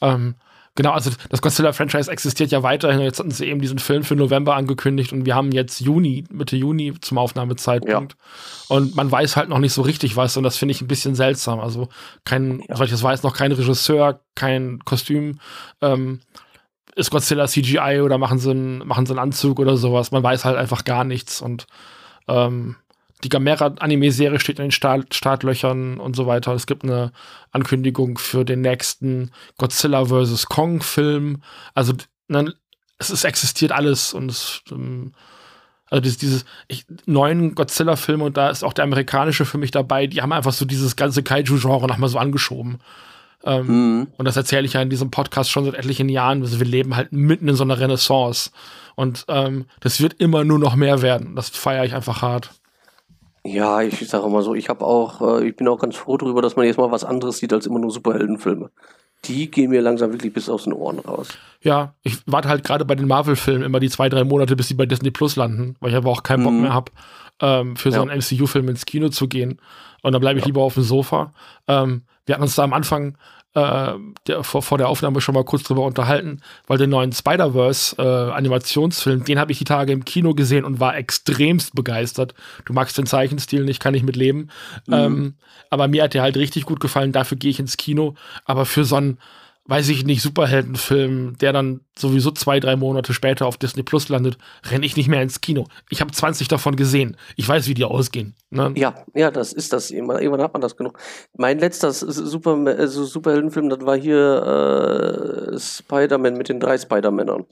[0.02, 0.14] ja.
[0.14, 0.36] Ähm,
[0.76, 3.02] genau, also das Godzilla-Franchise existiert ja weiterhin.
[3.02, 6.56] Jetzt hatten sie eben diesen Film für November angekündigt und wir haben jetzt Juni, Mitte
[6.56, 8.14] Juni zum Aufnahmezeitpunkt.
[8.14, 8.76] Ja.
[8.76, 11.16] Und man weiß halt noch nicht so richtig was und das finde ich ein bisschen
[11.16, 11.60] seltsam.
[11.60, 11.90] Also
[12.24, 12.76] kein, ja.
[12.76, 15.40] soweit ich das weiß, noch kein Regisseur, kein Kostüm.
[15.82, 16.22] Ähm,
[16.96, 20.12] ist Godzilla CGI oder machen sie, einen, machen sie einen Anzug oder sowas?
[20.12, 21.66] Man weiß halt einfach gar nichts und
[22.28, 22.76] ähm,
[23.24, 26.54] die Gamera-Anime-Serie steht in den Start Startlöchern und so weiter.
[26.54, 27.12] Es gibt eine
[27.52, 30.48] Ankündigung für den nächsten Godzilla vs.
[30.48, 31.42] Kong-Film.
[31.74, 31.94] Also,
[32.28, 32.54] ne,
[33.00, 35.14] es, es, existiert alles und es, ähm,
[35.90, 40.08] also dieses, dieses ich, neuen Godzilla-Filme und da ist auch der amerikanische für mich dabei,
[40.08, 42.80] die haben einfach so dieses ganze Kaiju-Genre nochmal so angeschoben.
[43.46, 44.08] Ähm, mhm.
[44.18, 46.42] Und das erzähle ich ja in diesem Podcast schon seit etlichen Jahren.
[46.42, 48.52] Also wir leben halt mitten in so einer Renaissance.
[48.96, 51.36] Und ähm, das wird immer nur noch mehr werden.
[51.36, 52.52] Das feiere ich einfach hart.
[53.46, 56.42] Ja, ich sage mal so, ich habe auch, äh, ich bin auch ganz froh darüber,
[56.42, 58.70] dass man jetzt mal was anderes sieht als immer nur Superheldenfilme.
[59.26, 61.30] Die gehen mir langsam wirklich bis aus den Ohren raus.
[61.62, 64.74] Ja, ich warte halt gerade bei den Marvel-Filmen immer die zwei, drei Monate, bis die
[64.74, 66.62] bei Disney Plus landen, weil ich aber auch keinen Bock mhm.
[66.62, 66.92] mehr habe,
[67.42, 69.60] ähm, für so einen MCU-Film ins Kino zu gehen.
[70.02, 70.48] Und dann bleibe ich ja.
[70.48, 71.34] lieber auf dem Sofa.
[71.68, 73.18] Ähm, wir hatten uns da am Anfang
[73.56, 73.94] äh,
[74.28, 78.42] der, vor, vor der Aufnahme schon mal kurz drüber unterhalten, weil den neuen Spider-Verse äh,
[79.24, 82.34] den habe ich die Tage im Kino gesehen und war extremst begeistert.
[82.66, 84.50] Du magst den Zeichenstil nicht, kann ich mit leben.
[84.88, 84.94] Mhm.
[84.94, 85.34] Ähm,
[85.70, 88.16] aber mir hat der halt richtig gut gefallen, dafür gehe ich ins Kino.
[88.46, 89.18] Aber für so einen
[89.66, 94.38] weiß ich nicht, Superheldenfilm, der dann sowieso zwei, drei Monate später auf Disney Plus landet,
[94.70, 95.68] renne ich nicht mehr ins Kino.
[95.90, 97.16] Ich habe 20 davon gesehen.
[97.38, 98.36] Ich weiß, wie die ausgehen.
[98.50, 98.74] Ne?
[98.76, 99.90] Ja, ja, das ist das.
[99.90, 101.00] Irgendwann, hat man das genug.
[101.38, 107.46] Mein letzter Super, also Superheldenfilm, das war hier äh, Spider-Man mit den drei Spider-Männern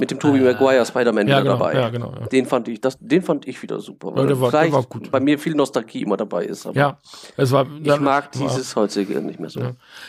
[0.00, 1.74] mit dem Tobey äh, Maguire Spider-Man ja, genau, dabei.
[1.74, 2.26] Ja, genau, ja.
[2.26, 4.16] Den fand ich, das, den fand ich wieder super.
[4.16, 5.10] Weil ja, war, vielleicht war gut.
[5.10, 6.68] bei mir viel Nostalgie immer dabei ist.
[6.74, 6.98] ja,
[7.36, 7.66] es war.
[7.82, 9.60] Ich mag dieses heutige nicht mehr so.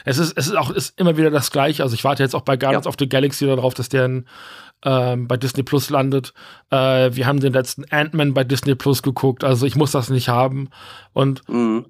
[0.05, 1.83] Es ist, es ist auch ist immer wieder das Gleiche.
[1.83, 4.25] Also ich warte jetzt auch bei Guardians of the Galaxy darauf, dass der in,
[4.83, 6.33] ähm, bei Disney Plus landet.
[6.69, 9.43] Äh, wir haben den letzten Ant-Man bei Disney Plus geguckt.
[9.43, 10.69] Also ich muss das nicht haben.
[11.13, 11.85] Und mhm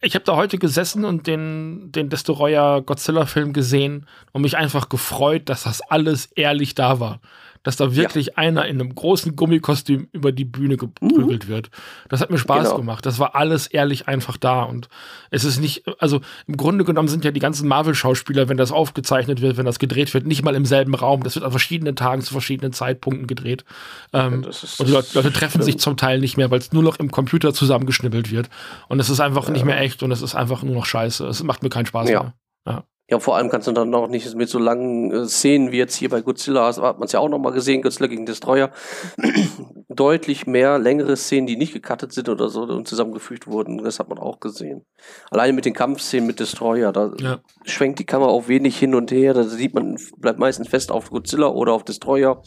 [0.00, 5.48] ich habe da heute gesessen und den, den Destroyer Godzilla-Film gesehen und mich einfach gefreut,
[5.48, 7.20] dass das alles ehrlich da war.
[7.66, 8.32] Dass da wirklich ja.
[8.36, 11.48] einer in einem großen Gummikostüm über die Bühne geprügelt mhm.
[11.48, 11.70] wird.
[12.08, 12.76] Das hat mir Spaß genau.
[12.76, 13.04] gemacht.
[13.04, 14.62] Das war alles ehrlich einfach da.
[14.62, 14.88] Und
[15.32, 19.40] es ist nicht, also im Grunde genommen sind ja die ganzen Marvel-Schauspieler, wenn das aufgezeichnet
[19.40, 21.24] wird, wenn das gedreht wird, nicht mal im selben Raum.
[21.24, 23.64] Das wird an verschiedenen Tagen zu verschiedenen Zeitpunkten gedreht.
[24.12, 24.48] Ähm, ja,
[24.78, 27.10] und die Leute, Leute treffen sich zum Teil nicht mehr, weil es nur noch im
[27.10, 28.48] Computer zusammengeschnibbelt wird.
[28.86, 29.50] Und es ist einfach ja.
[29.50, 31.26] nicht mehr echt und es ist einfach nur noch scheiße.
[31.26, 32.34] Es macht mir keinen Spaß mehr.
[32.64, 32.84] Ja.
[33.08, 35.94] Ja, vor allem kannst du dann auch nicht mit so langen äh, Szenen wie jetzt
[35.94, 38.72] hier bei Godzilla, hat man es ja auch nochmal gesehen, Godzilla gegen Destroyer,
[39.88, 43.78] deutlich mehr längere Szenen, die nicht gecuttet sind oder so und zusammengefügt wurden.
[43.84, 44.84] Das hat man auch gesehen.
[45.30, 47.38] Alleine mit den Kampfszenen mit Destroyer, da ja.
[47.64, 51.10] schwenkt die Kamera auch wenig hin und her, da sieht man, bleibt meistens fest auf
[51.10, 52.42] Godzilla oder auf Destroyer.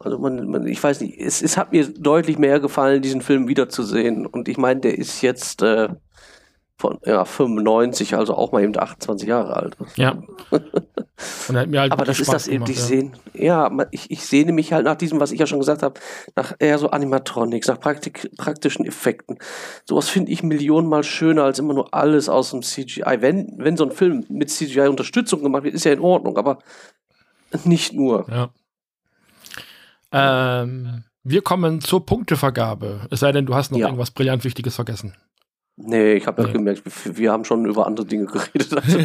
[0.00, 3.48] Also man, man ich weiß nicht, es, es hat mir deutlich mehr gefallen, diesen Film
[3.48, 4.26] wiederzusehen.
[4.26, 5.88] Und ich meine, der ist jetzt äh,
[6.78, 9.76] von ja, 95, also auch mal eben 28 Jahre alt.
[9.96, 10.22] Ja.
[11.48, 12.82] Halt Aber das ist das eben, ich ja.
[12.82, 15.98] sehen, ja, ich, ich sehne mich halt nach diesem, was ich ja schon gesagt habe,
[16.36, 19.38] nach eher so Animatronics, nach Praktik, praktischen Effekten.
[19.84, 23.16] Sowas finde ich millionenmal schöner als immer nur alles aus dem CGI.
[23.18, 26.60] Wenn, wenn so ein Film mit CGI-Unterstützung gemacht wird, ist ja in Ordnung, aber
[27.64, 28.24] nicht nur.
[28.30, 28.50] Ja.
[30.12, 33.08] Ähm, wir kommen zur Punktevergabe.
[33.10, 33.86] Es sei denn, du hast noch ja.
[33.86, 35.14] irgendwas brillant Wichtiges vergessen.
[35.80, 38.74] Nee, ich habe ja gemerkt, wir, haben schon über andere Dinge geredet.
[38.74, 38.98] Also,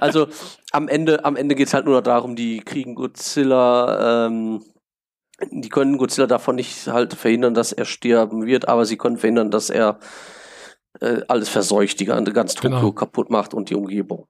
[0.00, 0.28] also
[0.72, 4.62] am Ende, am Ende geht es halt nur darum, die kriegen Godzilla, ähm,
[5.52, 9.52] die können Godzilla davon nicht halt verhindern, dass er sterben wird, aber sie können verhindern,
[9.52, 10.00] dass er
[11.00, 12.92] äh, alles verseucht, die ganz Tokio genau.
[12.92, 14.26] kaputt macht und die Umgebung.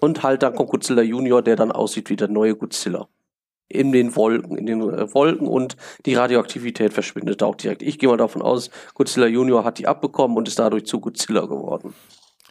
[0.00, 3.08] Und halt dann kommt Godzilla Junior, der dann aussieht wie der neue Godzilla
[3.68, 7.82] in den Wolken, in den äh, Wolken und die Radioaktivität verschwindet auch direkt.
[7.82, 11.42] Ich gehe mal davon aus, Godzilla Junior hat die abbekommen und ist dadurch zu Godzilla
[11.42, 11.94] geworden.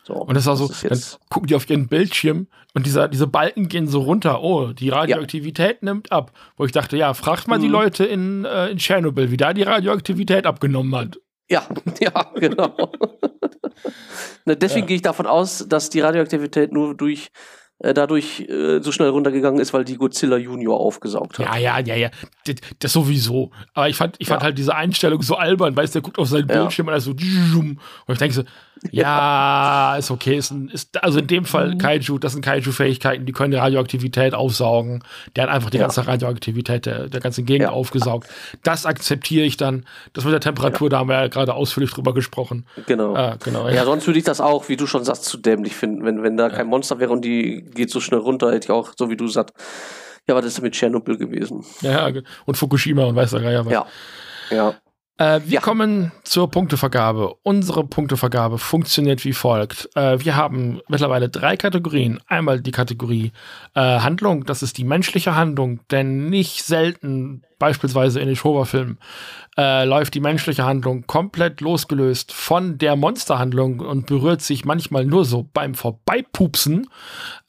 [0.04, 3.28] So, und das ist also, ist dann gucken die auf ihren Bildschirm und dieser, diese
[3.28, 4.42] Balken gehen so runter.
[4.42, 5.86] Oh, die Radioaktivität ja.
[5.94, 6.32] nimmt ab.
[6.56, 7.64] Wo ich dachte, ja, fragt mal mhm.
[7.64, 11.20] die Leute in, äh, in Tschernobyl, wie da die Radioaktivität abgenommen hat.
[11.50, 11.68] Ja,
[12.00, 12.74] ja, genau.
[14.46, 14.88] ne, deswegen ja.
[14.88, 17.30] gehe ich davon aus, dass die Radioaktivität nur durch
[17.80, 21.46] dadurch äh, so schnell runtergegangen ist, weil die Godzilla Junior aufgesaugt hat.
[21.46, 22.10] Ja, ja, ja, ja.
[22.46, 23.52] Das, das sowieso.
[23.74, 24.46] Aber ich fand, ich fand ja.
[24.46, 26.94] halt diese Einstellung so albern, weißt du, der guckt auf seinen Bildschirm ja.
[26.94, 28.44] und er so und ich denke so,
[28.92, 30.38] ja, ist okay.
[30.38, 31.78] Ist, ein, ist also in dem Fall mhm.
[31.78, 35.04] Kaiju, das sind Kaiju-Fähigkeiten, die können die Radioaktivität aufsaugen.
[35.36, 35.84] Der hat einfach die ja.
[35.84, 37.70] ganze Radioaktivität der, der ganzen Gegend ja.
[37.72, 38.28] aufgesaugt.
[38.64, 39.86] Das akzeptiere ich dann.
[40.14, 40.90] Das mit der Temperatur, ja.
[40.90, 42.66] da haben wir ja gerade ausführlich drüber gesprochen.
[42.86, 43.16] Genau.
[43.16, 43.86] Ah, genau ja.
[43.86, 46.06] sonst würde ich das auch, wie du schon sagst, zu dämlich finden.
[46.06, 48.94] Wenn, wenn da kein Monster wäre und die geht so schnell runter, hätte ich auch,
[48.98, 49.54] so wie du sagst,
[50.28, 51.66] ja, was ist denn mit Tschernobyl gewesen?
[51.82, 52.12] Ja,
[52.46, 53.72] und Fukushima und weiß der Geier was.
[53.72, 53.86] Ja.
[54.50, 54.76] Ja.
[55.18, 55.62] Äh, wir ja.
[55.62, 57.36] kommen zur Punktevergabe.
[57.44, 59.90] Unsere Punktevergabe funktioniert wie folgt.
[59.96, 62.20] Äh, wir haben mittlerweile drei Kategorien.
[62.28, 63.32] Einmal die Kategorie
[63.74, 68.98] äh, Handlung, das ist die menschliche Handlung, denn nicht selten, beispielsweise in den Showa-Filmen,
[69.58, 75.26] äh, läuft die menschliche Handlung komplett losgelöst von der Monsterhandlung und berührt sich manchmal nur
[75.26, 76.88] so beim Vorbeipupsen.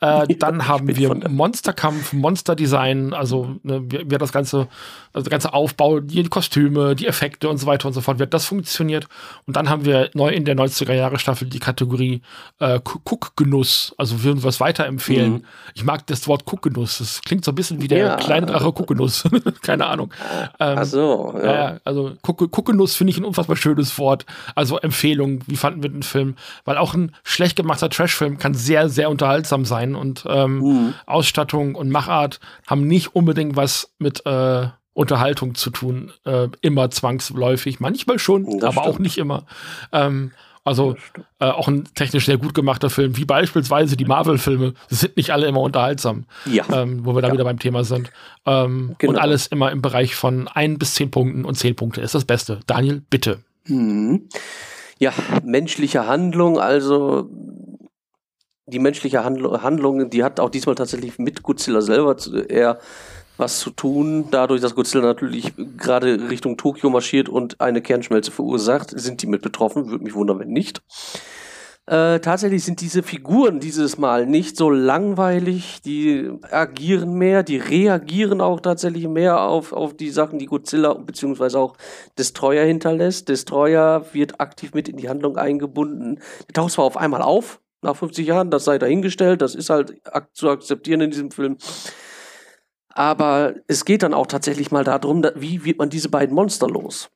[0.01, 4.69] Äh, dann haben wir Monsterkampf, Monsterdesign, also ne, wie, wie das ganze,
[5.13, 8.33] also der ganze Aufbau, die Kostüme, die Effekte und so weiter und so fort, wird
[8.33, 9.07] das funktioniert.
[9.47, 12.23] Und dann haben wir neu in der 90er Jahre Staffel die Kategorie
[12.59, 15.33] äh, Guckgenuss, also würden wir es weiterempfehlen.
[15.33, 15.45] Mhm.
[15.75, 18.17] Ich mag das Wort Guckgenuss, das klingt so ein bisschen wie der ja.
[18.17, 19.25] kleine Drache Guckgenuss,
[19.63, 19.98] keine Ahnung.
[20.05, 21.79] Ähm, Ach so, ja.
[21.85, 24.25] also also Guckenuss finde ich ein unfassbar schönes Wort.
[24.55, 26.37] Also Empfehlung, wie fanden wir den Film?
[26.65, 30.95] Weil auch ein schlecht gemachter Trashfilm kann sehr, sehr unterhaltsam sein und ähm, mhm.
[31.07, 37.81] Ausstattung und Machart haben nicht unbedingt was mit äh, Unterhaltung zu tun, äh, immer zwangsläufig.
[37.81, 38.87] Manchmal schon, das aber stimmt.
[38.87, 39.45] auch nicht immer.
[39.93, 40.33] Ähm,
[40.69, 40.95] also
[41.41, 45.47] äh, auch ein technisch sehr gut gemachter Film, wie beispielsweise die Marvel-Filme, sind nicht alle
[45.47, 46.25] immer unterhaltsam.
[46.47, 46.65] Ja.
[46.73, 47.35] Ähm, wo wir da ja.
[47.35, 48.11] wieder beim Thema sind.
[48.47, 49.13] Ähm, genau.
[49.13, 52.25] Und alles immer im Bereich von ein bis zehn Punkten und zehn Punkte ist das
[52.25, 52.61] Beste.
[52.67, 53.41] Daniel, bitte.
[53.67, 54.29] Mhm.
[54.99, 55.13] Ja,
[55.45, 57.31] menschliche Handlung, also
[58.67, 62.17] die menschliche Handlung, die hat auch diesmal tatsächlich mit Godzilla selber
[62.49, 62.79] eher
[63.39, 64.27] was zu tun.
[64.31, 69.43] Dadurch, dass Godzilla natürlich gerade Richtung Tokio marschiert und eine Kernschmelze verursacht, sind die mit
[69.43, 69.91] betroffen.
[69.91, 70.83] Würde mich wundern, wenn nicht.
[71.89, 78.43] Äh, tatsächlich sind diese Figuren dieses Mal nicht so langweilig, die agieren mehr, die reagieren
[78.43, 81.57] auch tatsächlich mehr auf, auf die Sachen, die Godzilla bzw.
[81.57, 81.79] auch
[82.19, 83.31] Destroyer hinterlässt.
[83.31, 86.21] Destroyer wird aktiv mit in die Handlung eingebunden.
[86.49, 89.95] Der taucht zwar auf einmal auf, nach 50 Jahren, das sei dahingestellt, das ist halt
[90.05, 91.57] ak zu akzeptieren in diesem Film.
[92.99, 97.09] Aber es geht dann auch tatsächlich mal darum, wie wird man diese beiden Monster los?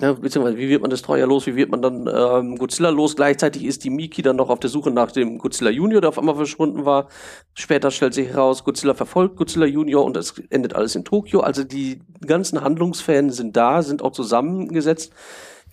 [0.00, 1.46] Ja, beziehungsweise, wie wird man Destroyer los?
[1.46, 3.14] Wie wird man dann ähm, Godzilla los?
[3.14, 6.18] Gleichzeitig ist die Miki dann noch auf der Suche nach dem Godzilla Junior, der auf
[6.18, 7.06] einmal verschwunden war.
[7.54, 11.38] Später stellt sich heraus, Godzilla verfolgt Godzilla Junior und es endet alles in Tokio.
[11.38, 15.12] Also die ganzen Handlungsfans sind da, sind auch zusammengesetzt.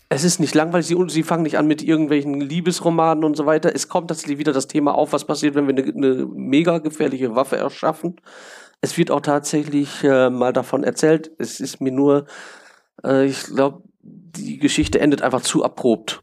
[0.10, 3.76] Es ist nicht langweilig, sie, sie fangen nicht an mit irgendwelchen Liebesromanen und so weiter.
[3.76, 7.36] Es kommt tatsächlich wieder das Thema auf, was passiert, wenn wir eine, eine mega gefährliche
[7.36, 8.16] Waffe erschaffen.
[8.80, 11.32] Es wird auch tatsächlich äh, mal davon erzählt.
[11.40, 12.26] Es ist mir nur,
[13.04, 16.22] äh, ich glaube, die Geschichte endet einfach zu erprobt.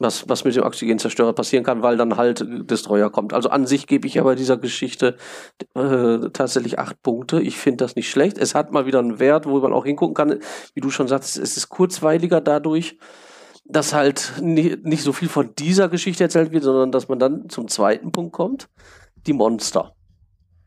[0.00, 3.32] Was, was mit dem Oxygenzerstörer passieren kann, weil dann halt Destroyer kommt.
[3.34, 5.16] Also an sich gebe ich aber dieser Geschichte
[5.74, 7.40] äh, tatsächlich acht Punkte.
[7.40, 8.38] Ich finde das nicht schlecht.
[8.38, 10.38] Es hat mal wieder einen Wert, wo man auch hingucken kann.
[10.74, 12.96] Wie du schon sagst, es ist kurzweiliger dadurch,
[13.64, 17.48] dass halt nicht, nicht so viel von dieser Geschichte erzählt wird, sondern dass man dann
[17.48, 18.68] zum zweiten Punkt kommt.
[19.26, 19.94] Die Monster.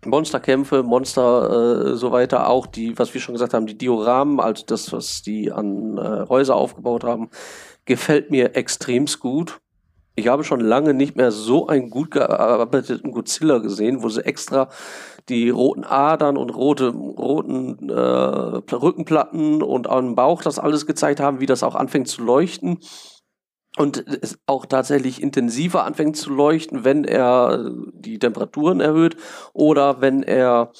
[0.05, 4.63] Monsterkämpfe, Monster, äh, so weiter, auch die, was wir schon gesagt haben, die Dioramen, also
[4.65, 7.29] das, was die an äh, Häuser aufgebaut haben,
[7.85, 9.59] gefällt mir extremst gut.
[10.15, 14.69] Ich habe schon lange nicht mehr so einen gut gearbeiteten Godzilla gesehen, wo sie extra
[15.29, 21.39] die roten Adern und rote, roten äh, Rückenplatten und am Bauch das alles gezeigt haben,
[21.39, 22.79] wie das auch anfängt zu leuchten
[23.77, 29.15] und es auch tatsächlich intensiver anfängt zu leuchten, wenn er die Temperaturen erhöht
[29.53, 30.71] oder wenn er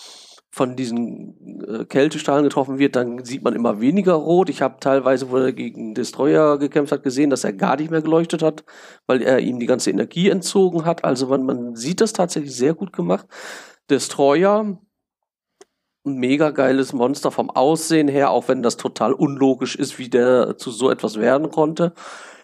[0.54, 4.49] von diesen äh, Kältestrahlen getroffen wird, dann sieht man immer weniger rot.
[4.49, 8.02] Ich habe teilweise, wo er gegen Destroyer gekämpft hat, gesehen, dass er gar nicht mehr
[8.02, 8.66] geleuchtet hat,
[9.08, 11.06] weil er ihm die ganze Energie entzogen hat.
[11.06, 13.28] Also man, man sieht das tatsächlich sehr gut gemacht.
[13.89, 14.78] Destroyer,
[16.06, 20.58] ein mega geiles Monster vom Aussehen her, auch wenn das total unlogisch ist, wie der
[20.58, 21.93] zu so etwas werden konnte.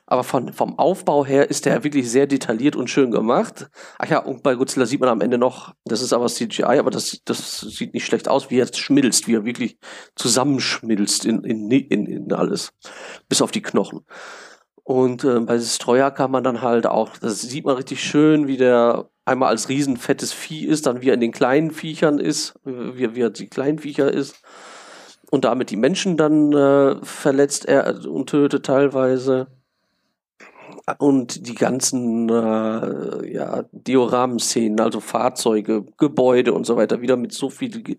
[0.09, 3.69] Aber von, vom Aufbau her ist der wirklich sehr detailliert und schön gemacht.
[3.99, 6.91] Ach ja, und bei Godzilla sieht man am Ende noch, das ist aber CGI, aber
[6.91, 9.77] das, das sieht nicht schlecht aus, wie er jetzt schmilzt, wie er wirklich
[10.15, 12.71] zusammenschmilzt in, in, in, in alles.
[13.27, 14.05] Bis auf die Knochen.
[14.83, 18.55] Und äh, bei Destroyer kann man dann halt auch, das sieht man richtig schön, wie
[18.55, 23.13] der einmal als riesenfettes Vieh ist, dann wie er in den kleinen Viechern ist, wie,
[23.13, 24.41] wie er die kleinen Viecher ist.
[25.29, 29.47] Und damit die Menschen dann äh, verletzt er und tötet teilweise
[30.99, 37.49] und die ganzen äh, ja, Dioramen-Szenen, also Fahrzeuge, Gebäude und so weiter, wieder mit so
[37.49, 37.97] viel,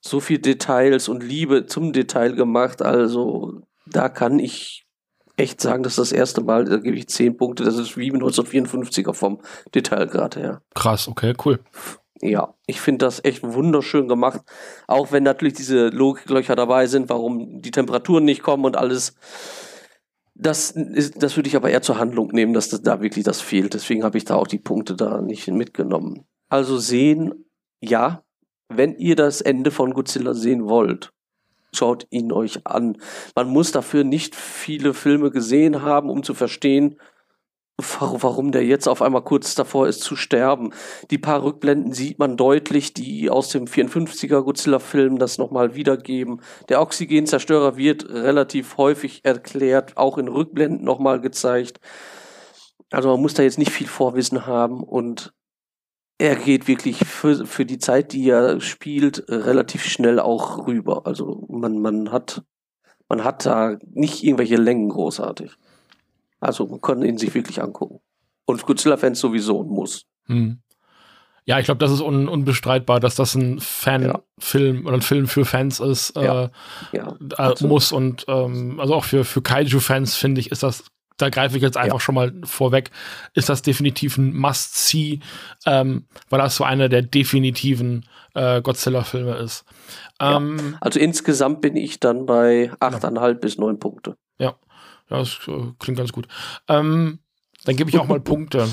[0.00, 2.82] so viel Details und Liebe zum Detail gemacht.
[2.82, 4.86] Also da kann ich
[5.36, 8.12] echt sagen, das ist das erste Mal, da gebe ich zehn Punkte, das ist wie
[8.12, 9.40] 1954er vom
[9.74, 10.62] Detailgrad her.
[10.74, 11.60] Krass, okay, cool.
[12.22, 14.40] Ja, ich finde das echt wunderschön gemacht.
[14.86, 19.14] Auch wenn natürlich diese Logiklöcher dabei sind, warum die Temperaturen nicht kommen und alles.
[20.38, 23.40] Das, ist, das würde ich aber eher zur Handlung nehmen, dass das da wirklich das
[23.40, 23.72] fehlt.
[23.72, 26.26] Deswegen habe ich da auch die Punkte da nicht mitgenommen.
[26.48, 27.46] Also sehen,
[27.80, 28.22] ja,
[28.68, 31.12] wenn ihr das Ende von Godzilla sehen wollt,
[31.72, 32.98] schaut ihn euch an.
[33.34, 36.98] Man muss dafür nicht viele Filme gesehen haben, um zu verstehen,
[37.78, 40.72] warum der jetzt auf einmal kurz davor ist zu sterben.
[41.10, 46.40] Die paar Rückblenden sieht man deutlich, die aus dem 54er Godzilla-Film das nochmal wiedergeben.
[46.70, 51.80] Der Oxygenzerstörer wird relativ häufig erklärt, auch in Rückblenden nochmal gezeigt.
[52.90, 55.34] Also man muss da jetzt nicht viel Vorwissen haben und
[56.18, 61.06] er geht wirklich für, für die Zeit, die er spielt, relativ schnell auch rüber.
[61.06, 62.42] Also man, man hat,
[63.08, 65.58] man hat da nicht irgendwelche Längen großartig.
[66.40, 68.00] Also man kann ihn sich wirklich angucken.
[68.44, 70.06] Und Godzilla-Fans sowieso ein Muss.
[70.26, 70.60] Hm.
[71.46, 74.82] Ja, ich glaube, das ist un unbestreitbar, dass das ein Fanfilm ja.
[74.82, 76.46] oder ein Film für Fans ist, ja.
[76.46, 76.48] Äh,
[76.92, 77.92] ja, äh, muss.
[77.92, 80.84] Und ähm, also auch für, für Kaiju-Fans, finde ich, ist das,
[81.18, 82.90] da greife ich jetzt einfach schon mal vorweg,
[83.34, 85.20] ist das definitiv ein Must-See,
[85.66, 89.64] ähm, weil das so einer der definitiven äh, Godzilla-Filme ist.
[90.20, 94.16] Ähm, also insgesamt bin ich dann bei 8,5 bis 9 Punkte.
[94.38, 94.56] Ja.
[95.10, 96.26] Ja, das äh, klingt ganz gut.
[96.68, 97.20] Ähm,
[97.64, 98.68] dann gebe ich auch mal Punkte.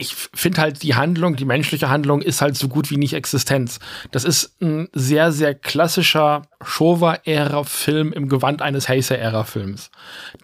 [0.00, 3.80] Ich finde halt, die Handlung, die menschliche Handlung ist halt so gut wie nicht Existenz.
[4.12, 9.90] Das ist ein sehr, sehr klassischer Showa-Ära-Film im Gewand eines Heisei-Ära-Films.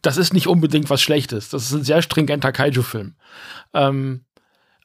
[0.03, 1.51] Das ist nicht unbedingt was Schlechtes.
[1.51, 3.15] Das ist ein sehr stringenter Kaiju-Film.
[3.75, 4.25] Ähm,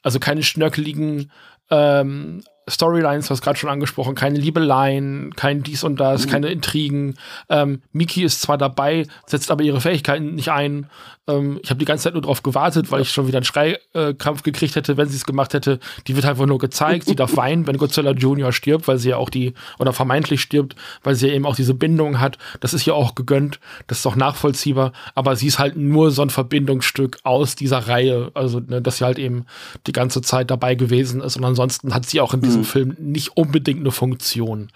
[0.03, 1.31] also keine schnörkeligen
[1.71, 6.29] ähm, Storylines, du hast gerade schon angesprochen, keine Liebeleien, kein dies und das, mhm.
[6.29, 7.15] keine Intrigen.
[7.49, 10.87] Ähm, Miki ist zwar dabei, setzt aber ihre Fähigkeiten nicht ein.
[11.29, 14.43] Ähm, ich habe die ganze Zeit nur darauf gewartet, weil ich schon wieder einen Schreikrampf
[14.43, 15.79] gekriegt hätte, wenn sie es gemacht hätte.
[16.07, 19.17] Die wird einfach nur gezeigt, sie darf weinen, wenn Godzilla Junior stirbt, weil sie ja
[19.17, 22.37] auch die, oder vermeintlich stirbt, weil sie ja eben auch diese Bindung hat.
[22.59, 26.21] Das ist ja auch gegönnt, das ist auch nachvollziehbar, aber sie ist halt nur so
[26.21, 29.45] ein Verbindungsstück aus dieser Reihe, also ne, dass sie halt eben
[29.87, 32.58] die ganze Zeit dabei gewesen ist und ansonsten hat sie auch in diesem mhm.
[32.63, 34.69] Film nicht unbedingt eine Funktion.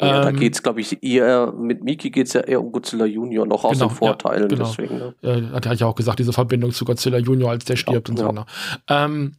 [0.00, 2.70] Ja, da ähm, geht es, glaube ich, eher, mit Miki geht es ja eher um
[2.70, 4.42] Godzilla Junior, noch aus genau, den Vorteilen.
[4.42, 4.64] Ja, genau.
[4.64, 5.14] deswegen, ne?
[5.22, 8.12] ja, hat er ja auch gesagt, diese Verbindung zu Godzilla Junior, als der stirbt ja,
[8.12, 8.32] und so.
[8.32, 8.46] Ne?
[8.88, 9.32] Ähm,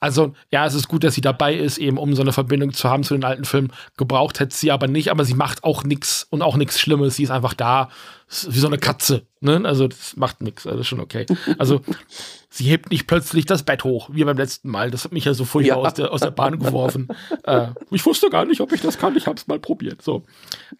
[0.00, 2.88] also, ja, es ist gut, dass sie dabei ist, eben um so eine Verbindung zu
[2.88, 3.72] haben zu den alten Filmen.
[3.96, 7.16] Gebraucht hätte sie aber nicht, aber sie macht auch nichts und auch nichts Schlimmes.
[7.16, 7.90] Sie ist einfach da,
[8.28, 9.26] ist wie so eine Katze.
[9.40, 9.62] Ne?
[9.64, 11.26] Also, das macht nichts, also, schon okay.
[11.58, 11.80] Also,
[12.50, 14.90] sie hebt nicht plötzlich das Bett hoch, wie beim letzten Mal.
[14.90, 15.82] Das hat mich ja so furchtbar ja.
[15.82, 17.08] aus, der, aus der Bahn geworfen.
[17.44, 19.16] äh, ich wusste gar nicht, ob ich das kann.
[19.16, 20.02] Ich hab's mal probiert.
[20.02, 20.24] So.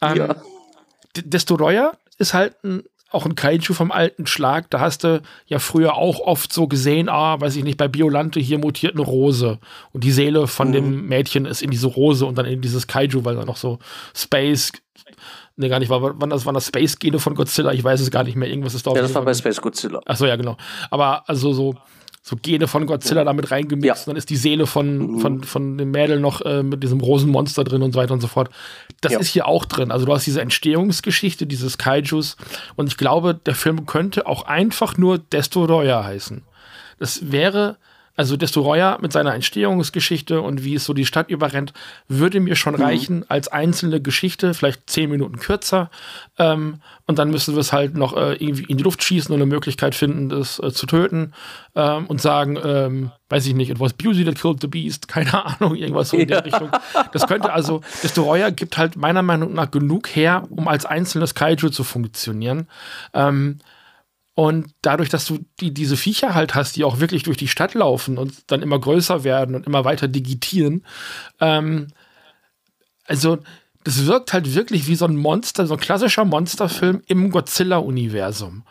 [0.01, 0.37] Ähm, ja.
[1.17, 5.95] Destroyer ist halt ein auch ein Kaiju vom alten Schlag, da hast du ja früher
[5.95, 9.59] auch oft so gesehen, ah, weiß ich nicht, bei Biolante hier mutiert eine Rose
[9.93, 10.73] und die Seele von mhm.
[10.73, 13.79] dem Mädchen ist in diese Rose und dann in dieses Kaiju, weil da noch so
[14.15, 14.73] Space,
[15.57, 18.25] ne, gar nicht, war, wann das waren das Space-Gene von Godzilla, ich weiß es gar
[18.25, 18.93] nicht mehr, irgendwas ist da.
[18.93, 20.01] Ja, das war bei Space Godzilla.
[20.05, 20.59] Achso, ja, genau.
[20.91, 21.77] Aber also so,
[22.29, 24.07] so Gene von Godzilla damit reingemixt.
[24.07, 24.11] Ja.
[24.13, 25.21] Dann ist die Seele von, mhm.
[25.21, 28.27] von, von dem Mädel noch äh, mit diesem Rosenmonster drin und so weiter und so
[28.27, 28.51] fort.
[29.01, 29.19] Das ja.
[29.19, 29.91] ist hier auch drin.
[29.91, 32.37] Also du hast diese Entstehungsgeschichte dieses Kaijus
[32.77, 36.43] und ich glaube, der Film könnte auch einfach nur Destroyer heißen.
[36.99, 37.79] Das wäre
[38.19, 41.73] also Destroyer mit seiner Entstehungsgeschichte und wie es so die Stadt überrennt,
[42.09, 42.83] würde mir schon mhm.
[42.83, 45.89] reichen als einzelne Geschichte, vielleicht zehn Minuten kürzer.
[46.37, 49.41] Ähm, und dann müssen wir es halt noch äh, irgendwie in die Luft schießen und
[49.41, 51.33] eine Möglichkeit finden, das äh, zu töten
[51.77, 55.33] ähm, und sagen, ähm, weiß ich nicht, it was Beauty that killed the beast, keine
[55.47, 56.71] Ahnung, irgendwas so in der Richtung.
[57.13, 61.69] Das könnte also, Destroyer gibt halt meiner Meinung nach genug her, um als einzelnes Kaiju
[61.69, 62.67] zu funktionieren.
[63.15, 63.61] Ähm,
[64.39, 67.75] und dadurch, dass du die, diese Viecher halt hast, die auch wirklich durch die Stadt
[67.75, 70.87] laufen und dann immer größer werden und immer weiter digitieren,
[71.41, 71.89] ähm,
[73.05, 73.39] also
[73.83, 78.63] das wirkt halt wirklich wie so ein Monster, so ein klassischer Monsterfilm im Godzilla-Universum.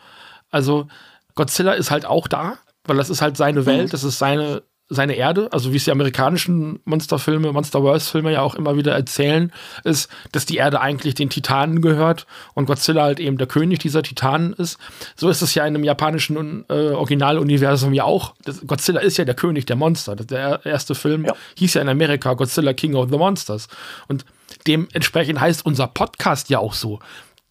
[0.48, 0.88] Also
[1.34, 3.90] Godzilla ist halt auch da, weil das ist halt seine Welt, mhm.
[3.90, 8.76] das ist seine, seine Erde, also wie es die amerikanischen Monsterfilme, Monsterverse-Filme ja auch immer
[8.76, 9.52] wieder erzählen,
[9.84, 14.02] ist, dass die Erde eigentlich den Titanen gehört und Godzilla halt eben der König dieser
[14.02, 14.78] Titanen ist.
[15.14, 18.34] So ist es ja in einem japanischen äh, Originaluniversum ja auch.
[18.44, 20.16] Das, Godzilla ist ja der König der Monster.
[20.16, 21.34] Der erste Film ja.
[21.56, 23.68] hieß ja in Amerika Godzilla King of the Monsters.
[24.08, 24.24] Und
[24.66, 26.98] dementsprechend heißt unser Podcast ja auch so.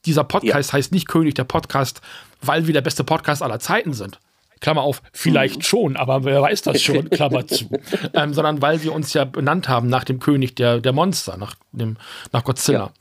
[0.08, 0.78] Dieser Podcast ja.
[0.78, 2.02] heißt nicht König der Podcast,
[2.42, 4.20] weil wir der beste Podcast aller Zeiten sind.
[4.60, 5.62] Klammer auf, vielleicht mhm.
[5.64, 7.70] schon, aber wer weiß das schon, Klammer zu.
[8.14, 11.56] Ähm, sondern weil wir uns ja benannt haben nach dem König der, der Monster, nach,
[11.72, 11.98] dem,
[12.32, 12.92] nach Godzilla.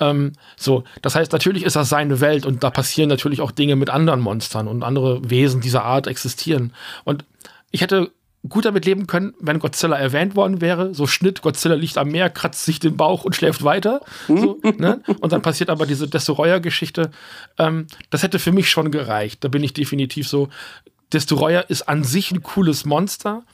[0.00, 0.10] Ja.
[0.10, 3.76] Ähm, so, das heißt, natürlich ist das seine Welt und da passieren natürlich auch Dinge
[3.76, 6.72] mit anderen Monstern und andere Wesen dieser Art existieren.
[7.04, 7.24] Und
[7.70, 8.10] ich hätte
[8.48, 10.94] gut damit leben können, wenn Godzilla erwähnt worden wäre.
[10.94, 14.00] So Schnitt, Godzilla liegt am Meer, kratzt sich den Bauch und schläft weiter.
[14.28, 15.00] So, ne?
[15.20, 17.10] Und dann passiert aber diese Destroyer-Geschichte.
[17.58, 19.42] Ähm, das hätte für mich schon gereicht.
[19.44, 20.48] Da bin ich definitiv so.
[21.14, 23.44] Destroyer ist an sich ein cooles Monster.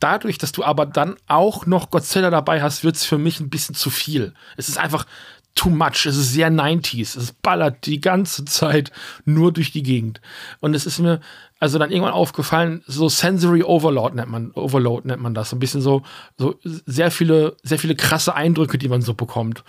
[0.00, 3.50] Dadurch, dass du aber dann auch noch Godzilla dabei hast, wird es für mich ein
[3.50, 4.34] bisschen zu viel.
[4.56, 5.06] Es ist einfach
[5.54, 6.06] too much.
[6.06, 7.18] Es ist sehr 90s.
[7.18, 8.90] Es ballert die ganze Zeit
[9.24, 10.20] nur durch die Gegend.
[10.60, 11.20] Und es ist mir,
[11.60, 15.50] also dann irgendwann aufgefallen, so Sensory Overload nennt man, Overload nennt man das.
[15.50, 16.02] So ein bisschen so,
[16.38, 19.62] so sehr viele, sehr viele krasse Eindrücke, die man so bekommt.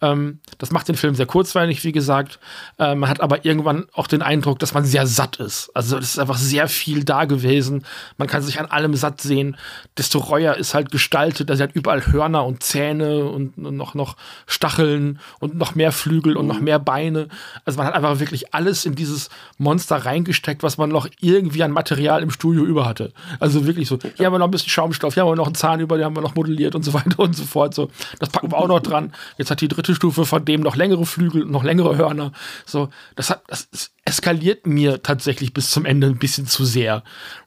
[0.00, 2.40] Ähm, das macht den Film sehr kurzweilig, wie gesagt.
[2.78, 5.70] Äh, man hat aber irgendwann auch den Eindruck, dass man sehr satt ist.
[5.74, 7.84] Also es ist einfach sehr viel da gewesen.
[8.16, 9.58] Man kann sich an allem satt sehen.
[9.98, 11.50] Desto reuer ist halt gestaltet.
[11.50, 14.16] Also er hat überall Hörner und Zähne und, und noch, noch
[14.46, 17.28] Stacheln und noch mehr Flügel und noch mehr Beine.
[17.66, 21.62] Also man hat einfach wirklich alles in dieses Monster reingesteckt, was man noch irgendwie irgendwie
[21.62, 23.12] an Material im Studio über hatte.
[23.40, 25.54] Also wirklich so, hier haben wir noch ein bisschen Schaumstoff, hier haben wir noch einen
[25.54, 27.74] Zahn über, den haben wir noch modelliert und so weiter und so fort.
[27.74, 27.90] So,
[28.20, 29.12] das packen wir auch noch dran.
[29.36, 32.32] Jetzt hat die dritte Stufe von dem noch längere Flügel, noch längere Hörner.
[32.64, 33.68] So, das hat, das
[34.04, 37.02] eskaliert mir tatsächlich bis zum Ende ein bisschen zu sehr.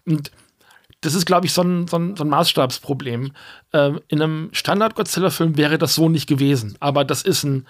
[0.06, 0.32] Und
[1.02, 3.32] das ist, glaube ich, so ein, so ein, so ein Maßstabsproblem.
[3.74, 6.76] Ähm, in einem Standard-Godzilla-Film wäre das so nicht gewesen.
[6.80, 7.68] Aber das ist ein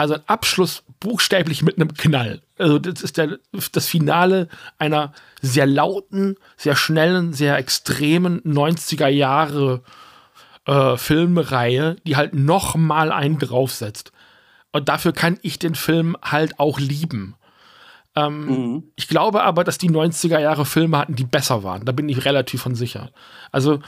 [0.00, 2.40] also ein Abschluss buchstäblich mit einem Knall.
[2.58, 3.38] Also das ist der,
[3.72, 4.48] das Finale
[4.78, 5.12] einer
[5.42, 9.82] sehr lauten, sehr schnellen, sehr extremen 90er Jahre
[10.66, 14.12] äh, Filmreihe, die halt noch mal einen draufsetzt.
[14.72, 17.34] Und dafür kann ich den Film halt auch lieben.
[18.16, 18.84] Ähm, mhm.
[18.96, 21.84] Ich glaube aber, dass die 90er Jahre Filme hatten, die besser waren.
[21.84, 23.10] Da bin ich relativ von sicher.
[23.52, 23.80] Also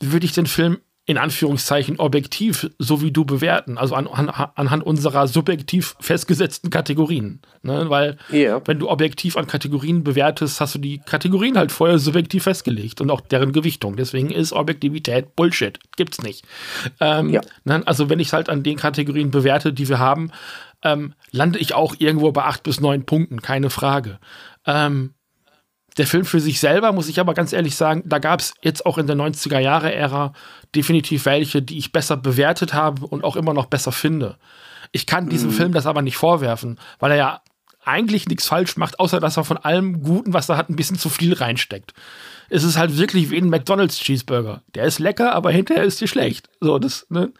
[0.00, 4.84] würde ich den Film in Anführungszeichen objektiv, so wie du bewerten, also an, an, anhand
[4.84, 7.40] unserer subjektiv festgesetzten Kategorien.
[7.62, 7.88] Ne?
[7.88, 8.60] Weil, yeah.
[8.64, 13.10] wenn du objektiv an Kategorien bewertest, hast du die Kategorien halt vorher subjektiv festgelegt und
[13.12, 13.94] auch deren Gewichtung.
[13.94, 15.78] Deswegen ist Objektivität Bullshit.
[15.96, 16.44] Gibt's nicht.
[16.98, 17.40] Ähm, ja.
[17.64, 17.82] ne?
[17.86, 20.32] Also, wenn ich es halt an den Kategorien bewerte, die wir haben,
[20.82, 24.18] ähm, lande ich auch irgendwo bei acht bis neun Punkten, keine Frage.
[24.66, 25.14] Ähm,
[25.98, 28.84] der Film für sich selber, muss ich aber ganz ehrlich sagen, da gab es jetzt
[28.84, 30.32] auch in der 90er-Jahre-Ära
[30.74, 34.36] definitiv welche, die ich besser bewertet habe und auch immer noch besser finde.
[34.92, 35.54] Ich kann diesem mhm.
[35.54, 37.40] Film das aber nicht vorwerfen, weil er ja
[37.84, 40.98] eigentlich nichts falsch macht, außer dass er von allem Guten, was er hat, ein bisschen
[40.98, 41.94] zu viel reinsteckt.
[42.48, 44.62] Es ist halt wirklich wie ein McDonald's Cheeseburger.
[44.74, 46.48] Der ist lecker, aber hinterher ist dir schlecht.
[46.60, 47.32] So, das, ne?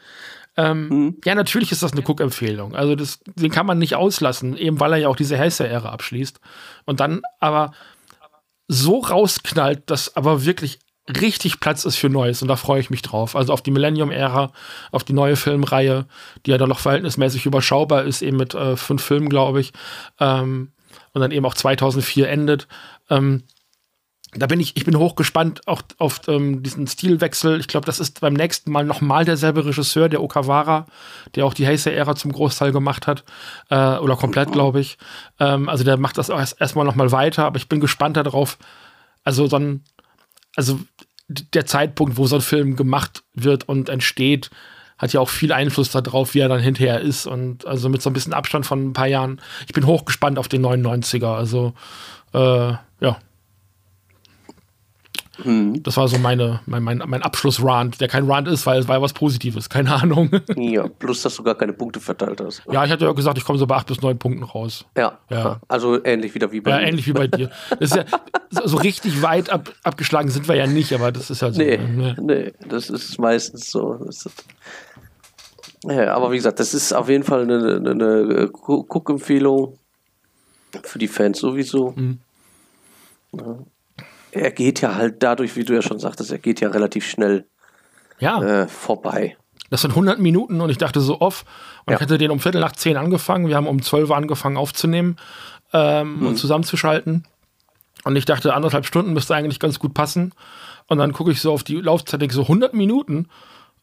[0.56, 1.16] Ähm, mhm.
[1.24, 2.74] Ja, natürlich ist das eine Cook-Empfehlung.
[2.74, 6.40] Also das, den kann man nicht auslassen, eben weil er ja auch diese Hesse-Ära abschließt.
[6.84, 7.72] Und dann aber
[8.68, 10.78] so rausknallt, dass aber wirklich
[11.08, 13.36] richtig Platz ist für Neues und da freue ich mich drauf.
[13.36, 14.52] Also auf die Millennium-Ära,
[14.90, 16.06] auf die neue Filmreihe,
[16.44, 19.72] die ja dann noch verhältnismäßig überschaubar ist, eben mit äh, fünf Filmen, glaube ich.
[20.18, 20.72] Ähm,
[21.12, 22.66] und dann eben auch 2004 endet.
[23.08, 23.44] Ähm,
[24.38, 27.60] da bin ich, ich bin hochgespannt auch auf ähm, diesen Stilwechsel.
[27.60, 30.86] Ich glaube, das ist beim nächsten Mal nochmal derselbe Regisseur, der Okawara,
[31.34, 33.24] der auch die Heisei-Ära zum Großteil gemacht hat.
[33.70, 34.98] Äh, oder komplett, glaube ich.
[35.38, 38.58] Ähm, also der macht das auch erst, erstmal nochmal weiter, aber ich bin gespannt darauf.
[39.24, 39.84] Also so ein,
[40.54, 40.80] also
[41.28, 44.50] der Zeitpunkt, wo so ein Film gemacht wird und entsteht,
[44.98, 47.26] hat ja auch viel Einfluss darauf, wie er dann hinterher ist.
[47.26, 49.40] Und also mit so ein bisschen Abstand von ein paar Jahren.
[49.66, 51.34] Ich bin hochgespannt auf den 99er.
[51.34, 51.74] Also,
[52.32, 53.18] äh, ja.
[55.44, 55.82] Mhm.
[55.82, 58.96] Das war so meine, mein, mein, mein Abschluss-Rant, der kein Rant ist, weil es war
[58.96, 60.30] ja was Positives, keine Ahnung.
[60.56, 62.62] Ja, plus, dass du gar keine Punkte verteilt hast.
[62.70, 64.84] Ja, ich hatte ja gesagt, ich komme so bei acht bis neun Punkten raus.
[64.96, 65.60] Ja, ja.
[65.68, 66.80] also ähnlich wieder wie bei dir.
[66.80, 67.50] Ja, ähnlich wie bei dir.
[67.78, 68.04] Das ist ja,
[68.64, 71.60] so richtig weit ab, abgeschlagen sind wir ja nicht, aber das ist ja so.
[71.60, 72.16] Nee, ne?
[72.20, 74.08] nee das ist meistens so.
[75.84, 79.78] Ja, aber wie gesagt, das ist auf jeden Fall eine, eine, eine Guck-Empfehlung
[80.82, 81.92] für die Fans sowieso.
[81.96, 82.18] Mhm.
[83.32, 83.58] Ja
[84.36, 87.46] er geht ja halt dadurch, wie du ja schon sagtest, er geht ja relativ schnell
[88.18, 88.62] ja.
[88.62, 89.36] Äh, vorbei.
[89.70, 91.44] Das sind 100 Minuten und ich dachte so off.
[91.84, 91.96] Und ja.
[91.96, 93.48] ich hätte den um Viertel nach zehn angefangen.
[93.48, 95.16] Wir haben um 12 Uhr angefangen aufzunehmen
[95.72, 96.26] ähm, mhm.
[96.28, 97.26] und zusammenzuschalten.
[98.04, 100.32] Und ich dachte, anderthalb Stunden müsste eigentlich ganz gut passen.
[100.86, 103.28] Und dann gucke ich so auf die Laufzeit, denke so 100 Minuten.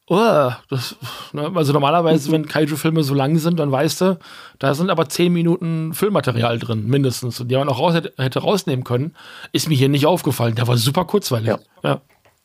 [0.09, 0.97] Oh, das,
[1.31, 1.49] ne?
[1.55, 4.19] Also normalerweise, wenn Kaiju-Filme so lang sind, dann weißt du,
[4.59, 8.83] da sind aber zehn Minuten Füllmaterial drin, mindestens, die man auch raus, hätte, hätte, rausnehmen
[8.83, 9.15] können.
[9.53, 10.55] Ist mir hier nicht aufgefallen.
[10.55, 11.47] Der war super kurzweilig.
[11.47, 11.59] Ja.
[11.83, 12.01] Ja,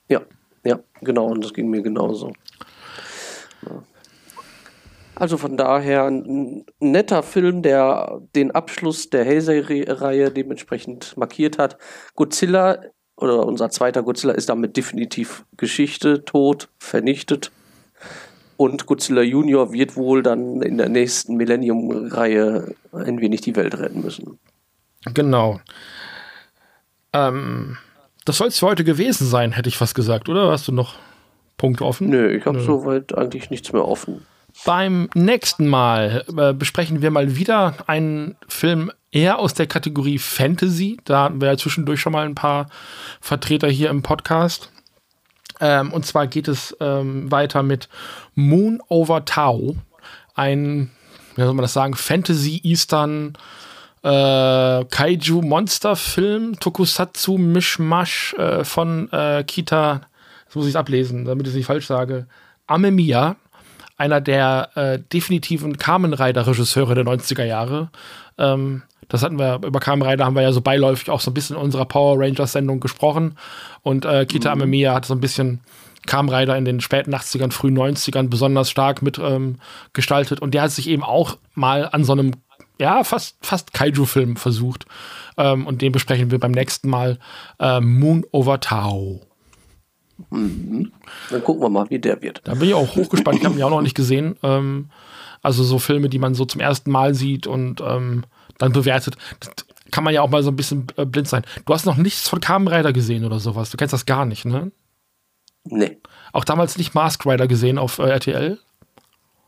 [0.09, 0.21] ja,
[0.65, 2.33] ja genau, und das ging mir genauso.
[5.17, 11.77] Also von daher ein netter Film, der den Abschluss der Heisei-Reihe dementsprechend markiert hat.
[12.15, 12.79] Godzilla
[13.19, 17.51] oder unser zweiter Godzilla ist damit definitiv Geschichte, tot, vernichtet.
[18.57, 24.03] Und Godzilla Junior wird wohl dann in der nächsten Millennium-Reihe ein wenig die Welt retten
[24.03, 24.39] müssen.
[25.15, 25.61] Genau.
[27.13, 27.77] Ähm,
[28.25, 30.51] das soll es für heute gewesen sein, hätte ich fast gesagt, oder?
[30.51, 30.97] Hast du noch
[31.57, 32.09] Punkte offen?
[32.09, 34.27] Nö, ich habe soweit eigentlich nichts mehr offen.
[34.65, 40.99] Beim nächsten Mal äh, besprechen wir mal wieder einen Film eher aus der Kategorie Fantasy.
[41.05, 42.69] Da hatten wir ja zwischendurch schon mal ein paar
[43.21, 44.71] Vertreter hier im Podcast.
[45.61, 47.89] Ähm, und zwar geht es ähm, weiter mit
[48.35, 49.77] Moon Over Tau.
[50.35, 50.91] Ein,
[51.37, 53.35] wie soll man das sagen, Fantasy Eastern
[54.03, 60.03] äh, Kaiju Monster Film, Tokusatsu Mischmasch äh, von äh, Kita,
[60.47, 62.27] das muss ich ablesen, damit ich es nicht falsch sage,
[62.67, 63.37] Amemiya
[63.99, 67.91] einer der äh, definitiven Kamen Rider Regisseure der 90er Jahre.
[68.39, 71.35] Ähm, das hatten wir, über Kamen Rider haben wir ja so beiläufig auch so ein
[71.35, 73.37] bisschen in unserer Power Rangers Sendung gesprochen.
[73.83, 74.63] Und äh, Kita mhm.
[74.63, 75.61] Amemiya hat so ein bisschen
[76.07, 79.57] Kamen Rider in den späten 80ern, frühen 90ern besonders stark mit ähm,
[79.93, 80.41] gestaltet.
[80.41, 82.33] Und der hat sich eben auch mal an so einem,
[82.81, 84.87] ja, fast, fast Kaiju-Film versucht.
[85.37, 87.19] Ähm, und den besprechen wir beim nächsten Mal.
[87.59, 89.28] Äh, Moon Over Tau.
[90.31, 90.93] Mhm.
[91.31, 92.41] Dann gucken wir mal, wie der wird.
[92.45, 93.39] Da bin ich auch hochgespannt.
[93.39, 94.37] Ich habe ihn ja auch noch nicht gesehen.
[94.43, 94.91] Ähm,
[95.43, 98.25] also so Filme, die man so zum ersten Mal sieht und ähm,
[98.59, 99.17] dann bewertet.
[99.41, 99.51] Das
[99.91, 101.45] kann man ja auch mal so ein bisschen äh, blind sein.
[101.65, 103.71] Du hast noch nichts von Kamen Rider gesehen oder sowas.
[103.71, 104.73] Du kennst das gar nicht, ne?
[105.65, 105.99] Nee.
[106.33, 108.59] Auch damals nicht Mask Rider gesehen auf äh, RTL?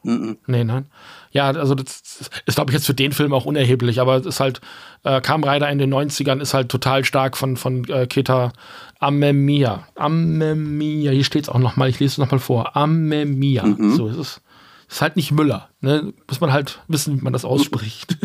[0.02, 0.38] Mhm.
[0.46, 0.86] Nee, nein.
[1.30, 4.40] Ja, also das ist, glaube ich, jetzt für den Film auch unerheblich, aber es ist
[4.40, 4.60] halt,
[5.04, 8.52] äh, Kamen Rider in den 90ern ist halt total stark von, von äh, Keta
[8.98, 9.86] Amemia.
[9.94, 12.76] Amemia, hier steht es auch nochmal, ich lese es nochmal vor.
[12.76, 13.64] Amemia.
[13.64, 13.94] Mhm.
[13.94, 14.42] So, es ist,
[14.88, 15.68] ist halt nicht Müller.
[15.80, 16.12] Ne?
[16.28, 18.16] Muss man halt wissen, wie man das ausspricht.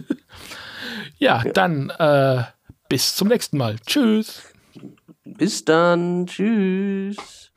[1.17, 2.43] ja, ja, dann äh,
[2.89, 3.77] bis zum nächsten Mal.
[3.85, 4.43] Tschüss.
[5.23, 6.27] Bis dann.
[6.27, 7.51] Tschüss.